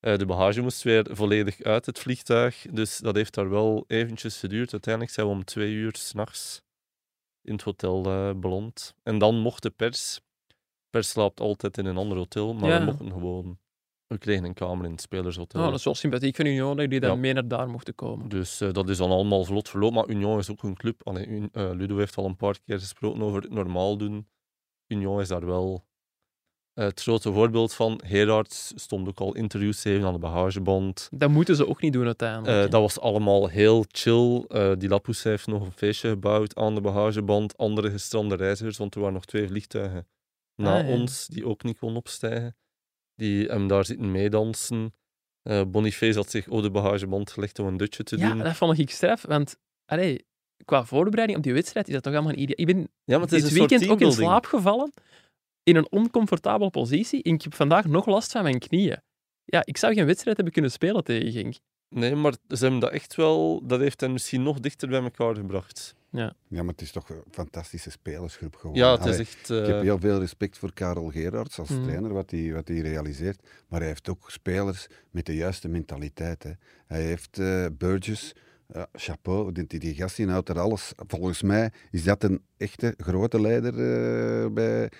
[0.00, 2.66] Eh, de bagage moest weer volledig uit het vliegtuig.
[2.70, 4.72] Dus dat heeft daar wel eventjes geduurd.
[4.72, 6.62] Uiteindelijk zijn we om twee uur s'nachts
[7.42, 8.94] in het hotel eh, beland.
[9.02, 10.20] En dan mocht de pers...
[10.90, 12.78] Pers slaapt altijd in een ander hotel, maar Ja.
[12.78, 13.58] we mochten gewoon...
[14.06, 15.60] We kregen een kamer in het spelershotel.
[15.62, 17.16] Oh, dat is wel sympathiek van Union dat die dan Ja.
[17.16, 18.28] mee naar daar mochten komen.
[18.28, 19.96] Dus eh, dat is dan allemaal vlot verlopen.
[19.96, 21.00] Maar Union is ook een club.
[21.06, 24.28] Allee, Ludo heeft al een paar keer gesproken over het normaal doen.
[24.86, 25.86] Union is daar wel
[26.84, 28.00] het grote voorbeeld van.
[28.04, 31.08] Gerards stond ook al interviews te geven aan de bagageband.
[31.12, 32.64] Dat moeten ze ook niet doen uiteindelijk.
[32.64, 34.44] Eh, dat was allemaal heel chill.
[34.48, 37.56] Eh, die Lapus heeft nog een feestje gebouwd aan de bagageband.
[37.56, 40.06] Andere gestrande reizigers, want er waren nog twee vliegtuigen
[40.54, 40.92] na Ah, ja.
[40.94, 42.56] ons die ook niet konden opstijgen.
[43.14, 44.94] Die hem daar zitten meedansen.
[45.42, 48.38] Eh Boniface had zich op de bagageband gelegd om een dutje te ja, doen.
[48.38, 49.22] dat vond ik straf.
[49.22, 50.26] Want allee,
[50.64, 52.56] qua voorbereiding op die wedstrijd is dat toch allemaal een idee.
[52.56, 54.92] Ik ben Ja, maar het is dit weekend ook in slaap gevallen
[55.66, 57.22] in een oncomfortabele positie.
[57.22, 59.00] En ik heb vandaag nog last van mijn knieën.
[59.44, 61.54] Ja, ik zou geen wedstrijd hebben kunnen spelen tegen Genk.
[61.88, 63.62] Nee, maar ze hebben dat echt wel...
[63.66, 65.94] Dat heeft hen misschien nog dichter bij elkaar gebracht.
[66.10, 68.82] Ja, maar het is toch een fantastische spelersgroep geworden.
[68.84, 69.50] Ja, het is echt...
[69.50, 71.82] Ik eh, heb heel veel respect voor Karel Gerards als Mhm.
[71.82, 73.48] trainer, wat hij, wat hij realiseert.
[73.68, 76.42] Maar hij heeft ook spelers met de juiste mentaliteit.
[76.42, 76.50] Hè.
[76.86, 78.32] Hij heeft eh Burgess,
[78.72, 80.92] ja, chapeau, die, die, die gast die er alles.
[81.06, 84.90] Volgens mij is dat een echte grote leider eh, bij,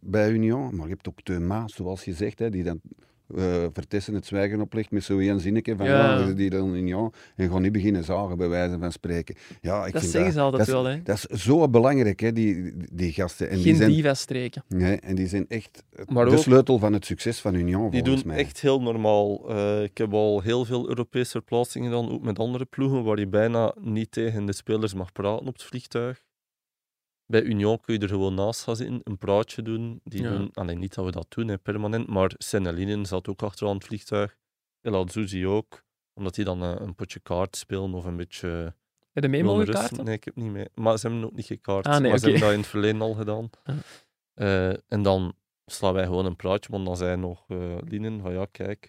[0.00, 0.76] bij Union.
[0.76, 2.80] Maar je hebt ook Thomas, zoals je zegt, hè, die dan
[3.36, 6.18] eh Vertessen het zwijgen oplegt met zo'n één zinnetje van Ja.
[6.18, 6.32] ja.
[6.32, 9.34] die dan Union en gewoon niet beginnen zagen, bij wijze van spreken.
[9.60, 11.02] Ja, ik Dat zeggen ze altijd dat is- wel, hè.
[11.02, 13.48] Dat is zo belangrijk, hè, die, die gasten.
[13.48, 14.64] En die Geen zijn, diva-streken.
[14.68, 18.02] Nee, en die zijn echt Maar de ook- sleutel van het succes van Union, Die
[18.02, 18.36] doen mij.
[18.36, 19.50] echt heel normaal.
[19.50, 23.28] Eh, ik heb al heel veel Europese verplaatsingen gedaan, ook met andere ploegen, waar je
[23.28, 26.22] bijna niet tegen de spelers mag praten op het vliegtuig.
[27.32, 30.00] Bij Union kun je er gewoon naast gaan zitten, een praatje doen.
[30.04, 30.30] Die Ja.
[30.36, 33.84] doen alleen niet dat we dat doen, hè, permanent, maar Senelinen zat ook achteraan het
[33.84, 34.36] vliegtuig.
[34.80, 35.82] El Azzouzi ook,
[36.14, 38.74] omdat die dan eh, een potje kaart spelen of een beetje...
[39.12, 40.04] Heb je mee mogen kaarten?
[40.04, 40.66] Nee, ik heb niet mee.
[40.74, 41.86] Maar ze hebben ook niet gekaart.
[41.86, 43.50] Ah, nee, maar ze hebben dat in het verleden al gedaan.
[43.64, 43.74] Ah.
[44.34, 45.34] Eh, en dan
[45.66, 48.86] slaan wij gewoon een praatje, want dan zei nog eh Linen van ja, kijk,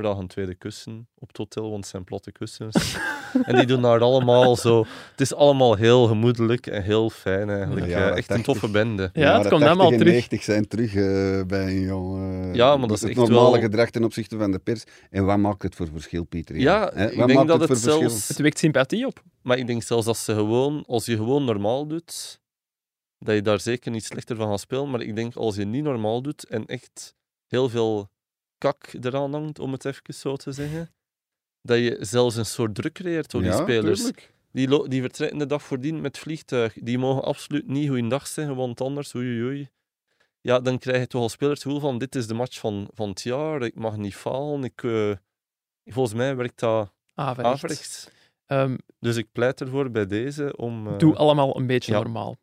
[0.00, 2.96] vraag een tweede kussen op het hotel, want het zijn platte kussens.
[3.46, 4.84] en die doen daar allemaal zo...
[5.10, 7.86] Het is allemaal heel gemoedelijk en heel fijn eigenlijk.
[7.86, 8.44] Ja, Eh, echt een 80.
[8.44, 9.10] toffe bende.
[9.12, 10.12] Ja, het de komt 80 allemaal terug.
[10.12, 12.18] 90 zijn terug eh, bij Union.
[12.48, 14.84] eh, Ja, maar dat is het echt normale wel- gedrag ten opzichte van de pers.
[15.10, 16.56] En wat maakt het voor verschil, Pieter?
[16.56, 17.10] Ja, Hè?
[17.10, 18.08] ik Wat denk maakt dat het het voor verschil?
[18.10, 18.28] zelfs...
[18.28, 19.22] Het wekt sympathie op.
[19.42, 22.40] Maar ik denk zelfs als, ze gewoon, als je gewoon normaal doet,
[23.18, 24.90] dat je daar zeker niet slechter van gaat spelen.
[24.90, 27.14] Maar ik denk als je niet normaal doet en echt
[27.46, 28.10] heel veel
[28.60, 30.90] kak eraan hangt, om het even zo te zeggen,
[31.62, 33.98] dat je zelfs een soort druk creëert door die Ja, spelers.
[33.98, 34.32] tuurlijk.
[34.52, 36.72] Die, die vertrekken de dag voordien met vliegtuig.
[36.74, 39.68] Die mogen absoluut niet goeiedag zeggen, want anders, oei, oei.
[40.40, 42.88] Ja, dan krijg je toch als speler het gevoel van, dit is de match van,
[42.94, 44.64] van het jaar, ik mag niet falen.
[44.64, 45.12] Ik, eh,
[45.84, 47.52] volgens mij werkt dat Averechts.
[47.64, 48.08] averechts.
[48.46, 50.86] Ehm, Dus ik pleit ervoor bij deze om...
[50.86, 52.00] eh, Doe allemaal een beetje ja.
[52.02, 52.36] normaal.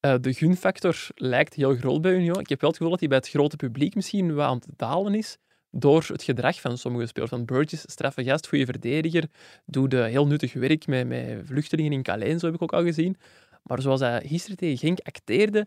[0.00, 2.40] Eh, de gunfactor lijkt heel groot bij Union.
[2.40, 4.68] Ik heb wel het gevoel dat hij bij het grote publiek misschien wat aan het
[4.76, 5.36] dalen is
[5.70, 7.30] door het gedrag van sommige spelers.
[7.30, 9.24] Van Burgess, straffe gast, goede verdediger,
[9.64, 12.82] doet eh, heel nuttig werk met, met vluchtelingen in Calais, zo heb ik ook al
[12.82, 13.16] gezien.
[13.62, 15.66] Maar zoals hij gisteren tegen Genk acteerde,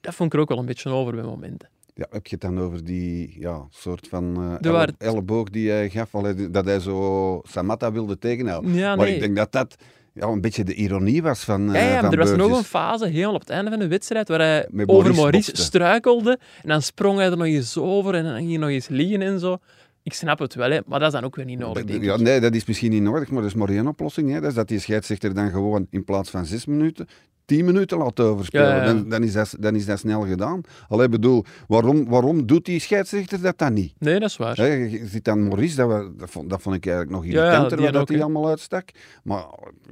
[0.00, 1.68] dat vond ik er ook wel een beetje over bij momenten.
[1.94, 5.70] Ja, heb je het dan over die ja, soort van eh, waren- elle- elleboog die
[5.70, 6.10] hij gaf,
[6.50, 8.74] dat hij zo Samatta wilde tegenhouden?
[8.74, 9.14] Ja, maar nee.
[9.14, 9.76] ik denk dat dat
[10.14, 12.64] ja, een beetje de ironie was van, Ja, eh ja, van er was nog een
[12.64, 16.38] fase, helemaal op het einde van de wedstrijd, waar hij Met over Maurice struikelde.
[16.62, 19.22] En dan sprong hij er nog eens over en dan ging hij nog eens liggen
[19.22, 19.58] en zo.
[20.02, 22.40] ik snap het wel, hè, maar dat is dan ook weer niet nodig, ja, nee,
[22.40, 24.30] dat is misschien niet nodig, maar dat is maar één oplossing.
[24.30, 24.40] Hè.
[24.40, 27.06] Dat is dat die scheidsrechter dan gewoon in plaats van zes minuten,
[27.44, 28.66] tien minuten laat overspelen.
[28.66, 28.86] Ja, ja, ja.
[28.86, 30.60] Dan, dan, is dat, dan is dat snel gedaan.
[30.88, 33.94] Allee, bedoel, waarom, waarom doet die scheidsrechter dat dan niet?
[33.98, 34.68] Nee, dat is waar.
[34.68, 37.44] Je ziet dan Maurice, dat, we, dat, vond, dat vond ik eigenlijk nog Ja, ja,
[37.44, 38.88] irritanter, wat dat hij allemaal uitstak.
[39.22, 39.44] Maar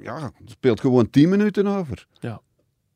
[0.02, 2.06] ja, het speelt gewoon tien minuten over.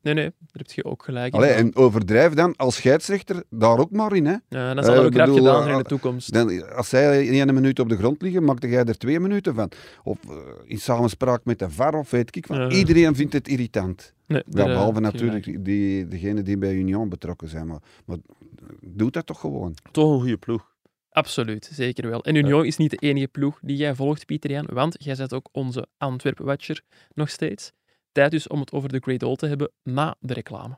[0.07, 1.39] Nee, nee, daar heb je ook gelijk in.
[1.39, 4.25] Allee, en overdrijf dan als scheidsrechter daar ook maar in.
[4.25, 4.35] Hè.
[4.49, 6.33] Ja, dan zal dat eh, ook rap bedoel, gedaan zijn in eh, de toekomst.
[6.33, 9.55] Dan, als zij in een minuut op de grond liggen, maakte jij er twee minuten
[9.55, 9.71] van.
[10.03, 12.71] Of eh, in samenspraak met de VAR, of weet ik van.
[12.71, 14.13] Iedereen vindt het irritant.
[14.27, 17.67] Nee, Ja, eh, behalve natuurlijk die, degenen die bij Union betrokken zijn.
[17.67, 18.17] Maar, maar
[18.81, 19.73] doe dat toch gewoon.
[19.91, 20.75] Toch een goede ploeg.
[21.09, 22.23] Absoluut, zeker wel.
[22.23, 25.33] En Union is niet de enige ploeg die jij volgt, Pieter Jan, want jij bent
[25.33, 26.81] ook onze Antwerp-watcher
[27.13, 27.73] nog steeds.
[28.17, 30.77] Tijd dus om het over de Great Old te hebben na de reclame.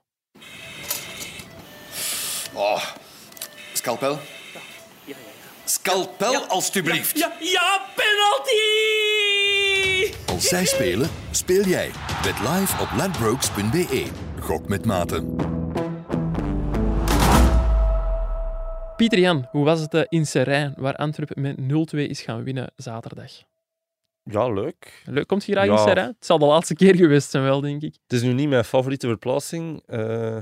[2.54, 2.84] Oh,
[3.74, 4.18] scalpel?
[5.64, 7.18] Scalpel, alstublieft.
[7.18, 8.54] Ja, ja, penalty!
[10.28, 11.92] Als zij spelen, speel jij.
[12.24, 14.12] Bet live op ladbrokes.be.
[14.40, 15.36] Gok met maten.
[18.96, 21.58] Pieter Jan, hoe was het eh, in Serijn, waar Antwerpen met
[21.96, 23.32] 0-2 is gaan winnen zaterdag?
[24.32, 25.02] Ja, leuk.
[25.06, 25.78] Leuk, komt je graag in Ja.
[25.78, 26.08] Serijn?
[26.08, 27.94] Het zal de laatste keer geweest zijn wel, denk ik.
[28.04, 30.00] Het is nu niet mijn favoriete verplaatsing, eh,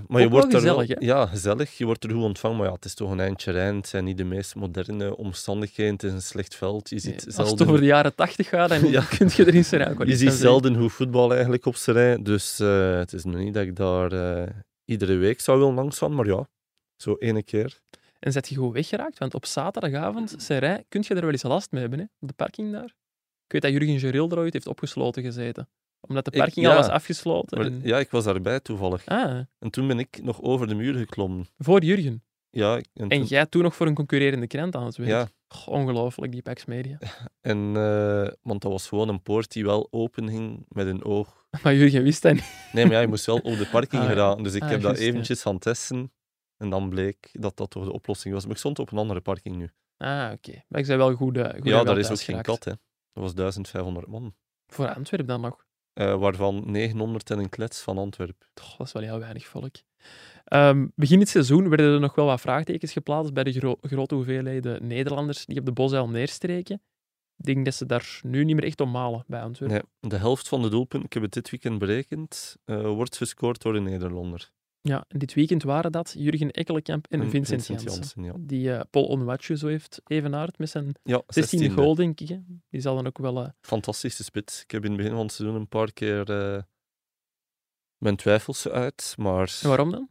[0.07, 0.81] maar je wordt er wel?
[0.99, 1.77] Ja, gezellig.
[1.77, 3.75] Je wordt er goed ontvangen, maar ja, het is toch een eindje rijden.
[3.75, 5.93] Het zijn niet de meest moderne omstandigheden.
[5.93, 6.89] Het is een slecht veld.
[6.89, 9.01] Je Nee, ziet als het over de jaren 80 gaat, dan Ja.
[9.01, 12.21] kun je er in Serijn Je ziet van zelden hoe voetbal eigenlijk op rij.
[12.21, 14.49] Dus eh, het is nog niet dat ik daar eh,
[14.85, 16.15] iedere week zou willen langs gaan.
[16.15, 16.47] Maar ja,
[16.95, 17.79] zo ene keer.
[18.19, 19.17] En zet je gewoon weggeraakt?
[19.19, 22.05] Want op zaterdagavond, Serijn, kun je er wel eens last mee hebben, hè?
[22.19, 22.93] op de parking daar.
[23.47, 25.69] Ik weet dat Jurgen Geril er ooit heeft opgesloten gezeten.
[25.99, 26.71] Omdat de Ik- parking ja.
[26.71, 27.57] al was afgesloten.
[27.63, 29.05] En- ja, ik was daarbij toevallig.
[29.05, 31.45] Ah, En toen ben ik nog over de muur geklommen.
[31.57, 32.23] voor Jurgen.
[32.49, 35.09] Ja, en, En jij toen nog voor een concurrerende krant aan het werk.
[35.09, 36.97] ja, Goh, ongelooflijk, die Pax Media.
[37.41, 41.45] en, eh, want dat was gewoon een poort die wel open ging met een oog.
[41.63, 42.69] Maar Jurgen wist dat niet.
[42.73, 44.43] Nee, maar ja, je moest wel op de parking Ah, geraken.
[44.43, 46.11] Dus ik Ah, heb dat juist, eventjes gaan testen.
[46.57, 48.43] En dan bleek dat dat toch de oplossing was.
[48.43, 49.69] Maar ik stond op een andere parking nu.
[49.97, 50.63] Ah, oké.
[50.67, 51.37] Maar ik zei wel goed.
[51.37, 52.71] eh, goed ja, daar is ook geen kat, hè.
[53.17, 54.33] Dat was 1500 man.
[54.67, 55.65] Voor Antwerpen dan nog.
[55.93, 58.47] Eh, waarvan 900 en een klets van Antwerpen.
[58.53, 59.75] Toch, dat is wel heel weinig volk.
[60.43, 64.15] Ehm, begin dit seizoen werden er nog wel wat vraagtekens geplaatst bij de gro- grote
[64.15, 66.81] hoeveelheden Nederlanders die op de Bosuil neerstreken.
[67.37, 69.81] Ik denk dat ze daar nu niet meer echt om malen bij Antwerpen.
[70.01, 73.61] Nee, de helft van de doelpunten, ik heb het dit weekend berekend, eh, wordt gescoord
[73.61, 74.51] door een Nederlander.
[74.87, 77.91] Ja, en dit weekend waren dat Jurgen Ekkelenkamp en, Vincent, Janssen.
[77.91, 78.33] Janssen, ja.
[78.39, 81.73] Die eh, Paul Onwatje zo heeft evenaard met zijn Ja, 16e 16e.
[81.73, 82.27] goal, denk ik.
[82.27, 82.39] Hè.
[82.69, 83.43] Die zal dan ook wel...
[83.43, 84.61] eh, Fantastische spits.
[84.61, 86.63] Ik heb in het begin van het seizoen een paar keer eh,
[87.97, 90.09] mijn twijfels uit, maar en waarom dan?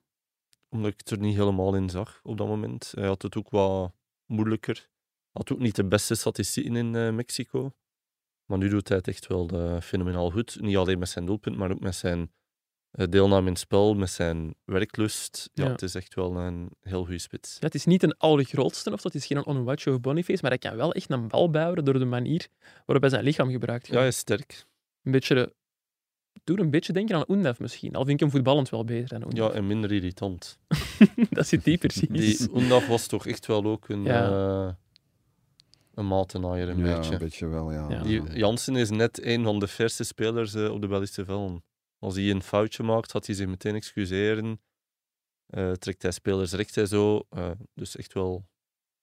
[0.68, 2.92] omdat ik het er niet helemaal in zag op dat moment.
[2.94, 3.92] Hij had het ook wat
[4.26, 4.88] moeilijker.
[5.30, 7.72] Had ook niet de beste statistieken in Mexico.
[8.44, 9.48] Maar nu doet hij het echt wel
[9.80, 10.60] fenomenaal goed.
[10.60, 12.32] Niet alleen met zijn doelpunt, maar ook met zijn
[12.96, 15.50] deelname in het spel, met zijn werklust.
[15.54, 15.70] Ja, Ja.
[15.70, 17.52] het is echt wel een heel goede spits.
[17.60, 20.58] Ja, het is niet een allergrootste, of dat is geen Onwatje of Boniface, maar hij
[20.58, 22.46] kan wel echt een bal bijhouden door de manier
[22.86, 23.86] waarop hij zijn lichaam gebruikt.
[23.86, 24.64] Ja, hij is sterk.
[25.02, 25.34] Een beetje...
[25.34, 25.54] de-
[26.44, 27.94] Doe een beetje denken aan Undaf misschien.
[27.94, 29.52] Al vind ik hem voetballend wel beter dan Ja, Undaf.
[29.52, 30.58] en minder irritant.
[31.30, 32.08] dat zit die precies.
[32.38, 34.28] Die Undaf was toch echt wel ook een, Ja.
[34.66, 34.72] eh,
[35.94, 37.12] een matenaaier, een ja, beetje.
[37.12, 37.86] een beetje wel, ja.
[37.90, 38.02] Ja.
[38.02, 41.64] Die Jansen is net een van de verste spelers eh, op de Belgische velden.
[41.98, 44.60] Als hij een foutje maakt, gaat hij zich meteen excuseren.
[45.46, 47.22] Eh, trekt hij spelers recht en zo.
[47.30, 48.44] Eh, dus echt wel...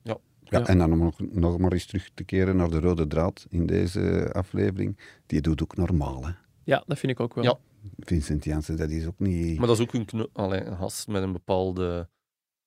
[0.02, 0.66] Ja, Ja.
[0.68, 3.66] En dan om nog, nog maar eens terug te keren naar de rode draad in
[3.66, 5.00] deze aflevering.
[5.26, 6.32] Die doet ook normaal, hè.
[6.64, 7.44] Ja, dat vind ik ook wel.
[7.44, 7.58] Ja.
[7.98, 9.58] Vincent Janssen, dat is ook niet...
[9.58, 12.10] Maar dat is ook een, knul, allee, een gast met een bepaalde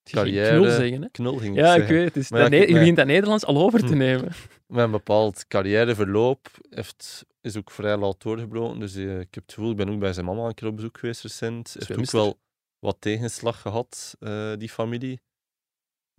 [0.03, 0.49] carrière.
[0.59, 1.09] knul zeggen, hè.
[1.11, 1.95] knul, ging Ja, ik zeggen.
[1.97, 2.17] weet het.
[2.17, 3.97] is dat ne- je begint dat Nederlands al over te Hm.
[3.97, 4.33] nemen.
[4.67, 8.81] Met een bepaald carrièreverloop heeft, is ook vrij laat doorgebroken.
[8.81, 10.77] Dus eh, ik heb het gevoel, ik ben ook bij zijn mama een keer op
[10.77, 11.75] bezoek geweest recent.
[11.79, 12.39] Heeft ook wel
[12.79, 15.21] wat tegenslag gehad, eh, die familie.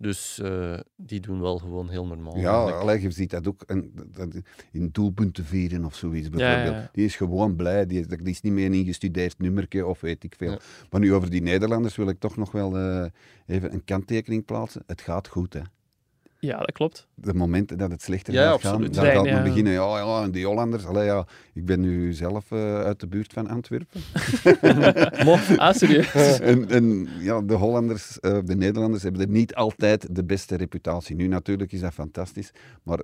[0.00, 2.36] Dus eh, die doen wel gewoon heel normaal.
[2.36, 2.80] Ja, eigenlijk.
[2.80, 4.28] allee, je ziet dat ook en, dat,
[4.72, 6.74] in doelpunten vieren of zoiets bijvoorbeeld.
[6.74, 6.88] ja.
[6.92, 10.24] Die is gewoon blij, die, is- die is niet meer een ingestudeerd nummertje of weet
[10.24, 10.50] ik veel.
[10.50, 10.58] Ja.
[10.90, 12.76] Maar nu over die Nederlanders wil ik toch nog wel
[13.46, 14.82] even een kanttekening plaatsen.
[14.86, 15.60] Het gaat goed, hè.
[16.40, 17.06] Ja, dat klopt.
[17.14, 19.42] De momenten dat het slechter Ja, gaat gaan, dan gaat men ja.
[19.42, 23.06] beginnen, ja, ja, en die Hollanders, allee, ja, ik ben nu zelf eh, uit de
[23.06, 24.00] buurt van Antwerpen.
[25.56, 26.12] Ah, serieus?
[26.40, 31.16] en, en ja, de Hollanders, eh, de Nederlanders hebben er niet altijd de beste reputatie.
[31.16, 32.50] Nu natuurlijk is dat fantastisch,
[32.82, 33.00] maar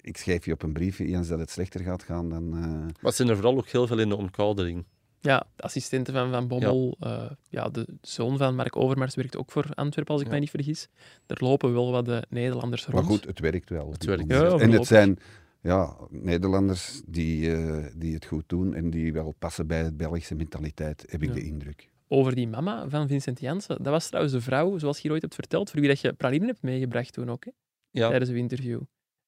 [0.00, 2.52] ik schrijf je op een briefje, eens dat het slechter gaat gaan, dan...
[2.52, 4.84] eh, Maar het zijn er vooral ook heel veel in de omkadering.
[5.26, 6.96] Ja, de assistente van Van Bommel.
[6.98, 7.36] Ja.
[7.48, 10.32] ja, de zoon van Mark Overmars werkt ook voor Antwerpen, als ik Ja.
[10.32, 10.88] mij niet vergis.
[11.26, 12.94] Er lopen wel wat de Nederlanders rond.
[12.94, 13.90] Maar goed, het werkt wel.
[13.92, 14.24] Het werkt.
[14.30, 15.18] Ja, en het zijn
[15.60, 20.34] ja, Nederlanders die, eh, die het goed doen en die wel passen bij de Belgische
[20.34, 21.34] mentaliteit, heb ik Ja.
[21.34, 21.90] de indruk.
[22.08, 23.76] Over die mama van Vincent Janssen.
[23.82, 26.12] Dat was trouwens de vrouw, zoals je hier ooit hebt verteld, voor wie dat je
[26.12, 27.50] pralinen hebt meegebracht toen ook, hè,
[27.90, 28.80] Ja, tijdens uw interview.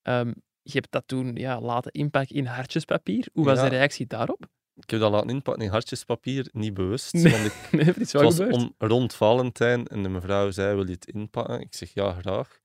[0.02, 0.32] Ehm,
[0.62, 3.28] je hebt dat toen ja, laten inpakken in hartjespapier.
[3.32, 3.62] Hoe was Ja.
[3.68, 4.46] de reactie daarop?
[4.80, 7.12] Ik heb dat laten inpakken in hartjespapier, niet bewust.
[7.12, 7.32] Nee.
[7.32, 8.54] Want ik, Nee, het was gebeurd.
[8.54, 11.60] om, rond Valentijn en de mevrouw zei, wil je het inpakken?
[11.60, 12.60] Ik zeg, ja, graag.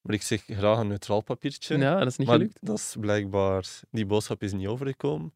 [0.00, 1.78] Maar ik zeg, graag een neutraal papiertje.
[1.78, 2.58] Ja, dat is niet maar gelukt.
[2.60, 3.80] dat is blijkbaar...
[3.90, 5.34] Die boodschap is niet overgekomen.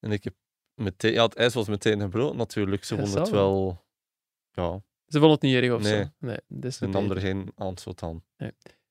[0.00, 0.34] En ik heb
[0.74, 1.12] meteen...
[1.12, 2.84] Ja, het ijs was meteen gebroken natuurlijk.
[2.84, 3.84] Ze vonden het wel.
[4.52, 4.72] Ja,
[5.06, 6.02] Ze vonden het niet erg of Nee.
[6.02, 6.10] zo.
[6.18, 8.24] Nee, dat is ze nam er geen aanstoot aan.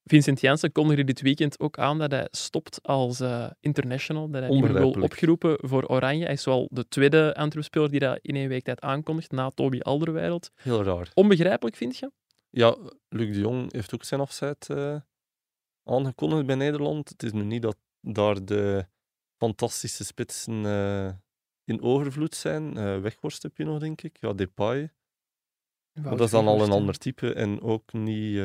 [0.08, 4.30] Vincent Janssen kondigde dit weekend ook aan dat hij stopt als eh, international.
[4.30, 6.24] Dat hij niet meer wil opgeroepen voor Oranje.
[6.24, 9.80] Hij is wel de tweede Antwerp-speler die dat in één week tijd aankondigt, na Toby
[9.80, 10.52] Alderweireld.
[10.56, 11.12] Heel raar.
[11.14, 12.12] Onbegrijpelijk, vind je?
[12.50, 12.78] Ja,
[13.10, 14.96] Luc de Jong heeft ook zijn afzet eh,
[15.84, 17.10] aangekondigd bij Nederland.
[17.10, 18.86] Het is nu niet dat daar de
[19.38, 21.10] fantastische spitsen eh,
[21.64, 22.74] in overvloed zijn.
[23.02, 24.18] Weghorst heb je nog, denk ik.
[24.20, 24.92] Ja, Depay.
[26.02, 28.40] Maar dat is dan al een ander type en ook niet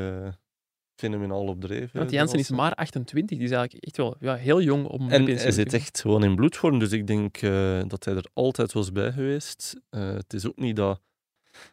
[0.95, 1.99] fenomenaal opdreven.
[1.99, 3.39] Want Janssen is maar 28.
[3.39, 6.35] Die is eigenlijk echt wel ja, heel jong om En hij zit echt gewoon in
[6.35, 9.81] bloedvorm, dus ik denk eh, dat hij er altijd was bij geweest.
[9.91, 11.01] Eh, het is ook niet dat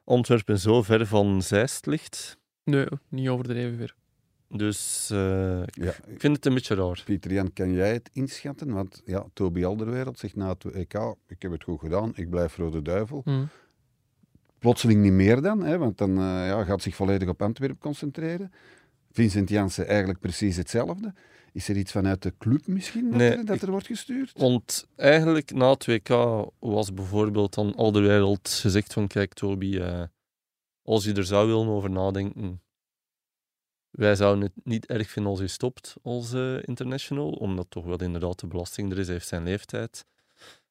[0.03, 2.37] Antwerpen zo ver van Zeist ligt.
[2.63, 3.95] Nee, niet overdreven weer.
[4.49, 7.01] Dus eh, Ja, ik vind het een beetje raar.
[7.05, 8.73] Pieter-Jan, kan jij het inschatten?
[8.73, 10.93] Want ja, Toby Alderweireld zegt na het EK,
[11.27, 13.21] ik heb het goed gedaan, ik blijf Rode Duivel.
[13.25, 13.43] Hm.
[14.59, 18.51] Plotseling niet meer dan, hè, want dan eh, ja, gaat zich volledig op Antwerpen concentreren.
[19.19, 21.13] Vincent Janssen eigenlijk precies hetzelfde.
[21.53, 24.31] Is er iets vanuit de club misschien dat, Nee, er, dat ik- er wordt gestuurd?
[24.39, 26.09] Want eigenlijk na het WK
[26.59, 30.03] was bijvoorbeeld dan al de wereld gezegd van kijk Toby, eh,
[30.81, 32.61] als je er zou willen over nadenken,
[33.89, 38.01] wij zouden het niet erg vinden als je stopt als eh, international, omdat toch wel
[38.01, 40.05] inderdaad de belasting er is, hij heeft zijn leeftijd.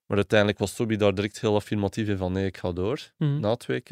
[0.07, 3.41] Maar uiteindelijk was Toby daar direct heel affirmatief in van nee, ik ga door Hm.
[3.41, 3.91] na het WK.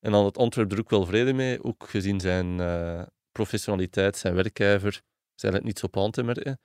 [0.00, 3.02] En dan had Antwerp er ook wel vrede mee, ook gezien zijn eh,
[3.32, 5.00] professionaliteit, zijn werkijver,
[5.34, 6.58] zijn het niet zo op aan te merken.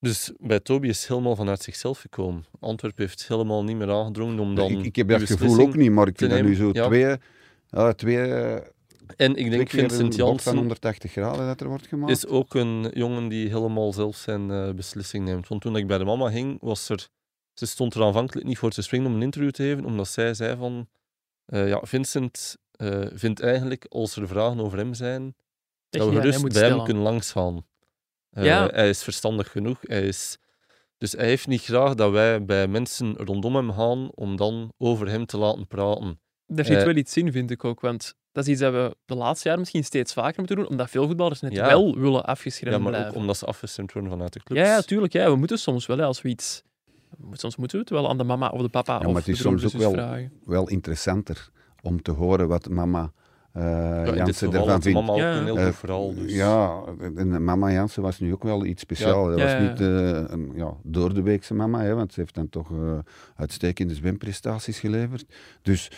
[0.00, 2.44] Dus bij Toby is het helemaal vanuit zichzelf gekomen.
[2.60, 5.90] Antwerp heeft helemaal niet meer aangedrongen om dan ik, ik heb dat gevoel ook niet,
[5.90, 6.70] maar ik vind dat nu zo.
[6.72, 6.86] Ja.
[6.86, 7.16] twee,
[7.66, 8.54] ja, twee, eh,
[9.16, 12.12] En ik denk Vincent bocht van Janssen 180 graden dat er wordt gemaakt.
[12.12, 15.48] is ook een jongen die helemaal zelf zijn eh, beslissing neemt.
[15.48, 17.08] Want toen ik bij de mama ging, was er...
[17.52, 20.34] Ze stond er aanvankelijk niet voor te springen om een interview te geven, omdat zij
[20.34, 20.88] zei van...
[21.46, 22.56] eh, ja, Vincent
[23.12, 25.34] vindt eigenlijk, als er vragen over hem zijn,
[25.90, 27.66] dat we gerust bij hem kunnen langsgaan.
[28.30, 28.66] Eh, Ja.
[28.66, 29.78] Hij is verstandig genoeg.
[29.82, 30.38] Hij is...
[30.98, 35.08] Dus hij heeft niet graag dat wij bij mensen rondom hem gaan om dan over
[35.08, 36.20] hem te laten praten.
[36.46, 37.80] Daar zit Eh, wel iets in, vind ik ook.
[37.80, 40.90] Want dat is iets dat we de laatste jaren misschien steeds vaker moeten doen, omdat
[40.90, 41.66] veel voetballers net Ja.
[41.66, 43.10] wel willen afgeschermd Ja, maar blijven.
[43.10, 44.60] ook omdat ze afgestemd worden vanuit de clubs.
[44.60, 45.12] Ja, ja, tuurlijk.
[45.12, 45.30] Ja.
[45.30, 46.62] We moeten soms wel, hè, als we iets...
[47.32, 49.36] Soms moeten we het wel aan de mama of de papa maar of het is
[49.36, 50.32] de soms ook wel- vragen.
[50.44, 51.50] Wel interessanter
[51.82, 53.12] om te horen wat mama
[53.52, 53.62] eh
[54.06, 54.98] Ja, Jansen ervan vindt.
[54.98, 55.36] mama ook Ja.
[55.36, 56.14] een heel Eh, goed verhaal.
[56.14, 56.32] Dus.
[56.34, 56.80] Ja,
[57.16, 59.28] en mama Jansen was nu ook wel iets speciaals.
[59.28, 62.34] Dat Ja, was niet eh, een ja, door de weekse mama, hè, want ze heeft
[62.34, 62.70] dan toch
[63.36, 65.24] uitstekende zwemprestaties geleverd.
[65.62, 65.90] Dus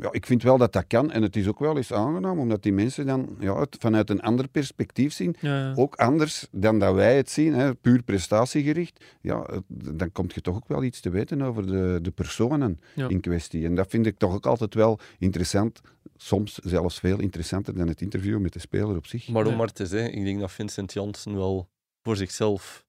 [0.00, 1.10] ja, ik vind wel dat dat kan.
[1.10, 4.20] En het is ook wel eens aangenaam, omdat die mensen dan ja, het vanuit een
[4.20, 5.36] ander perspectief zien.
[5.40, 5.72] Ja, ja.
[5.76, 9.04] Ook anders dan dat wij het zien, hè, puur prestatiegericht.
[9.20, 13.08] Ja, dan kom je toch ook wel iets te weten over de, de personen Ja.
[13.08, 13.64] in kwestie.
[13.64, 15.80] En dat vind ik toch ook altijd wel interessant.
[16.16, 19.28] Soms zelfs veel interessanter dan het interview met de speler op zich.
[19.28, 21.68] Maar om maar te zeggen, ik denk dat Vincent Janssen wel
[22.02, 22.86] voor zichzelf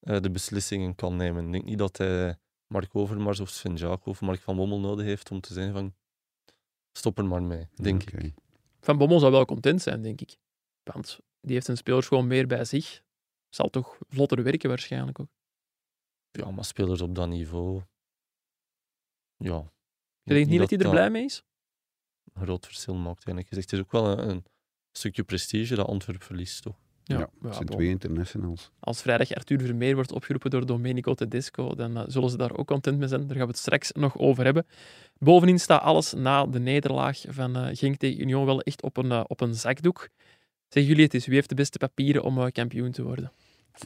[0.00, 1.46] eh, de beslissingen kan nemen.
[1.46, 2.36] Ik denk niet dat hij
[2.66, 5.94] Mark Overmars of Sven Jaak of Mark van Bommel nodig heeft om te zeggen van
[6.92, 8.34] stop er maar mee, denk ik.
[8.80, 10.36] Van Bommel zou wel content zijn, denk ik.
[10.82, 13.02] Want die heeft zijn spelers gewoon meer bij zich.
[13.48, 15.28] Zal toch vlotter werken waarschijnlijk ook.
[16.30, 17.82] Ja, maar spelers op dat niveau...
[19.36, 19.72] Ja.
[20.22, 21.44] Je denkt niet dat hij er blij mee is?
[22.32, 23.70] een groot verschil maakt, eigenlijk gezegd.
[23.70, 24.44] Het is ook wel een, een
[24.92, 26.76] stukje prestige dat Antwerp verliest, toch?
[27.18, 28.70] Ja, ja, het zijn twee internationals.
[28.80, 32.66] Als vrijdag Arthur Vermeer wordt opgeroepen door Domenico Tedesco, dan eh, zullen ze daar ook
[32.66, 33.20] content mee zijn.
[33.20, 34.66] Daar gaan we het straks nog over hebben.
[35.18, 39.10] Bovenin staat alles na de nederlaag van eh Genk tegen Union wel echt op een,
[39.10, 40.08] eh, op een zakdoek.
[40.68, 43.32] Zeggen jullie het is, wie heeft de beste papieren om kampioen te worden?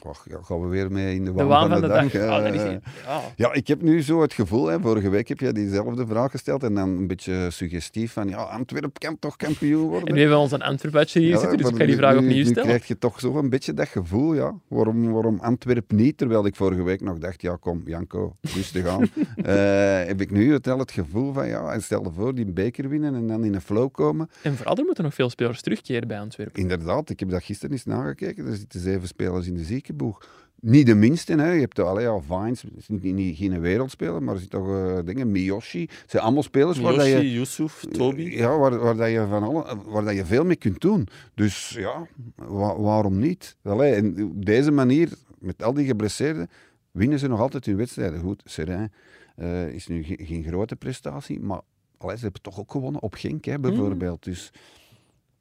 [0.03, 2.11] Och, ja, gaan we weer mee in de De waan, van de dag.
[2.11, 3.21] Dat is niet- ja.
[3.35, 6.63] Ja, ik heb nu zo het gevoel, hè, vorige week heb jij diezelfde vraag gesteld
[6.63, 10.07] en dan een beetje suggestief van, ja, Antwerpen kan toch kampioen worden?
[10.07, 11.95] En nu hebben we ons een Antwerp-badje hier Ja, zitten, dus ik ga die nu-
[11.95, 12.63] vraag nu- opnieuw nu stellen.
[12.63, 14.53] krijg je toch zo een beetje dat gevoel, ja.
[14.67, 16.17] Waarom, waarom Antwerpen niet?
[16.17, 19.07] Terwijl ik vorige week nog dacht, ja kom, Janko, rustig aan.
[19.35, 23.15] Eh, heb ik nu het, gevoel van, ja, en stel je voor die beker winnen
[23.15, 24.29] en dan in een flow komen.
[24.41, 26.61] En vooral, er moeten nog veel spelers terugkeren bij Antwerpen.
[26.61, 28.45] Inderdaad, ik heb dat gisteren eens nagekeken.
[28.47, 30.43] Er zitten zeven spelers in de ziekenboeg.
[30.59, 31.51] Niet de minste, hè.
[31.51, 34.99] je hebt allee, ja, Vines, is niet, niet, geen wereldspeler, maar er zitten toch eh,
[35.05, 35.81] dingen, Miyoshi.
[35.81, 37.31] Het zijn allemaal spelers waar dat je...
[37.31, 38.21] Yusuf, Toby.
[38.21, 41.07] Ja, waar, waar, dat je van alle, waar dat je veel mee kunt doen.
[41.33, 43.55] Dus ja, wa- waarom niet?
[43.63, 45.09] Allee, en op deze manier,
[45.39, 46.49] met al die geblesseerden,
[46.91, 48.19] winnen ze nog altijd hun wedstrijden.
[48.19, 48.91] Goed, Serain
[49.35, 51.61] eh, is nu ge- geen grote prestatie, maar
[51.97, 54.23] allee, ze hebben toch ook gewonnen op Genk, hè, bijvoorbeeld.
[54.23, 54.51] Dus,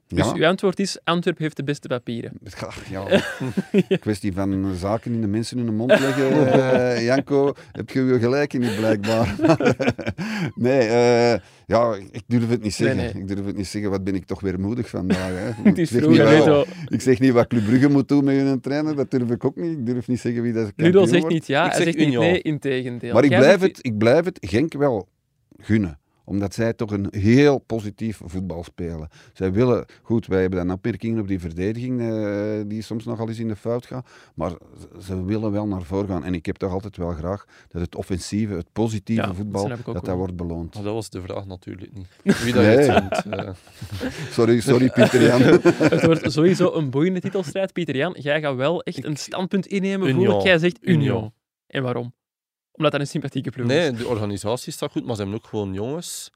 [0.07, 2.33] Dus ja, uw antwoord is, Antwerpen heeft de beste papieren.
[2.91, 3.05] ja,
[3.89, 6.53] ja, kwestie van zaken in de mensen hun mond leggen.
[6.53, 9.35] eh, Janko, heb je je gelijk in niet, blijkbaar.
[10.55, 12.97] nee, eh, ja, ik durf het niet zeggen.
[12.97, 13.23] Nee, nee.
[13.23, 13.91] Ik durf het niet zeggen.
[13.91, 15.31] Wat ben ik toch weer moedig vandaag.
[15.33, 15.63] Hè?
[15.63, 16.67] Het is Ik zeg vroeg, niet wat-.
[16.89, 18.97] Ik zeg niet wat Club Brugge moet doen met hun trainer.
[18.97, 19.79] Dat durf ik ook niet.
[19.79, 21.35] Ik durf niet zeggen wie dat kampioen Ludo zegt wordt.
[21.35, 23.13] niet ja, Ik hij zeg zegt niet nee, integendeel.
[23.13, 25.09] Maar ik blijf, het, ik blijf het Genk wel
[25.57, 29.09] gunnen omdat zij toch een heel positief voetbal spelen.
[29.33, 33.39] Zij willen, goed, wij hebben dan opmerkingen op die verdediging, eh, die soms nogal eens
[33.39, 34.53] in de fout gaat, maar
[35.03, 36.25] ze- willen wel naar voren gaan.
[36.25, 40.05] En ik heb toch altijd wel graag dat het offensieve, het positieve Ja, voetbal, dat
[40.05, 40.75] dat wordt beloond.
[40.75, 42.07] Maar dat was de vraag natuurlijk niet.
[42.45, 42.91] Wie dat Nee.
[42.91, 43.25] vindt.
[43.31, 43.51] eh.
[44.31, 45.43] Sorry, sorry Pieter Jan.
[45.95, 48.17] Het wordt sowieso een boeiende titelstrijd, Pieter Jan.
[48.19, 50.31] Jij gaat wel echt een standpunt innemen Union.
[50.31, 51.01] voor jij zegt Union.
[51.03, 51.33] Union.
[51.67, 52.15] En waarom?
[52.77, 53.99] Omdat dat een sympathieke ploeg Nee, is.
[53.99, 56.31] de organisatie staat goed, maar ze hebben ook gewoon jongens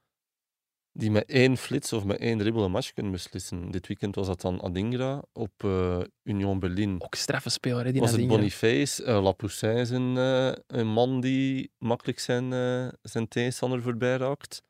[0.92, 3.70] die met één flits of met één dribbel een match kunnen beslissen.
[3.70, 6.94] Dit weekend was dat dan Adingra op eh, Union Berlin.
[6.98, 8.26] Ook straffe speler, hè, die was het.
[8.26, 14.16] Boniface, uh, Lapoussin is een, eh, een man die makkelijk zijn, eh, zijn tegenstander voorbij
[14.16, 14.62] raakt.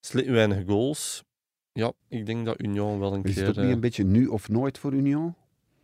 [0.00, 1.22] Slit weinig goals.
[1.72, 3.48] Ja, ik denk dat Union wel een Is het keer...
[3.48, 5.34] ook niet eh, een beetje nu of nooit voor Union?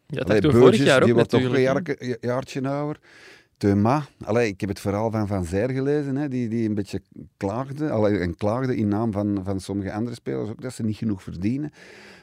[0.07, 2.19] Ja, dat Allee, we vorig Burgess, jaar ook die wordt toch een natuurlijk.
[2.25, 3.01] jaartje ouder.
[3.63, 7.01] Thema, allee, ik heb het verhaal van Van Zijr gelezen, hè, die, die een beetje
[7.37, 10.97] klaagde, allee, en klaagde in naam van, van sommige andere spelers ook, dat ze niet
[10.97, 11.71] genoeg verdienen.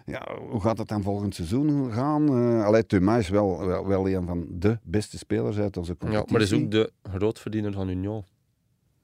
[0.05, 2.37] Ja, hoe gaat het dan volgend seizoen gaan?
[2.37, 2.83] Uh, allee,
[3.17, 6.33] is wel, wel, wel een van de beste spelers uit onze ja, competitie.
[6.33, 8.23] maar is ook de grootverdiener van Union.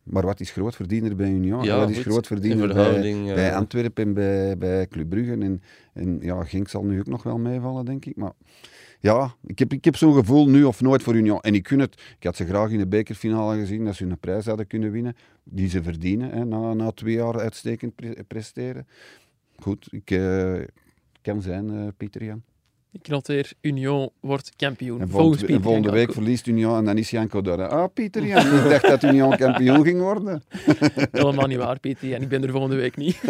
[0.05, 1.63] Maar wat is grootverdiener bij Union?
[1.63, 5.31] Ja, wat is goed, grootverdiener in bij, eh, Antwerpen en bij, bij Club Brugge?
[5.31, 5.61] En,
[5.93, 8.15] en ja, Genk zal nu ook nog wel meevallen, denk ik.
[8.15, 8.31] Maar
[8.99, 11.41] ja, ik heb, ik heb zo'n gevoel nu of nooit voor Union.
[11.41, 12.01] En ik kun het.
[12.17, 15.15] Ik had ze graag in de bekerfinale gezien, dat ze een prijs hadden kunnen winnen.
[15.43, 18.87] Die ze verdienen, hè, na, na twee jaar uitstekend pre- presteren.
[19.55, 20.53] Goed, ik eh,
[21.21, 22.43] kan zijn, eh, Pieter Jan.
[23.01, 25.01] Ik noteer, Union wordt kampioen.
[25.01, 27.67] En volgende, Pieter en volgende Jan week verliest Union en dan is Janko daar.
[27.67, 30.43] Ah, Pieter Jan, ik dacht dat Union kampioen ging worden.
[31.11, 32.13] Helemaal niet waar, Pieter.
[32.13, 33.21] En ik ben er volgende week niet.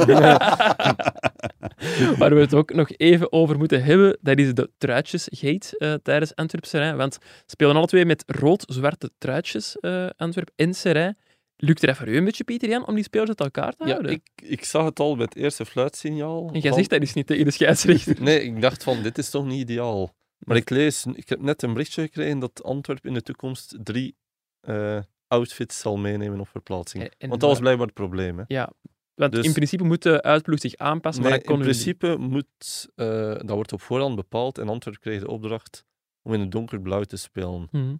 [2.17, 6.35] Waar we het ook nog even over moeten hebben, dat is de truitjesgate eh tijdens
[6.35, 6.97] Antwerp Serijn.
[6.97, 11.17] Want spelen alle twee met rood-zwarte truitjes, eh Antwerp en Serijn.
[11.57, 13.89] Lukt er voor u een beetje, Pieter Jan, om die spelers uit elkaar te Ja,
[13.91, 14.11] houden?
[14.11, 16.47] ik, ik zag het al bij het eerste fluitsignaal.
[16.53, 18.21] En jij van- zegt dat is niet tegen de scheidsrechter.
[18.23, 20.13] Nee, ik dacht van, dit is toch niet ideaal.
[20.37, 24.15] Maar ik lees, ik heb net een berichtje gekregen dat Antwerpen in de toekomst drie
[24.59, 27.03] eh, outfits zal meenemen op verplaatsing.
[27.03, 28.37] En- en Want dat was blijkbaar het probleem.
[28.37, 28.43] Hè.
[28.47, 28.71] Ja,
[29.13, 33.49] want Dus- in principe moet de uitploeg zich aanpassen, maar in principe moet, eh, dat
[33.49, 35.85] wordt op voorhand bepaald en Antwerpen kreeg de opdracht
[36.21, 37.67] om in het donkerblauw te spelen.
[37.71, 37.95] Mhm.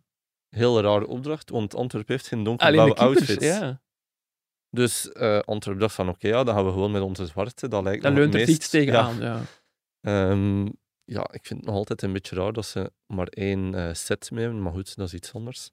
[0.56, 3.46] Heel rare opdracht, want Antwerpen heeft geen donkerblauwe outfits.
[3.46, 3.82] ja.
[4.70, 7.68] Dus eh Antwerpen dacht van, oké, ja, dan gaan we gewoon met onze zwarte.
[7.68, 9.18] Dat lijkt het leunt er meest- iets tegenaan.
[9.20, 9.42] Ja.
[10.02, 10.66] Ehm,
[11.04, 14.32] ja, ik vind het nog altijd een beetje raar dat ze maar één eh, set
[14.32, 15.70] mee hebben, maar goed, dat is iets anders.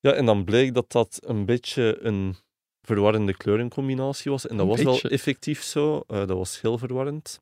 [0.00, 2.36] Ja, en dan bleek dat dat een beetje een
[2.80, 4.46] verwarrende kleurencombinatie was.
[4.46, 5.02] En dat Een was beetje.
[5.02, 6.02] wel effectief zo.
[6.06, 7.40] Eh, dat was heel verwarrend.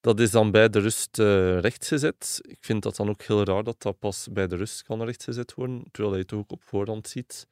[0.00, 2.40] Dat is dan bij de rust eh, rechtgezet.
[2.42, 5.54] Ik vind dat dan ook heel raar dat dat pas bij de rust kan rechtgezet
[5.54, 7.46] worden, terwijl je het ook op voorhand ziet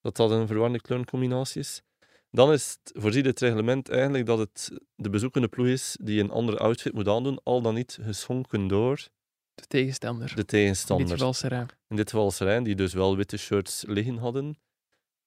[0.00, 1.82] dat dat een verwarrende kleurencombinatie is.
[2.30, 6.30] Dan is het, voorziet het reglement eigenlijk dat het de bezoekende ploeg is die een
[6.30, 9.08] andere outfit moet aandoen, al dan niet geschonken door
[9.54, 10.24] De tegenstander.
[10.24, 11.08] de in dit tegenstander.
[11.08, 11.68] geval Serijn.
[11.88, 14.58] In dit geval Serijn, die dus wel witte shirts liggen hadden.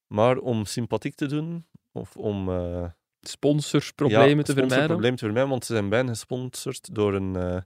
[0.07, 2.85] Maar om sympathiek te doen, of om eh
[3.29, 4.67] Sponsorsproblemen ja, te vermijden.
[4.67, 7.61] sponsorproblemen te vermijden, want ze zijn bijna gesponsord door een, eh,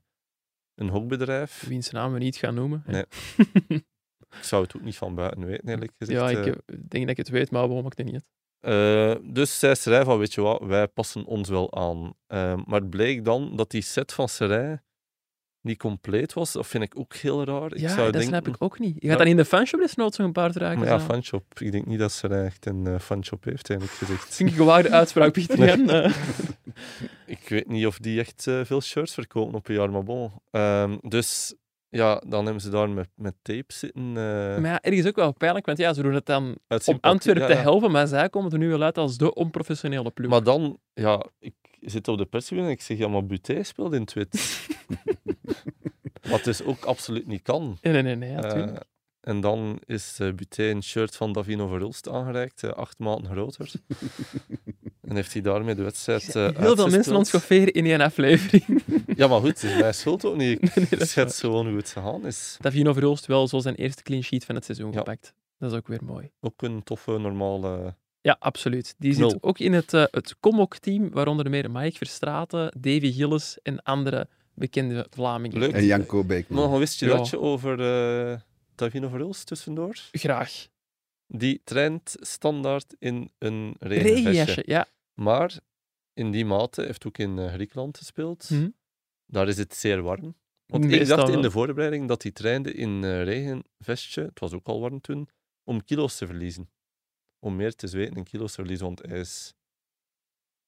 [0.75, 1.63] een hokbedrijf.
[1.67, 2.83] Wiens naam we niet gaan noemen.
[2.85, 3.03] Nee.
[4.29, 6.19] Ik zou het ook niet van buiten weten, eerlijk gezegd.
[6.19, 6.47] ja, ik eh.
[6.47, 8.29] eh, denk dat ik het weet, maar waarom maakt het niet
[9.33, 12.13] dus zei Serij van, weet je wat, wij passen ons wel aan.
[12.65, 14.81] Maar het bleek dan dat die set van Serij
[15.67, 17.73] niet compleet was, dat vind ik ook heel raar.
[17.73, 18.93] Ik Ja, zou dat denken, snap ik ook niet.
[18.93, 19.17] Je gaat Ja.
[19.17, 20.79] dan in de fanshop desnoods nog een paar dragen.
[20.79, 21.43] Maar ja, fanshop.
[21.59, 24.25] Ik denk niet dat ze er echt een eh, fanshop heeft, eigenlijk gezegd.
[24.35, 25.89] Vind ik een gewaagde uitspraak, Pieter.
[25.89, 26.13] Eh,
[27.25, 30.31] Ik weet niet of die echt eh, veel shirts verkopen op een jaar, maar bon.
[30.51, 31.55] Ehm, dus
[31.89, 34.07] ja, dan hebben ze daar met, met tape zitten.
[34.07, 34.13] eh,
[34.57, 36.97] maar ja, ergens ook wel pijnlijk, want ja, ze doen het dan om.
[37.01, 40.29] Antwerpen Ja, te helpen, maar zij komen er nu wel uit als de onprofessionele ploeg.
[40.29, 43.93] Maar dan, ja, ik zit op de perstribune en ik zeg, ja, maar Buté speelt
[43.93, 44.67] in het wit.
[46.29, 47.77] Wat dus ook absoluut niet kan.
[47.81, 48.75] Nee, nee, nee, ja, Eh,
[49.21, 53.71] en dan is eh Buté een shirt van Davino Verhulst aangereikt, eh, acht maanden groter.
[55.07, 58.83] en heeft hij daarmee de wedstrijd eh Heel veel mensen ons schofferen in één aflevering.
[59.15, 60.61] Ja, maar goed, het is mijn schuld ook niet.
[60.75, 62.57] Ik nee, schets gewoon hoe het gegaan is.
[62.61, 64.97] Davino Verhulst wel zo zijn eerste clean sheet van het seizoen Ja.
[64.97, 65.33] gepakt.
[65.59, 66.31] Dat is ook weer mooi.
[66.39, 67.95] Ook een toffe, normale...
[68.27, 68.95] Ja, absoluut.
[68.97, 69.29] Die Knul.
[69.29, 74.27] zit ook in het, eh het Comok-team, waaronder meer Mike Verstraeten, Davy Gillis en andere
[74.53, 75.59] bekende Vlamingen.
[75.59, 75.71] Leuk.
[75.71, 76.69] En Janko Beekman.
[76.69, 77.15] Maar wist je Ja.
[77.17, 77.79] dat je over
[78.31, 78.39] eh
[78.75, 79.95] Davino Verhulst tussendoor?
[80.11, 80.67] Graag.
[81.27, 84.23] Die traint standaard in een regenvestje.
[84.23, 84.85] Regenjasje, ja.
[85.13, 85.59] Maar
[86.13, 88.49] in die mate heeft ook in eh, Griekenland gespeeld.
[88.49, 88.69] Mhm.
[89.25, 90.35] Daar is het zeer warm.
[90.65, 94.67] Want ik dacht in de voorbereiding dat hij trainde in eh regenvestje, het was ook
[94.67, 95.29] al warm toen,
[95.63, 96.69] om kilo's te verliezen.
[97.47, 99.53] Om meer te zweten en kilo's te verliezen, want hij is...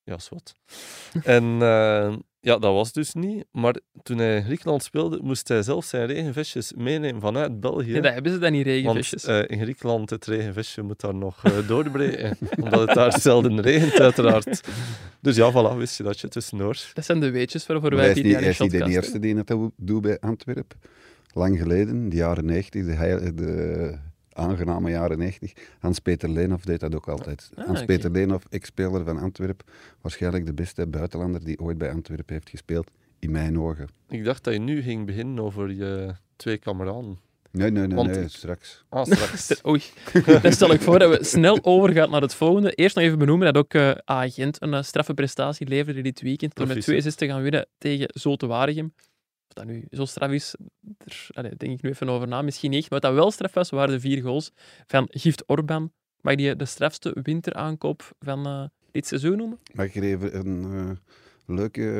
[0.03, 0.53] Ja, wat.
[1.23, 3.45] en eh, ja, dat was dus niet.
[3.51, 7.91] Maar toen hij in Griekenland speelde, moest hij zelf zijn regenvestjes meenemen vanuit België.
[7.91, 9.23] Nee, dat hebben ze dan niet, Want regenvestjes.
[9.25, 13.99] eh, in Griekenland, het regenvestje moet daar nog eh, doorbreken, omdat het daar zelden regent,
[13.99, 14.61] uiteraard.
[15.21, 16.77] Dus ja, voilà, wist je dat je tussendoor.
[16.93, 19.73] dat zijn de weetjes waarvoor wij hij aan is de de eerste die het doet-
[19.77, 20.79] doet bij Antwerpen.
[21.33, 23.97] Lang geleden, de jaren 90, de, heil- de
[24.39, 25.53] aangename jaren 90.
[25.79, 27.49] Hans-Peter Leenhoff deed dat ook altijd.
[27.55, 28.19] Ah, Hans-Peter oké.
[28.19, 29.65] Leenhoff, ex-speler van Antwerpen,
[30.01, 33.87] waarschijnlijk de beste buitenlander die ooit bij Antwerpen heeft gespeeld, in mijn ogen.
[34.09, 37.19] Ik dacht dat je nu ging beginnen over je twee kameraden.
[37.51, 38.83] Nee, nee, nee, Want nee straks.
[38.89, 39.65] Ah, straks.
[39.65, 39.81] Oei,
[40.41, 42.71] dan stel ik voor dat we snel overgaan naar het volgende.
[42.71, 46.55] Eerst nog even benoemen dat ook eh Agent een eh, straffe prestatie leverde dit weekend
[46.55, 47.13] door met Proficiat.
[47.13, 48.93] 2-6 te gaan winnen tegen Zote Waregem.
[49.59, 50.55] Dat nu zo straf is,
[51.27, 52.41] daar denk ik nu even over na.
[52.41, 54.51] Misschien niet, maar wat dat wel straf was, waren de vier goals
[54.87, 55.91] van Gift Orban.
[56.21, 59.59] Mag die de strafste winteraankoop van eh, dit seizoen noemen?
[59.73, 61.91] Mag ik er even een eh, leuke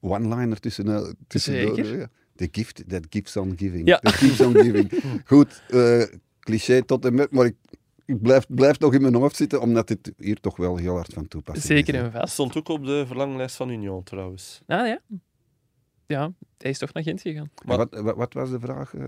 [0.00, 1.74] eh, one-liner tussen, uh, tussendoor?
[1.76, 1.98] Zeker.
[1.98, 2.08] Ja.
[2.36, 3.88] The gift that keeps on giving.
[3.88, 3.98] Ja.
[3.98, 4.92] That keeps on giving.
[5.24, 6.02] Goed, eh,
[6.40, 7.56] cliché tot en met, maar ik,
[8.06, 11.12] ik blijf, blijf nog in mijn hoofd zitten, omdat dit hier toch wel heel hard
[11.12, 12.00] van toepassing Zeker is.
[12.00, 12.06] hè.
[12.06, 12.32] en vast.
[12.32, 14.60] Stond ook op de verlanglijst van Union, trouwens.
[14.66, 15.00] Ah ja.
[16.10, 17.50] Ja, hij is toch naar Gent gegaan.
[17.64, 18.94] Maar wat, wat, wat was de vraag?
[18.94, 19.04] eh,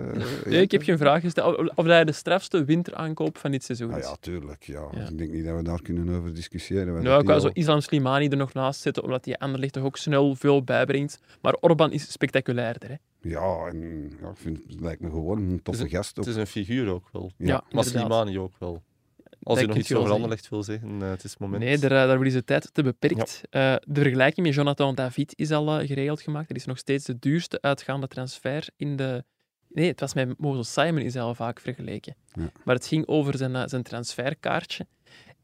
[0.47, 1.57] Nee, ik heb geen vraag gesteld.
[1.57, 4.05] Of- Of hij de strafste winteraankoop van dit seizoen Ah, is.
[4.05, 4.63] ja, tuurlijk.
[4.63, 4.89] Ja.
[4.95, 5.09] Ja.
[5.09, 6.87] Ik denk niet dat we daar kunnen over discussiëren.
[6.87, 9.85] Nou, ik die wou zo Islam Slimani er nog naast zetten, omdat hij Anderlecht toch
[9.85, 11.19] ook snel veel bijbrengt.
[11.41, 12.89] Maar Orban is spectaculairder.
[12.89, 12.97] Hè?
[13.29, 16.19] Ja, en ja, ik vind, het lijkt me gewoon een toffe Het is gast.
[16.19, 16.25] Ook.
[16.25, 17.33] Het is een figuur ook wel.
[17.37, 17.47] Ja.
[17.47, 17.85] Ja, Maar.
[17.85, 18.83] Slimani ook wel.
[19.43, 20.13] Als je nog iets over.
[20.13, 21.63] Anderlecht wil zeggen, eh, het is het moment.
[21.63, 23.41] Nee, daar, eh, daar is de tijd te beperkt.
[23.51, 26.49] Eh, de vergelijking met Jonathan David is al geregeld gemaakt.
[26.49, 29.25] Dat is nog steeds de duurste uitgaande transfer in de...
[29.69, 32.17] Nee, het was met Moses Simon is hij al vaak vergeleken.
[32.33, 32.51] Ja.
[32.65, 34.87] Maar het ging over zijn, zijn transferkaartje.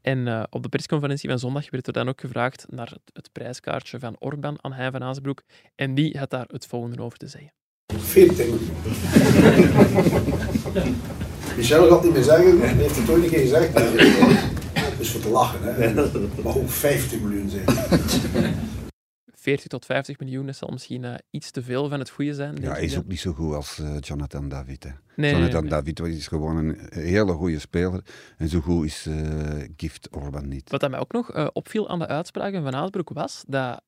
[0.01, 3.29] En eh, op de persconferentie van zondag werd er dan ook gevraagd naar het, het
[3.31, 5.43] prijskaartje van Orban aan Hein van Azenbroek.
[5.75, 7.51] En die had daar het volgende over te zeggen.
[7.87, 8.59] 14.
[11.55, 13.73] Michel gaat niet meer zeggen, hij heeft het ooit een keer gezegd.
[13.73, 15.93] Dat is voor te lachen, hè.
[16.43, 17.65] Maar ook 15 miljoen zijn.
[19.39, 22.55] 40 tot 50 miljoen, dat zal misschien eh, iets te veel van het goede zijn.
[22.55, 24.83] denk Ja, hij is ook niet zo goed als eh, Jonathan David.
[24.83, 24.89] Hè.
[24.89, 25.69] Nee, nee, Jonathan nee.
[25.69, 28.03] David is gewoon een hele goede speler.
[28.37, 30.69] En zo goed is eh, Gift Orban niet.
[30.69, 33.81] Wat dat mij ook nog opviel aan de uitspraken van Aasbroek was dat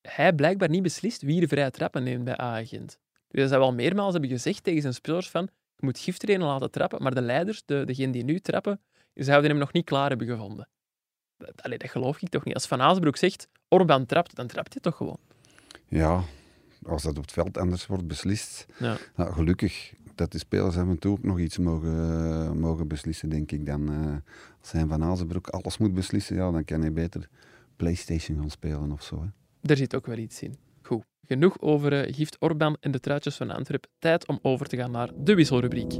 [0.00, 2.98] hij blijkbaar niet beslist wie de vrije trappen neemt bij A-agent.
[3.28, 5.48] Dus dat ze wel meermaals hebben gezegd tegen zijn spelers van
[5.78, 8.80] je moet giftrainen laten trappen, maar de leiders, de, degenen die nu trappen,
[9.14, 10.68] zouden hem nog niet klaar hebben gevonden.
[11.36, 12.54] Dat, allee, dat geloof ik toch niet.
[12.54, 15.18] Als Van Aasbroek zegt, Orban trapt, dan trapt hij toch gewoon.
[15.88, 16.22] Ja,
[16.82, 18.66] als dat op het veld anders wordt beslist.
[18.78, 18.96] Ja.
[19.16, 23.52] Ja, gelukkig dat de spelers af en toe ook nog iets mogen, mogen beslissen, denk
[23.52, 23.66] ik.
[23.66, 24.16] Dan, eh,
[24.60, 27.28] als hij van Azenbroek alles moet beslissen, ja, dan kan hij beter
[27.76, 29.22] Playstation gaan spelen of zo.
[29.22, 29.28] Hè.
[29.60, 30.56] Daar zit ook wel iets in.
[31.26, 33.90] Genoeg over eh, Gift Orban en de truitjes van Antwerpen.
[33.98, 35.98] Tijd om over te gaan naar de wisselrubriek.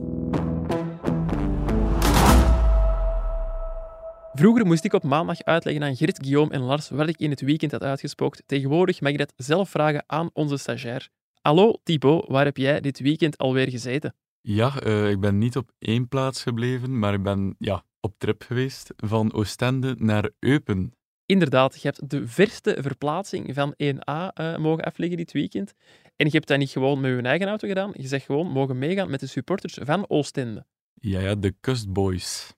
[4.32, 7.40] Vroeger moest ik op maandag uitleggen aan Gert, Guillaume en Lars wat ik in het
[7.40, 8.42] weekend had uitgespookt.
[8.46, 11.08] Tegenwoordig mag ik dat zelf vragen aan onze stagiair.
[11.40, 14.14] Hallo Thibaut, waar heb jij dit weekend alweer gezeten?
[14.40, 18.42] Ja, eh, ik ben niet op één plaats gebleven, maar ik ben ja, op trip
[18.42, 20.92] geweest van Oostende naar Eupen.
[21.32, 25.74] Inderdaad, je hebt de verste verplaatsing van 1A eh, mogen afleggen dit weekend.
[26.16, 27.90] En je hebt dat niet gewoon met je eigen auto gedaan.
[27.94, 30.66] Je zegt gewoon mogen meegaan met de supporters van Oostende.
[30.94, 32.52] Ja, ja, de Cust Boys.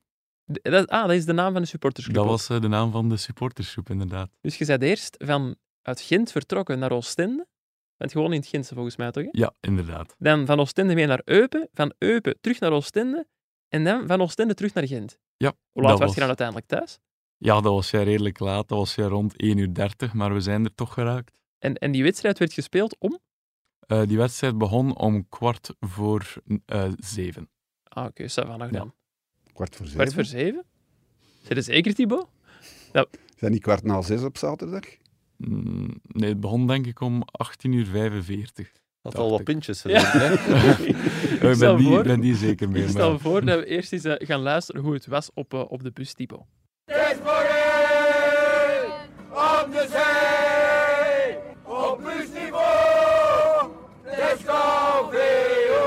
[0.51, 2.17] D- dat, ah, dat is de naam van de supportersclub.
[2.17, 4.29] Dat was eh, de naam van de supportersgroep, inderdaad.
[4.41, 7.47] Dus je bent eerst van uit Gent vertrokken naar Oostende.
[7.97, 9.23] Want gewoon in het Gentse volgens mij toch?
[9.23, 9.29] Hè?
[9.31, 10.15] Ja, inderdaad.
[10.19, 11.69] Dan van Oostende mee naar Eupen.
[11.73, 13.27] Van Eupen terug naar Oostende.
[13.69, 15.17] En dan van Oostende terug naar Gent.
[15.37, 16.99] Ja, Hoe laat was- je dan uiteindelijk thuis?
[17.43, 18.67] Ja, dat was ja redelijk laat.
[18.67, 21.39] Dat was ja rond 1 uur 30, maar we zijn er toch geraakt.
[21.59, 23.19] En, en die wedstrijd werd gespeeld om?
[23.79, 26.33] Eh, die wedstrijd begon om kwart voor
[26.65, 27.49] eh, zeven.
[27.83, 28.77] Ah, oké, okay, nog Ja.
[28.77, 28.93] dan.
[29.53, 29.99] Kwart voor zeven.
[30.01, 30.63] Kwart voor zeven?
[31.41, 32.27] Zijn er zeker, Thibaut?
[33.37, 34.83] Zijn die kwart na zes op zaterdag?
[35.37, 38.71] Mm, nee, het begon denk ik om 18 uur 45.
[39.01, 39.45] Had Dacht al wat ik.
[39.45, 39.99] pintjes Ja.
[40.01, 40.83] verdiend, hè?
[41.51, 42.89] ik ben niet, voor- ben niet zeker Ik meer.
[42.89, 43.19] stel Maar...
[43.19, 45.91] voor dat we eerst eens eh, gaan luisteren hoe het was op, eh, op de
[45.91, 46.45] bus, Thibaut.
[49.33, 53.69] Op de zee, op busniveau,
[54.03, 55.81] Descoveo.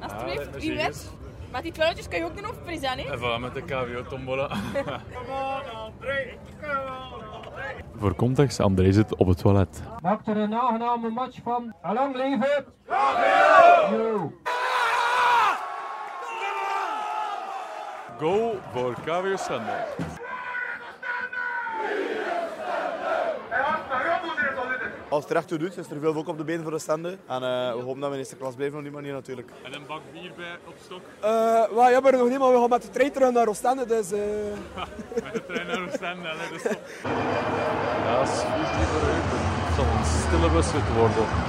[0.00, 1.10] Alsjeblieft, wie wet.
[1.52, 3.12] Maar die truitjes kan je ook doen op present, hè?
[3.14, 4.50] Even met de KVO-tombola.
[7.98, 9.82] Voor context, André zit op het toilet.
[10.02, 11.74] Maak er een aangename match van.
[11.82, 12.64] Allang leven!
[13.90, 14.32] Yo.
[18.18, 19.84] Go voor KVO Sunday.
[25.08, 27.18] Als het recht toe doet, is er veel volk op de been voor de standen.
[27.26, 29.50] En eh, we hopen dat we in eerste klas blijven op die manier natuurlijk.
[29.62, 31.00] En een bak bier bij op stok.
[31.24, 33.86] Uh, well, ja, maar nog niet, maar we gaan met de trein terug naar Oostende,
[33.86, 34.12] dus...
[34.12, 34.18] eh,
[35.24, 36.80] Met de trein naar Oostende, hè, dus top.
[38.04, 39.40] Ja, is vies voor Eupen.
[39.66, 41.45] Het zal een stille wedstrijd worden.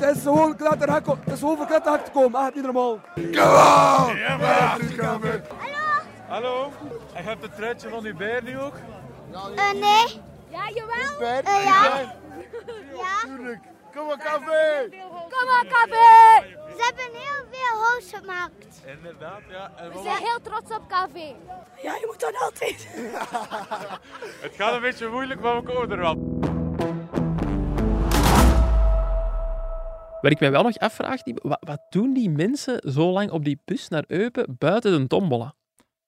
[0.00, 3.00] Het is gewoon kletterhak, het is gewoon voor kletterhak te komen, echt niet normaal.
[6.28, 6.72] Hallo,
[7.16, 8.74] ik heb het truitje van uw beer nu ook.
[9.56, 10.20] Eh, nee.
[10.48, 11.20] Ja, jawel.
[11.20, 11.98] Eh, ja.
[12.96, 13.58] Ja.
[13.94, 14.88] Kom maar, café!
[15.30, 16.46] Kom maar, café.
[16.76, 18.80] Ze hebben heel veel hoos gemaakt.
[18.86, 19.70] Inderdaad, ja.
[19.76, 21.34] En We zijn heel trots op café.
[21.82, 22.88] Ja, je moet dat altijd.
[24.44, 26.39] Het gaat een beetje moeilijk, maar we komen er wel.
[30.20, 33.60] Wat ik mij wel nog afvraag, wat, wat doen die mensen zo lang op die
[33.64, 35.54] bus naar Eupen buiten de tombola?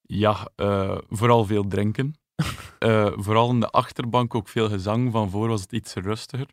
[0.02, 2.14] Ja, eh, vooral veel drinken.
[2.78, 5.12] Eh, vooral in de achterbank ook veel gezang.
[5.12, 6.46] Van voor was het iets rustiger.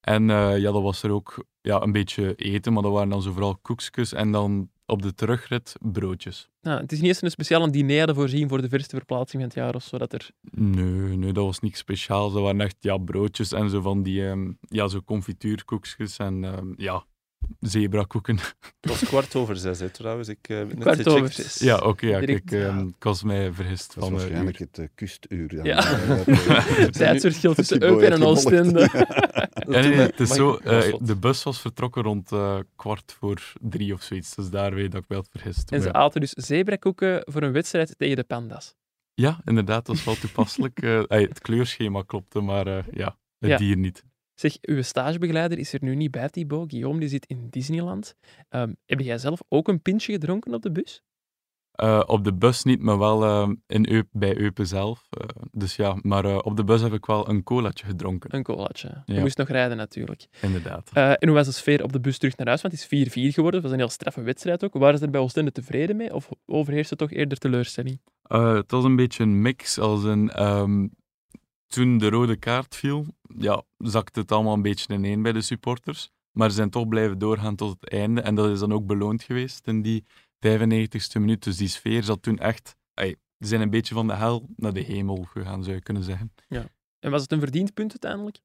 [0.00, 3.22] En eh, ja, dat was er ook ja, een beetje eten, maar dat waren dan
[3.22, 6.48] zo vooral koekjes en dan op de terugrit broodjes.
[6.62, 9.54] Nou, het is niet eens een speciale diner voorzien voor de verste verplaatsing van het
[9.54, 9.98] jaar of zo.
[9.98, 10.30] Dat er...
[10.50, 12.32] Nee, nee, dat was niks speciaals.
[12.32, 16.72] Dat waren echt ja, broodjes en zo van die ehm, ja, zo confituurkoekjes en ehm,
[16.76, 17.04] ja,
[17.60, 18.36] zebrakoeken.
[18.80, 20.28] Het was kwart over zes, hè, trouwens.
[20.28, 21.58] Ik eh, net Kwart over zes.
[21.58, 22.44] Ja, oké, ja, Direct.
[22.50, 24.66] kijk, ehm, ik was mij vergist Dat van eh, waarschijnlijk uur.
[24.66, 25.48] het eh, kustuur.
[25.56, 25.82] Dan, Ja.
[26.78, 28.22] Eh, Tijdsverschil tussen Eupen en.
[28.22, 28.88] Oostende.
[29.68, 33.52] Ja, nee, nee, het is zo, eh, de bus was vertrokken rond eh, kwart voor
[33.60, 34.34] drie of zoiets.
[34.34, 35.70] Dus daar weet ik dat ik wel het vergist.
[35.72, 35.92] En ze ja.
[35.92, 38.74] aten dus zebrakoeken voor een wedstrijd tegen de pandas.
[39.14, 40.80] ja, inderdaad, dat was wel toepasselijk.
[41.08, 43.56] Eh, het kleurschema klopte, maar eh, ja, het Ja.
[43.56, 44.04] dier niet.
[44.34, 46.70] Zeg, uw stagebegeleider is er nu niet bij, Thibaut.
[46.70, 48.14] Guillaume die zit in Disneyland.
[48.48, 51.02] Ehm, heb jij zelf ook een pintje gedronken op de bus?
[51.78, 55.06] Eh, op de bus niet, maar wel eh, in Eup, bij Eupen zelf.
[55.10, 58.34] Eh, dus ja, maar op de bus heb ik wel een colaatje gedronken.
[58.34, 59.02] Een colaatje.
[59.04, 60.26] Je moest nog rijden natuurlijk.
[60.40, 60.90] Inderdaad.
[60.92, 62.62] En hoe was de sfeer op de bus terug naar huis?
[62.62, 63.60] Want het is 4-4 geworden.
[63.60, 64.74] Het was een heel straffe wedstrijd ook.
[64.74, 66.14] Waren ze er bij Oostende tevreden mee?
[66.14, 68.00] Of overheerste toch eerder teleurstelling?
[68.22, 69.78] Het was een beetje een mix.
[69.78, 70.86] Als een, ehm,
[71.66, 73.06] toen de rode kaart viel,
[73.38, 76.10] ja, zakte het allemaal een beetje ineen bij de supporters.
[76.32, 78.20] Maar ze zijn toch blijven doorgaan tot het einde.
[78.20, 80.04] En dat is dan ook beloond geweest in die
[80.46, 81.42] 95ste minuut.
[81.42, 82.76] Dus die sfeer zat toen echt...
[82.94, 86.02] ey, ze zijn een beetje van de hel naar de hemel gegaan, zou je kunnen
[86.02, 86.32] zeggen.
[86.98, 88.40] En was het een verdiend punt uiteindelijk?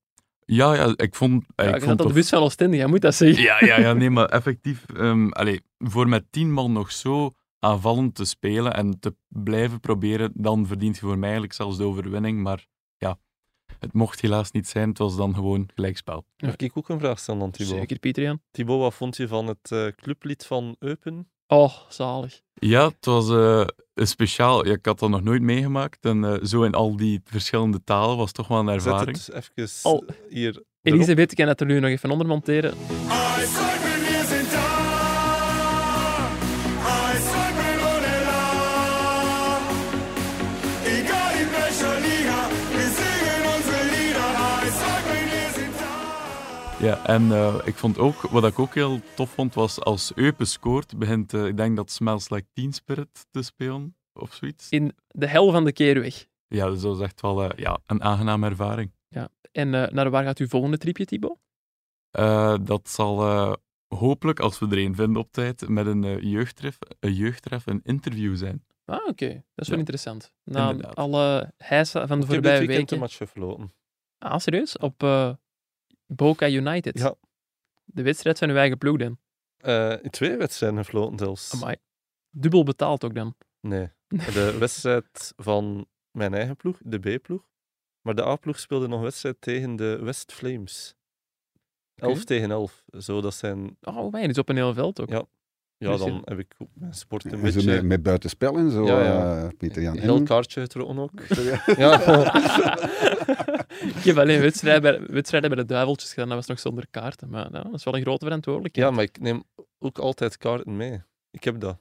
[0.46, 1.46] Ja, ja ik vond...
[1.56, 3.44] Ja, ik vond op de bus van Oostende, jij moet dat zeggen.
[3.44, 8.16] Ja, ja, ja, nee, maar effectief, ehm allee, voor met tien man nog zo aanvallend
[8.16, 12.42] te spelen en te blijven proberen, dan verdient je voor mij eigenlijk zelfs de overwinning.
[12.42, 12.68] Maar
[12.98, 13.20] ja,
[13.80, 14.90] het mocht helaas niet zijn.
[14.90, 16.26] Het was dan gewoon gelijkspel.
[16.38, 17.78] Mag ik ook een vraag stellen aan Thibaut?
[17.78, 18.42] Zeker, Pieter Jan.
[18.52, 21.32] Thibaut, wat vond je van het eh, clublied van Eupen?
[21.54, 22.42] Oh, zalig.
[22.54, 24.66] Ja, het was eh, een speciaal.
[24.66, 26.06] Ja, ik had dat nog nooit meegemaakt.
[26.06, 29.26] En eh, zo in al die verschillende talen was toch wel een Zet ervaring.
[29.26, 30.64] het even Al- hier.
[30.82, 32.74] Elisabeth kan dat er nu nog even onder monteren.
[46.84, 50.48] Ja, en eh, ik vond ook, wat ik ook heel tof vond, was als Eupen
[50.48, 54.70] scoort, begint, eh, ik denk dat Smells Like Teen Spirit te spelen, of zoiets.
[54.70, 56.28] In de hel van de keerweg.
[56.48, 58.92] Ja, dus dat is echt wel eh, ja, een aangename ervaring.
[59.08, 59.30] Ja.
[59.52, 61.38] En eh, naar waar gaat uw volgende tripje, Thibaut?
[62.12, 63.54] Eh, dat zal eh,
[63.88, 68.36] hopelijk, als we er een vinden op tijd, met een jeugdtref, een jeugdtref, een interview
[68.36, 68.66] zijn.
[68.86, 69.28] Ah, oké.
[69.28, 69.78] Dat is wel Ja.
[69.78, 70.34] interessant.
[70.44, 70.96] Na Inderdaad.
[70.96, 72.96] alle heisa van de Ik heb dit voorbije weekend weken.
[72.96, 73.74] een match gefloten.
[74.18, 74.78] Ah, serieus?
[74.78, 75.30] Op eh,
[76.16, 77.00] Boca United.
[77.00, 77.16] Ja.
[77.86, 79.18] De wedstrijd van uw eigen ploeg dan.
[79.58, 81.54] Eh, in twee wedstrijden gefloten zelfs.
[81.54, 81.76] Amai.
[82.30, 83.36] Dubbel betaald ook dan.
[83.60, 83.90] Nee.
[84.34, 87.42] De wedstrijd van mijn eigen ploeg, de B-ploeg.
[88.02, 90.96] Maar de A-ploeg speelde nog wedstrijd tegen de West Flames.
[91.96, 92.24] 11 Oké.
[92.26, 92.84] tegen 11.
[92.98, 93.78] Zo, dat zijn...
[93.82, 95.10] Oh, wij, dus op een heel veld ook.
[95.10, 95.24] Ja.
[95.78, 97.72] Ja, Dus dan je- heb ik mijn sport een En beetje...
[97.72, 99.44] met, met buitenspel en zo, Ja, ja.
[99.44, 99.98] eh, Pieter Jan.
[99.98, 101.12] Heel kaartje getrokken ook.
[101.78, 102.00] Ja.
[103.84, 107.30] ik heb alleen wedstrijden bij, wedstrijden bij de Duiveltjes gedaan, dat was nog zonder kaarten.
[107.30, 108.90] Maar nou, dat is wel een grote verantwoordelijkheid.
[108.90, 109.44] ja, maar ik neem
[109.80, 111.02] ook altijd kaarten mee.
[111.32, 111.78] Ik heb dat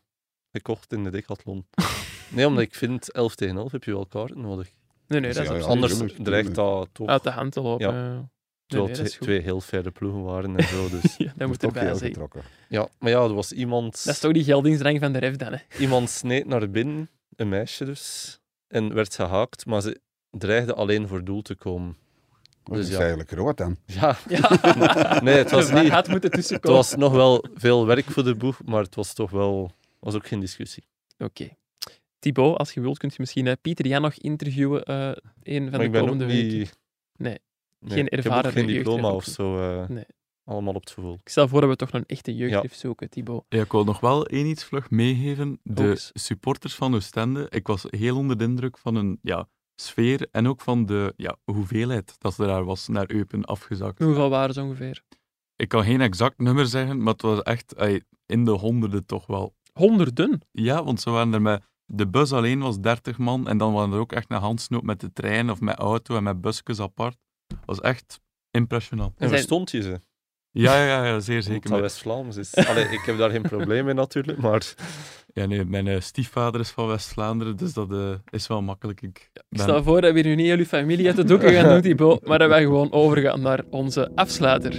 [0.52, 1.66] gekocht in de Decathlon.
[2.34, 4.70] nee, omdat ik vind 11 tegen 11 heb je wel kaarten nodig.
[5.06, 7.08] Nee, nee, dat is Ja, Anders dreigt dat toch...
[7.08, 7.94] uit de hand te lopen.
[7.94, 8.12] Ja.
[8.12, 8.22] Nee,
[8.66, 10.88] Terwijl nee, twee, heel verre ploegen waren en zo.
[11.00, 11.16] Dus.
[11.16, 12.10] Ja, dat moet erbij heel zijn.
[12.10, 12.42] getrokken.
[12.68, 14.04] ja, maar ja, er was iemand...
[14.04, 15.58] Dat is toch die geldingsdrang van de ref dan, hè?
[15.78, 20.00] Iemand sneed naar binnen, een meisje dus, en werd gehaakt, maar ze
[20.38, 21.96] dreigde alleen voor doel te komen.
[22.62, 22.98] Dat Dus is ja.
[23.00, 23.76] eigenlijk rood dan.
[23.86, 25.20] Ja, Ja.
[25.24, 25.88] nee, het was niet...
[25.90, 26.76] had moeten Het tussenkomen.
[26.76, 29.70] was nog wel veel werk voor de boeg, maar het was toch wel...
[30.00, 30.84] was ook geen discussie.
[31.18, 31.48] Oké.
[32.18, 35.10] Thibaut, als je wilt, kun je misschien eh, Pieter Jan nog interviewen eh
[35.42, 36.52] een van maar de ik ben ook komende niet...
[36.52, 36.68] weken.
[37.16, 37.38] Nee.
[37.78, 39.80] Nee, Geen ik heb ervaren ook geen diploma of zo.
[39.82, 40.04] eh, Nee.
[40.44, 41.14] Allemaal op het gevoel.
[41.22, 43.44] Ik stel voor dat we toch nog een echte jeugdrift zoeken, Thibaut.
[43.48, 45.60] Ja, ik wil nog wel één iets vlug meegeven.
[45.62, 49.48] De supporters van Oostende, ik was heel onder de indruk van hun ja,
[49.82, 54.02] sfeer en ook van de ja, hoeveelheid dat er daar was naar Eupen afgezakt.
[54.02, 55.02] Hoeveel waren ze ongeveer?
[55.56, 59.26] Ik kan geen exact nummer zeggen, maar het was echt ey, in de honderden toch
[59.26, 59.54] wel.
[59.72, 60.40] Honderden?
[60.52, 61.62] Ja, want ze waren er met...
[61.86, 65.00] De bus alleen was 30 man en dan waren er ook echt een handsnoop met
[65.00, 67.16] de trein of met auto en met busjes apart.
[67.46, 68.20] Dat was echt
[68.50, 69.10] impressionant.
[69.10, 70.00] En zijn- verstond je ze?
[70.54, 71.70] Ja, ja, ja, zeer zeker.
[71.70, 72.54] dat West-Vlaams is.
[72.54, 74.74] Allee, ik heb daar geen probleem mee natuurlijk, maar...
[75.34, 79.02] Ja, nee, mijn eh, stiefvader is van West-Vlaanderen, dus dat eh, is wel makkelijk.
[79.02, 81.80] Ik Ik stel voor dat we nu niet jullie familie uit de doeken gaan doen,
[81.80, 84.72] Thibaut, maar dat wij gewoon overgaan naar onze afsluiter.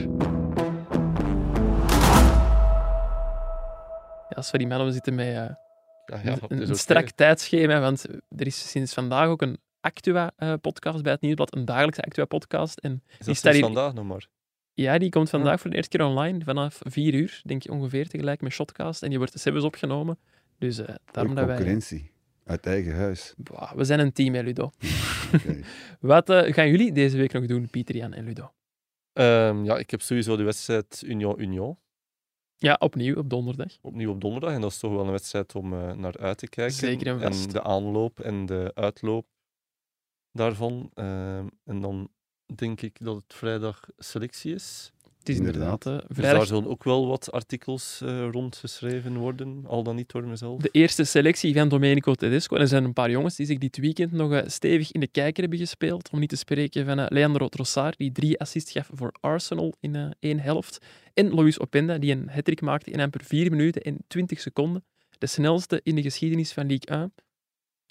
[4.29, 5.55] Ja, sorry man, we zitten met eh, Ja,
[6.23, 8.05] ja, een, strak tijdschema, want
[8.35, 12.77] er is sinds vandaag ook een Actua-podcast bij het Nieuwsblad, een dagelijkse Actua-podcast.
[12.79, 14.27] En Is die dat staat hier- vandaag nog maar?
[14.73, 18.07] Ja, die komt vandaag voor de eerste keer online, vanaf vier uur, denk ik ongeveer,
[18.07, 19.03] tegelijk met Shotcast.
[19.03, 20.19] En die wordt de Sebbes opgenomen.
[20.57, 21.55] Dus eh daarom Voor dat wij...
[21.55, 22.11] concurrentie.
[22.45, 23.33] Uit eigen huis.
[23.37, 24.63] Boah, we zijn een team, hè, Ludo.
[25.35, 25.59] Oké.
[25.99, 28.51] Wat eh, gaan jullie deze week nog doen, Pieter, Jan en Ludo?
[29.13, 31.77] Ehm, ja, ik heb sowieso de wedstrijd Union-Union.
[32.57, 33.77] Ja, opnieuw op donderdag.
[33.81, 34.53] Opnieuw op donderdag.
[34.53, 36.75] En dat is toch wel een wedstrijd om eh, naar uit te kijken.
[36.75, 37.51] Zeker en vast.
[37.51, 39.27] de aanloop en de uitloop
[40.31, 40.91] daarvan.
[40.93, 42.09] Ehm, en dan
[42.55, 44.93] denk ik dat het vrijdag selectie is.
[45.23, 46.07] Het is inderdaad, Inderdaad.
[46.07, 50.23] Dus vrijdag daar zullen ook wel wat artikels eh, rondgeschreven worden, al dan niet door
[50.23, 50.61] mezelf.
[50.61, 52.55] de eerste selectie van Domenico Tedesco.
[52.55, 55.07] En er zijn een paar jongens die zich dit weekend nog eh, stevig in de
[55.07, 56.09] kijker hebben gespeeld.
[56.09, 59.95] Om niet te spreken van eh, Leandro Trossard, die drie assists gaf voor Arsenal in
[59.95, 60.85] eh, één helft.
[61.13, 64.83] En Luis Openda, die een hat maakte in amper 4 minuten en 20 seconden.
[65.17, 67.13] De snelste in de geschiedenis van Ligue 1.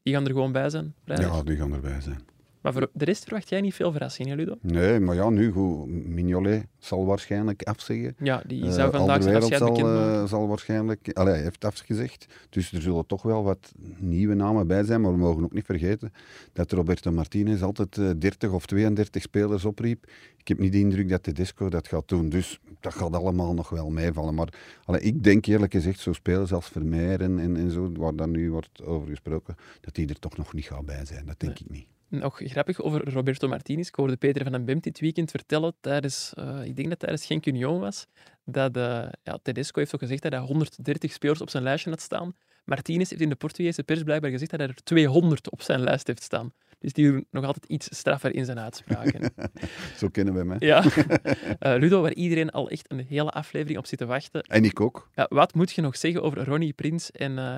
[0.03, 0.95] Die gaan er gewoon bij zijn.
[1.05, 1.37] vrijdag.
[1.37, 2.32] Ja, die gaan erbij zijn.
[2.63, 4.55] Maar voor de rest verwacht jij niet veel verrassingen, Ludo?
[4.61, 5.87] Nee, maar ja, nu goed.
[5.89, 8.15] Mignolet zal waarschijnlijk afzeggen.
[8.19, 11.11] Ja, die Eh, zou vandaag zijn Alderweireld afscheid zal, eh, zal waarschijnlijk...
[11.13, 12.27] Allee, hij heeft afgezegd.
[12.51, 15.01] Dus er zullen toch wel wat nieuwe namen bij zijn.
[15.01, 16.13] Maar we mogen ook niet vergeten
[16.53, 20.07] dat Roberto Martinez altijd eh, 30 of 32 spelers opriep.
[20.37, 22.29] Ik heb niet de indruk dat Tedesco dat gaat doen.
[22.29, 24.35] Dus dat gaat allemaal nog wel meevallen.
[24.35, 24.49] Maar
[24.85, 28.31] allee, ik denk eerlijk gezegd, zo spelers als Vermeer en, en, en zo, waar dan
[28.31, 31.27] nu wordt over gesproken, dat die er toch nog niet gaat bij zijn.
[31.27, 31.87] Dat denk ik niet.
[32.13, 33.89] Nog grappig over Roberto Martinez.
[33.89, 37.27] Ik hoorde Peter van den Bemt dit weekend vertellen, tijdens, eh, ik denk dat tijdens
[37.27, 38.07] Genk Union was,
[38.45, 42.01] dat eh, ja, Tedesco heeft ook gezegd dat hij 130 spelers op zijn lijstje had
[42.01, 42.35] staan.
[42.65, 46.07] Martinez heeft in de Portugese pers blijkbaar gezegd dat hij er 200 op zijn lijst
[46.07, 46.53] heeft staan.
[46.79, 49.33] Dus die doen nog altijd iets straffer in zijn uitspraken.
[50.01, 50.51] Zo kennen we hem.
[50.51, 50.57] hè.
[50.59, 50.85] ja.
[51.59, 54.43] Eh, Ludo, waar iedereen al echt een hele aflevering op zit te wachten.
[54.43, 55.11] En ik ook.
[55.15, 57.57] Ja, wat moet je nog zeggen over Ronnie Prins en eh,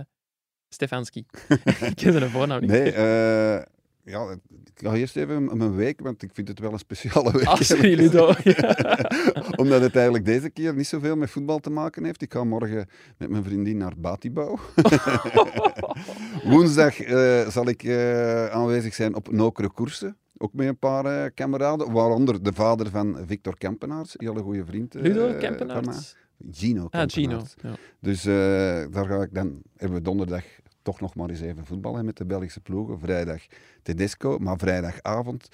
[0.69, 1.27] Stefanski?
[1.89, 2.71] ik ken zijn voornaam niet.
[2.71, 3.63] Nee, eh,
[4.05, 4.31] ja,
[4.65, 7.45] ik ga eerst even mijn week, want ik vind het wel een speciale week.
[7.47, 8.27] Ah, sorry, Ludo.
[9.57, 12.23] Omdat het eigenlijk deze keer niet zoveel met voetbal te maken heeft.
[12.23, 12.89] Ik ga morgen
[13.19, 14.59] met mijn vriendin naar Batibouw.
[16.51, 20.17] Woensdag eh, zal ik eh, aanwezig zijn op Nokere Koersen.
[20.39, 24.65] ook met een paar eh, kameraden, waaronder de vader van Victor Kempenaars, een hele goede
[24.65, 24.95] vriend.
[24.95, 25.35] Ludo.
[25.39, 26.17] Kempenaars?
[26.51, 27.43] Gino Ah, Gino.
[27.63, 27.75] Ja.
[28.01, 28.23] Dus
[28.93, 30.45] daar ga ik dan, hebben we donderdag
[30.85, 32.99] toch nog maar eens even voetballen met de Belgische ploegen.
[32.99, 33.43] Vrijdag
[33.82, 35.49] Tedesco, maar vrijdagavond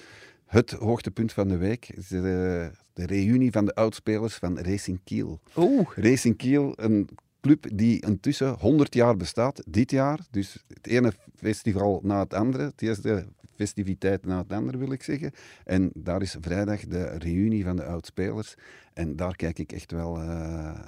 [0.51, 5.39] het hoogtepunt van de week is de, de reunie van de oudspelers van Racing Kiel.
[5.55, 5.89] Oeh.
[5.95, 7.09] Racing Kiel, een
[7.41, 10.19] club die intussen 100 jaar bestaat, dit jaar.
[10.31, 13.25] Dus het ene festival na het andere, het eerste
[13.55, 15.31] festiviteit na het andere wil ik zeggen.
[15.63, 18.55] En daar is vrijdag de reunie van de oudspelers.
[18.93, 20.23] En daar kijk ik echt wel eh,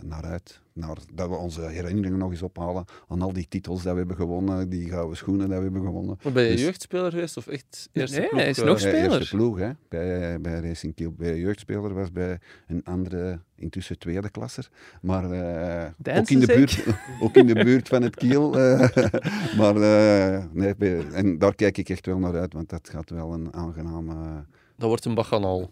[0.01, 0.61] naar uit.
[0.73, 4.15] Naar, dat we onze herinneringen nog eens ophalen aan al die titels dat we hebben
[4.15, 6.17] gewonnen, die gouden schoenen dat we hebben gewonnen.
[6.23, 8.39] Maar ben je Dus- jeugdspeler geweest of echt eerste Nee, ploeg?
[8.41, 8.65] hij is eh?
[8.65, 9.11] nog ja, speler.
[9.11, 11.11] eerste ploeg, hè, bij, bij Racing Kiel.
[11.11, 14.69] Bij jeugdspeler was bij een andere, intussen tweede klasser.
[15.01, 16.85] Maar eh, ook, in de buurt,
[17.23, 18.59] ook in de buurt van het Kiel.
[18.59, 18.79] eh,
[19.59, 23.09] maar eh, nee, bij- en daar kijk ik echt wel naar uit, want dat gaat
[23.09, 24.45] wel een aangename...
[24.83, 25.69] Dat wordt een baganaal.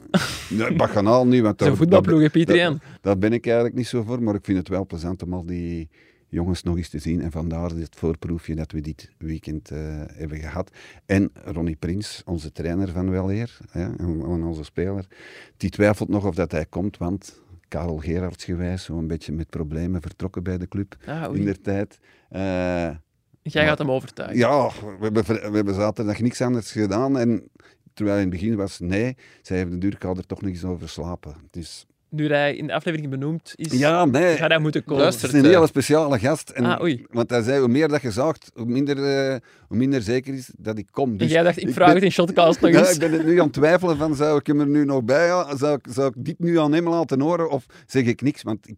[0.50, 2.80] Nee, Baganaal nu, want Zijn daar- voetbalploeg, daar- Pieter daar- Jan?
[3.02, 5.46] Daar ben ik eigenlijk niet zo voor, maar ik vind het wel plezant om al
[5.46, 5.90] die
[6.28, 7.22] jongens nog eens te zien.
[7.22, 10.72] En vandaar dit voorproefje dat we dit weekend eh, hebben gehad.
[11.06, 15.06] En Ronnie Prins, onze trainer van Weleer, hè, en, en onze speler,
[15.58, 20.02] die twijfelt nog of dat hij komt, want Karel Gerards gewijs, zo'n beetje met problemen
[20.02, 22.00] vertrokken bij de club Ah, in der tijd.
[22.30, 22.42] Eh,
[23.42, 24.38] Jij gaat hem overtuigen.
[24.38, 27.18] ja, we hebben, we hebben zaterdag niks anders gedaan.
[27.18, 27.44] En
[27.94, 31.36] terwijl in het begin was nee, zij hebben de duurkouder toch nog eens over slapen.
[31.52, 34.36] Dus Nu hij in de aflevering benoemd is, ja, nee.
[34.36, 35.02] gaat hij moeten komen.
[35.02, 35.28] Luister.
[35.28, 36.50] Het is een hele speciale gast.
[36.50, 37.06] En, Ah, oei.
[37.10, 38.98] Want hij zei, hoe meer dat je zaagt, hoe minder,
[39.32, 41.12] eh, hoe minder zeker is dat ik kom.
[41.12, 42.94] En Dus jij dacht, ik vraag ben- het in Shotcast nog Ja, eens.
[42.94, 45.30] ik ben het nu aan het twijfelen van, zou ik hem er nu nog bij
[45.30, 45.58] halen?
[45.58, 47.50] Zou ik, zou ik dit nu aan hem laten horen?
[47.50, 48.44] Of zeg ik niks?
[48.44, 48.76] Want ik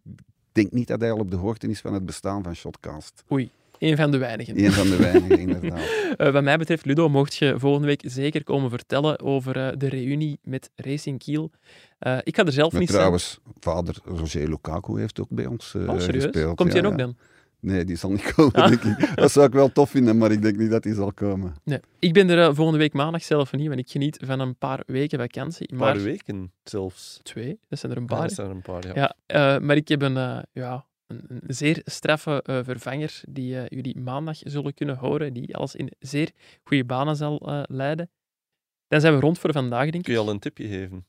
[0.51, 3.23] denk niet dat hij al op de hoogte is van het bestaan van Shotcast.
[3.31, 3.49] Oei,
[3.83, 4.63] een van de weinigen.
[4.63, 5.79] Eén van de weinigen, inderdaad.
[6.17, 9.87] Eh, wat mij betreft, Ludo, mocht je volgende week zeker komen vertellen over eh, de
[9.89, 11.51] reunie met Racing Kiel.
[11.99, 13.01] Eh, ik ga er zelf Maar niet zijn.
[13.01, 16.23] trouwens, vader Roger Lukaku heeft ook bij ons eh, Oh, serieus?
[16.23, 16.55] gespeeld.
[16.55, 17.05] Komt hij Ja, ook ja.
[17.05, 17.15] dan?
[17.59, 18.67] Nee, die zal niet komen, Ah.
[18.67, 19.15] denk ik.
[19.15, 21.53] Dat zou ik wel tof vinden, maar ik denk niet dat hij zal komen.
[21.63, 21.79] Nee.
[21.99, 25.19] Ik ben er volgende week maandag zelf niet, want ik geniet van een paar weken
[25.19, 25.71] vakantie.
[25.71, 27.19] Een Maar paar weken zelfs.
[27.23, 28.21] twee, dat zijn er een Ja, paar.
[28.27, 28.93] dat zijn er een paar, ja.
[28.95, 29.15] Ja,
[29.55, 30.85] eh, maar ik heb een, eh, ja,
[31.27, 35.75] een, een zeer straffe eh, vervanger die eh, jullie maandag zullen kunnen horen, die alles
[35.75, 36.31] in zeer
[36.63, 38.09] goede banen zal eh, leiden.
[38.87, 40.19] Dan zijn we rond voor vandaag, denk Kun ik.
[40.19, 41.05] je al een tipje geven?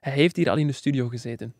[0.00, 1.54] Hij heeft hier al in de studio gezeten.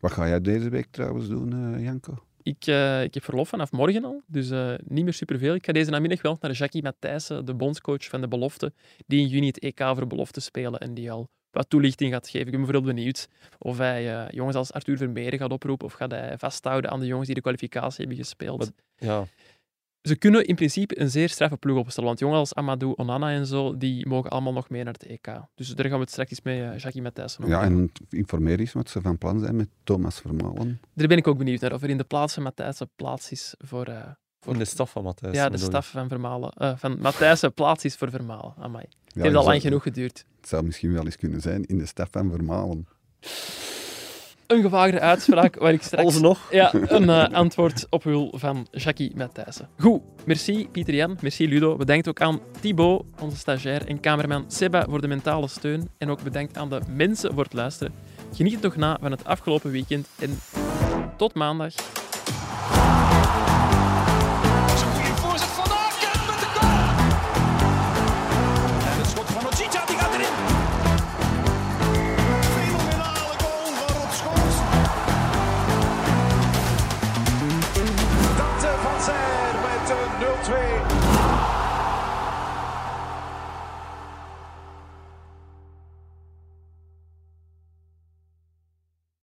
[0.00, 2.14] Wat ga jij deze week trouwens doen, eh, Janko?
[2.42, 5.54] Ik, eh, ik heb verlof vanaf morgen al, dus eh, niet meer superveel.
[5.54, 8.72] Ik ga deze namiddag wel naar Jackie Matthijssen, de bondscoach van de belofte,
[9.06, 12.46] die in juni het EK voor belofte spelen en die al wat toelichting gaat geven.
[12.46, 13.28] Ik ben bijvoorbeeld benieuwd
[13.58, 17.06] of hij eh, jongens als Arthur Vermeeren gaat oproepen of gaat hij vasthouden aan de
[17.06, 18.58] jongens die de kwalificatie hebben gespeeld.
[18.58, 19.24] Wat- Ja,
[20.02, 23.46] Ze kunnen in principe een zeer straffe ploeg opstellen, want jongens als Amadou Onana en
[23.46, 25.28] zo, die mogen allemaal nog mee naar het EK.
[25.54, 28.58] Dus daar gaan we het straks eens met eh, Jackie Matthijssen over Ja, en informeer
[28.60, 30.80] eens wat ze van plan zijn met Thomas Vermalen.
[30.94, 33.54] Daar ben ik ook benieuwd naar, of er in de plaats van Matthijssen plaats is
[33.58, 33.84] voor...
[33.86, 34.06] eh,
[34.40, 35.34] voor de staf van Matthijs.
[35.36, 36.50] Ja, de staf van Vermalen.
[36.52, 38.54] eh, van Matthijssen plaats is voor Vermalen.
[38.58, 38.84] Amai.
[38.84, 40.24] Het Ja, heeft al lang genoeg geduurd.
[40.40, 42.86] Het zou misschien wel eens kunnen zijn in de staf van Vermalen.
[44.46, 46.52] Een gewaagde uitspraak waar ik straks Alsnog?
[46.52, 49.68] ja, een eh, antwoord op wil van Jackie Matthijssen.
[49.78, 51.76] Goed, merci Pieter Jan, merci Ludo.
[51.76, 55.88] Bedankt ook aan Thibaut, onze stagiair, en cameraman Seba voor de mentale steun.
[55.98, 57.92] En ook bedankt aan de mensen voor het luisteren.
[58.34, 60.38] Geniet nog na van het afgelopen weekend en
[61.16, 61.74] tot maandag.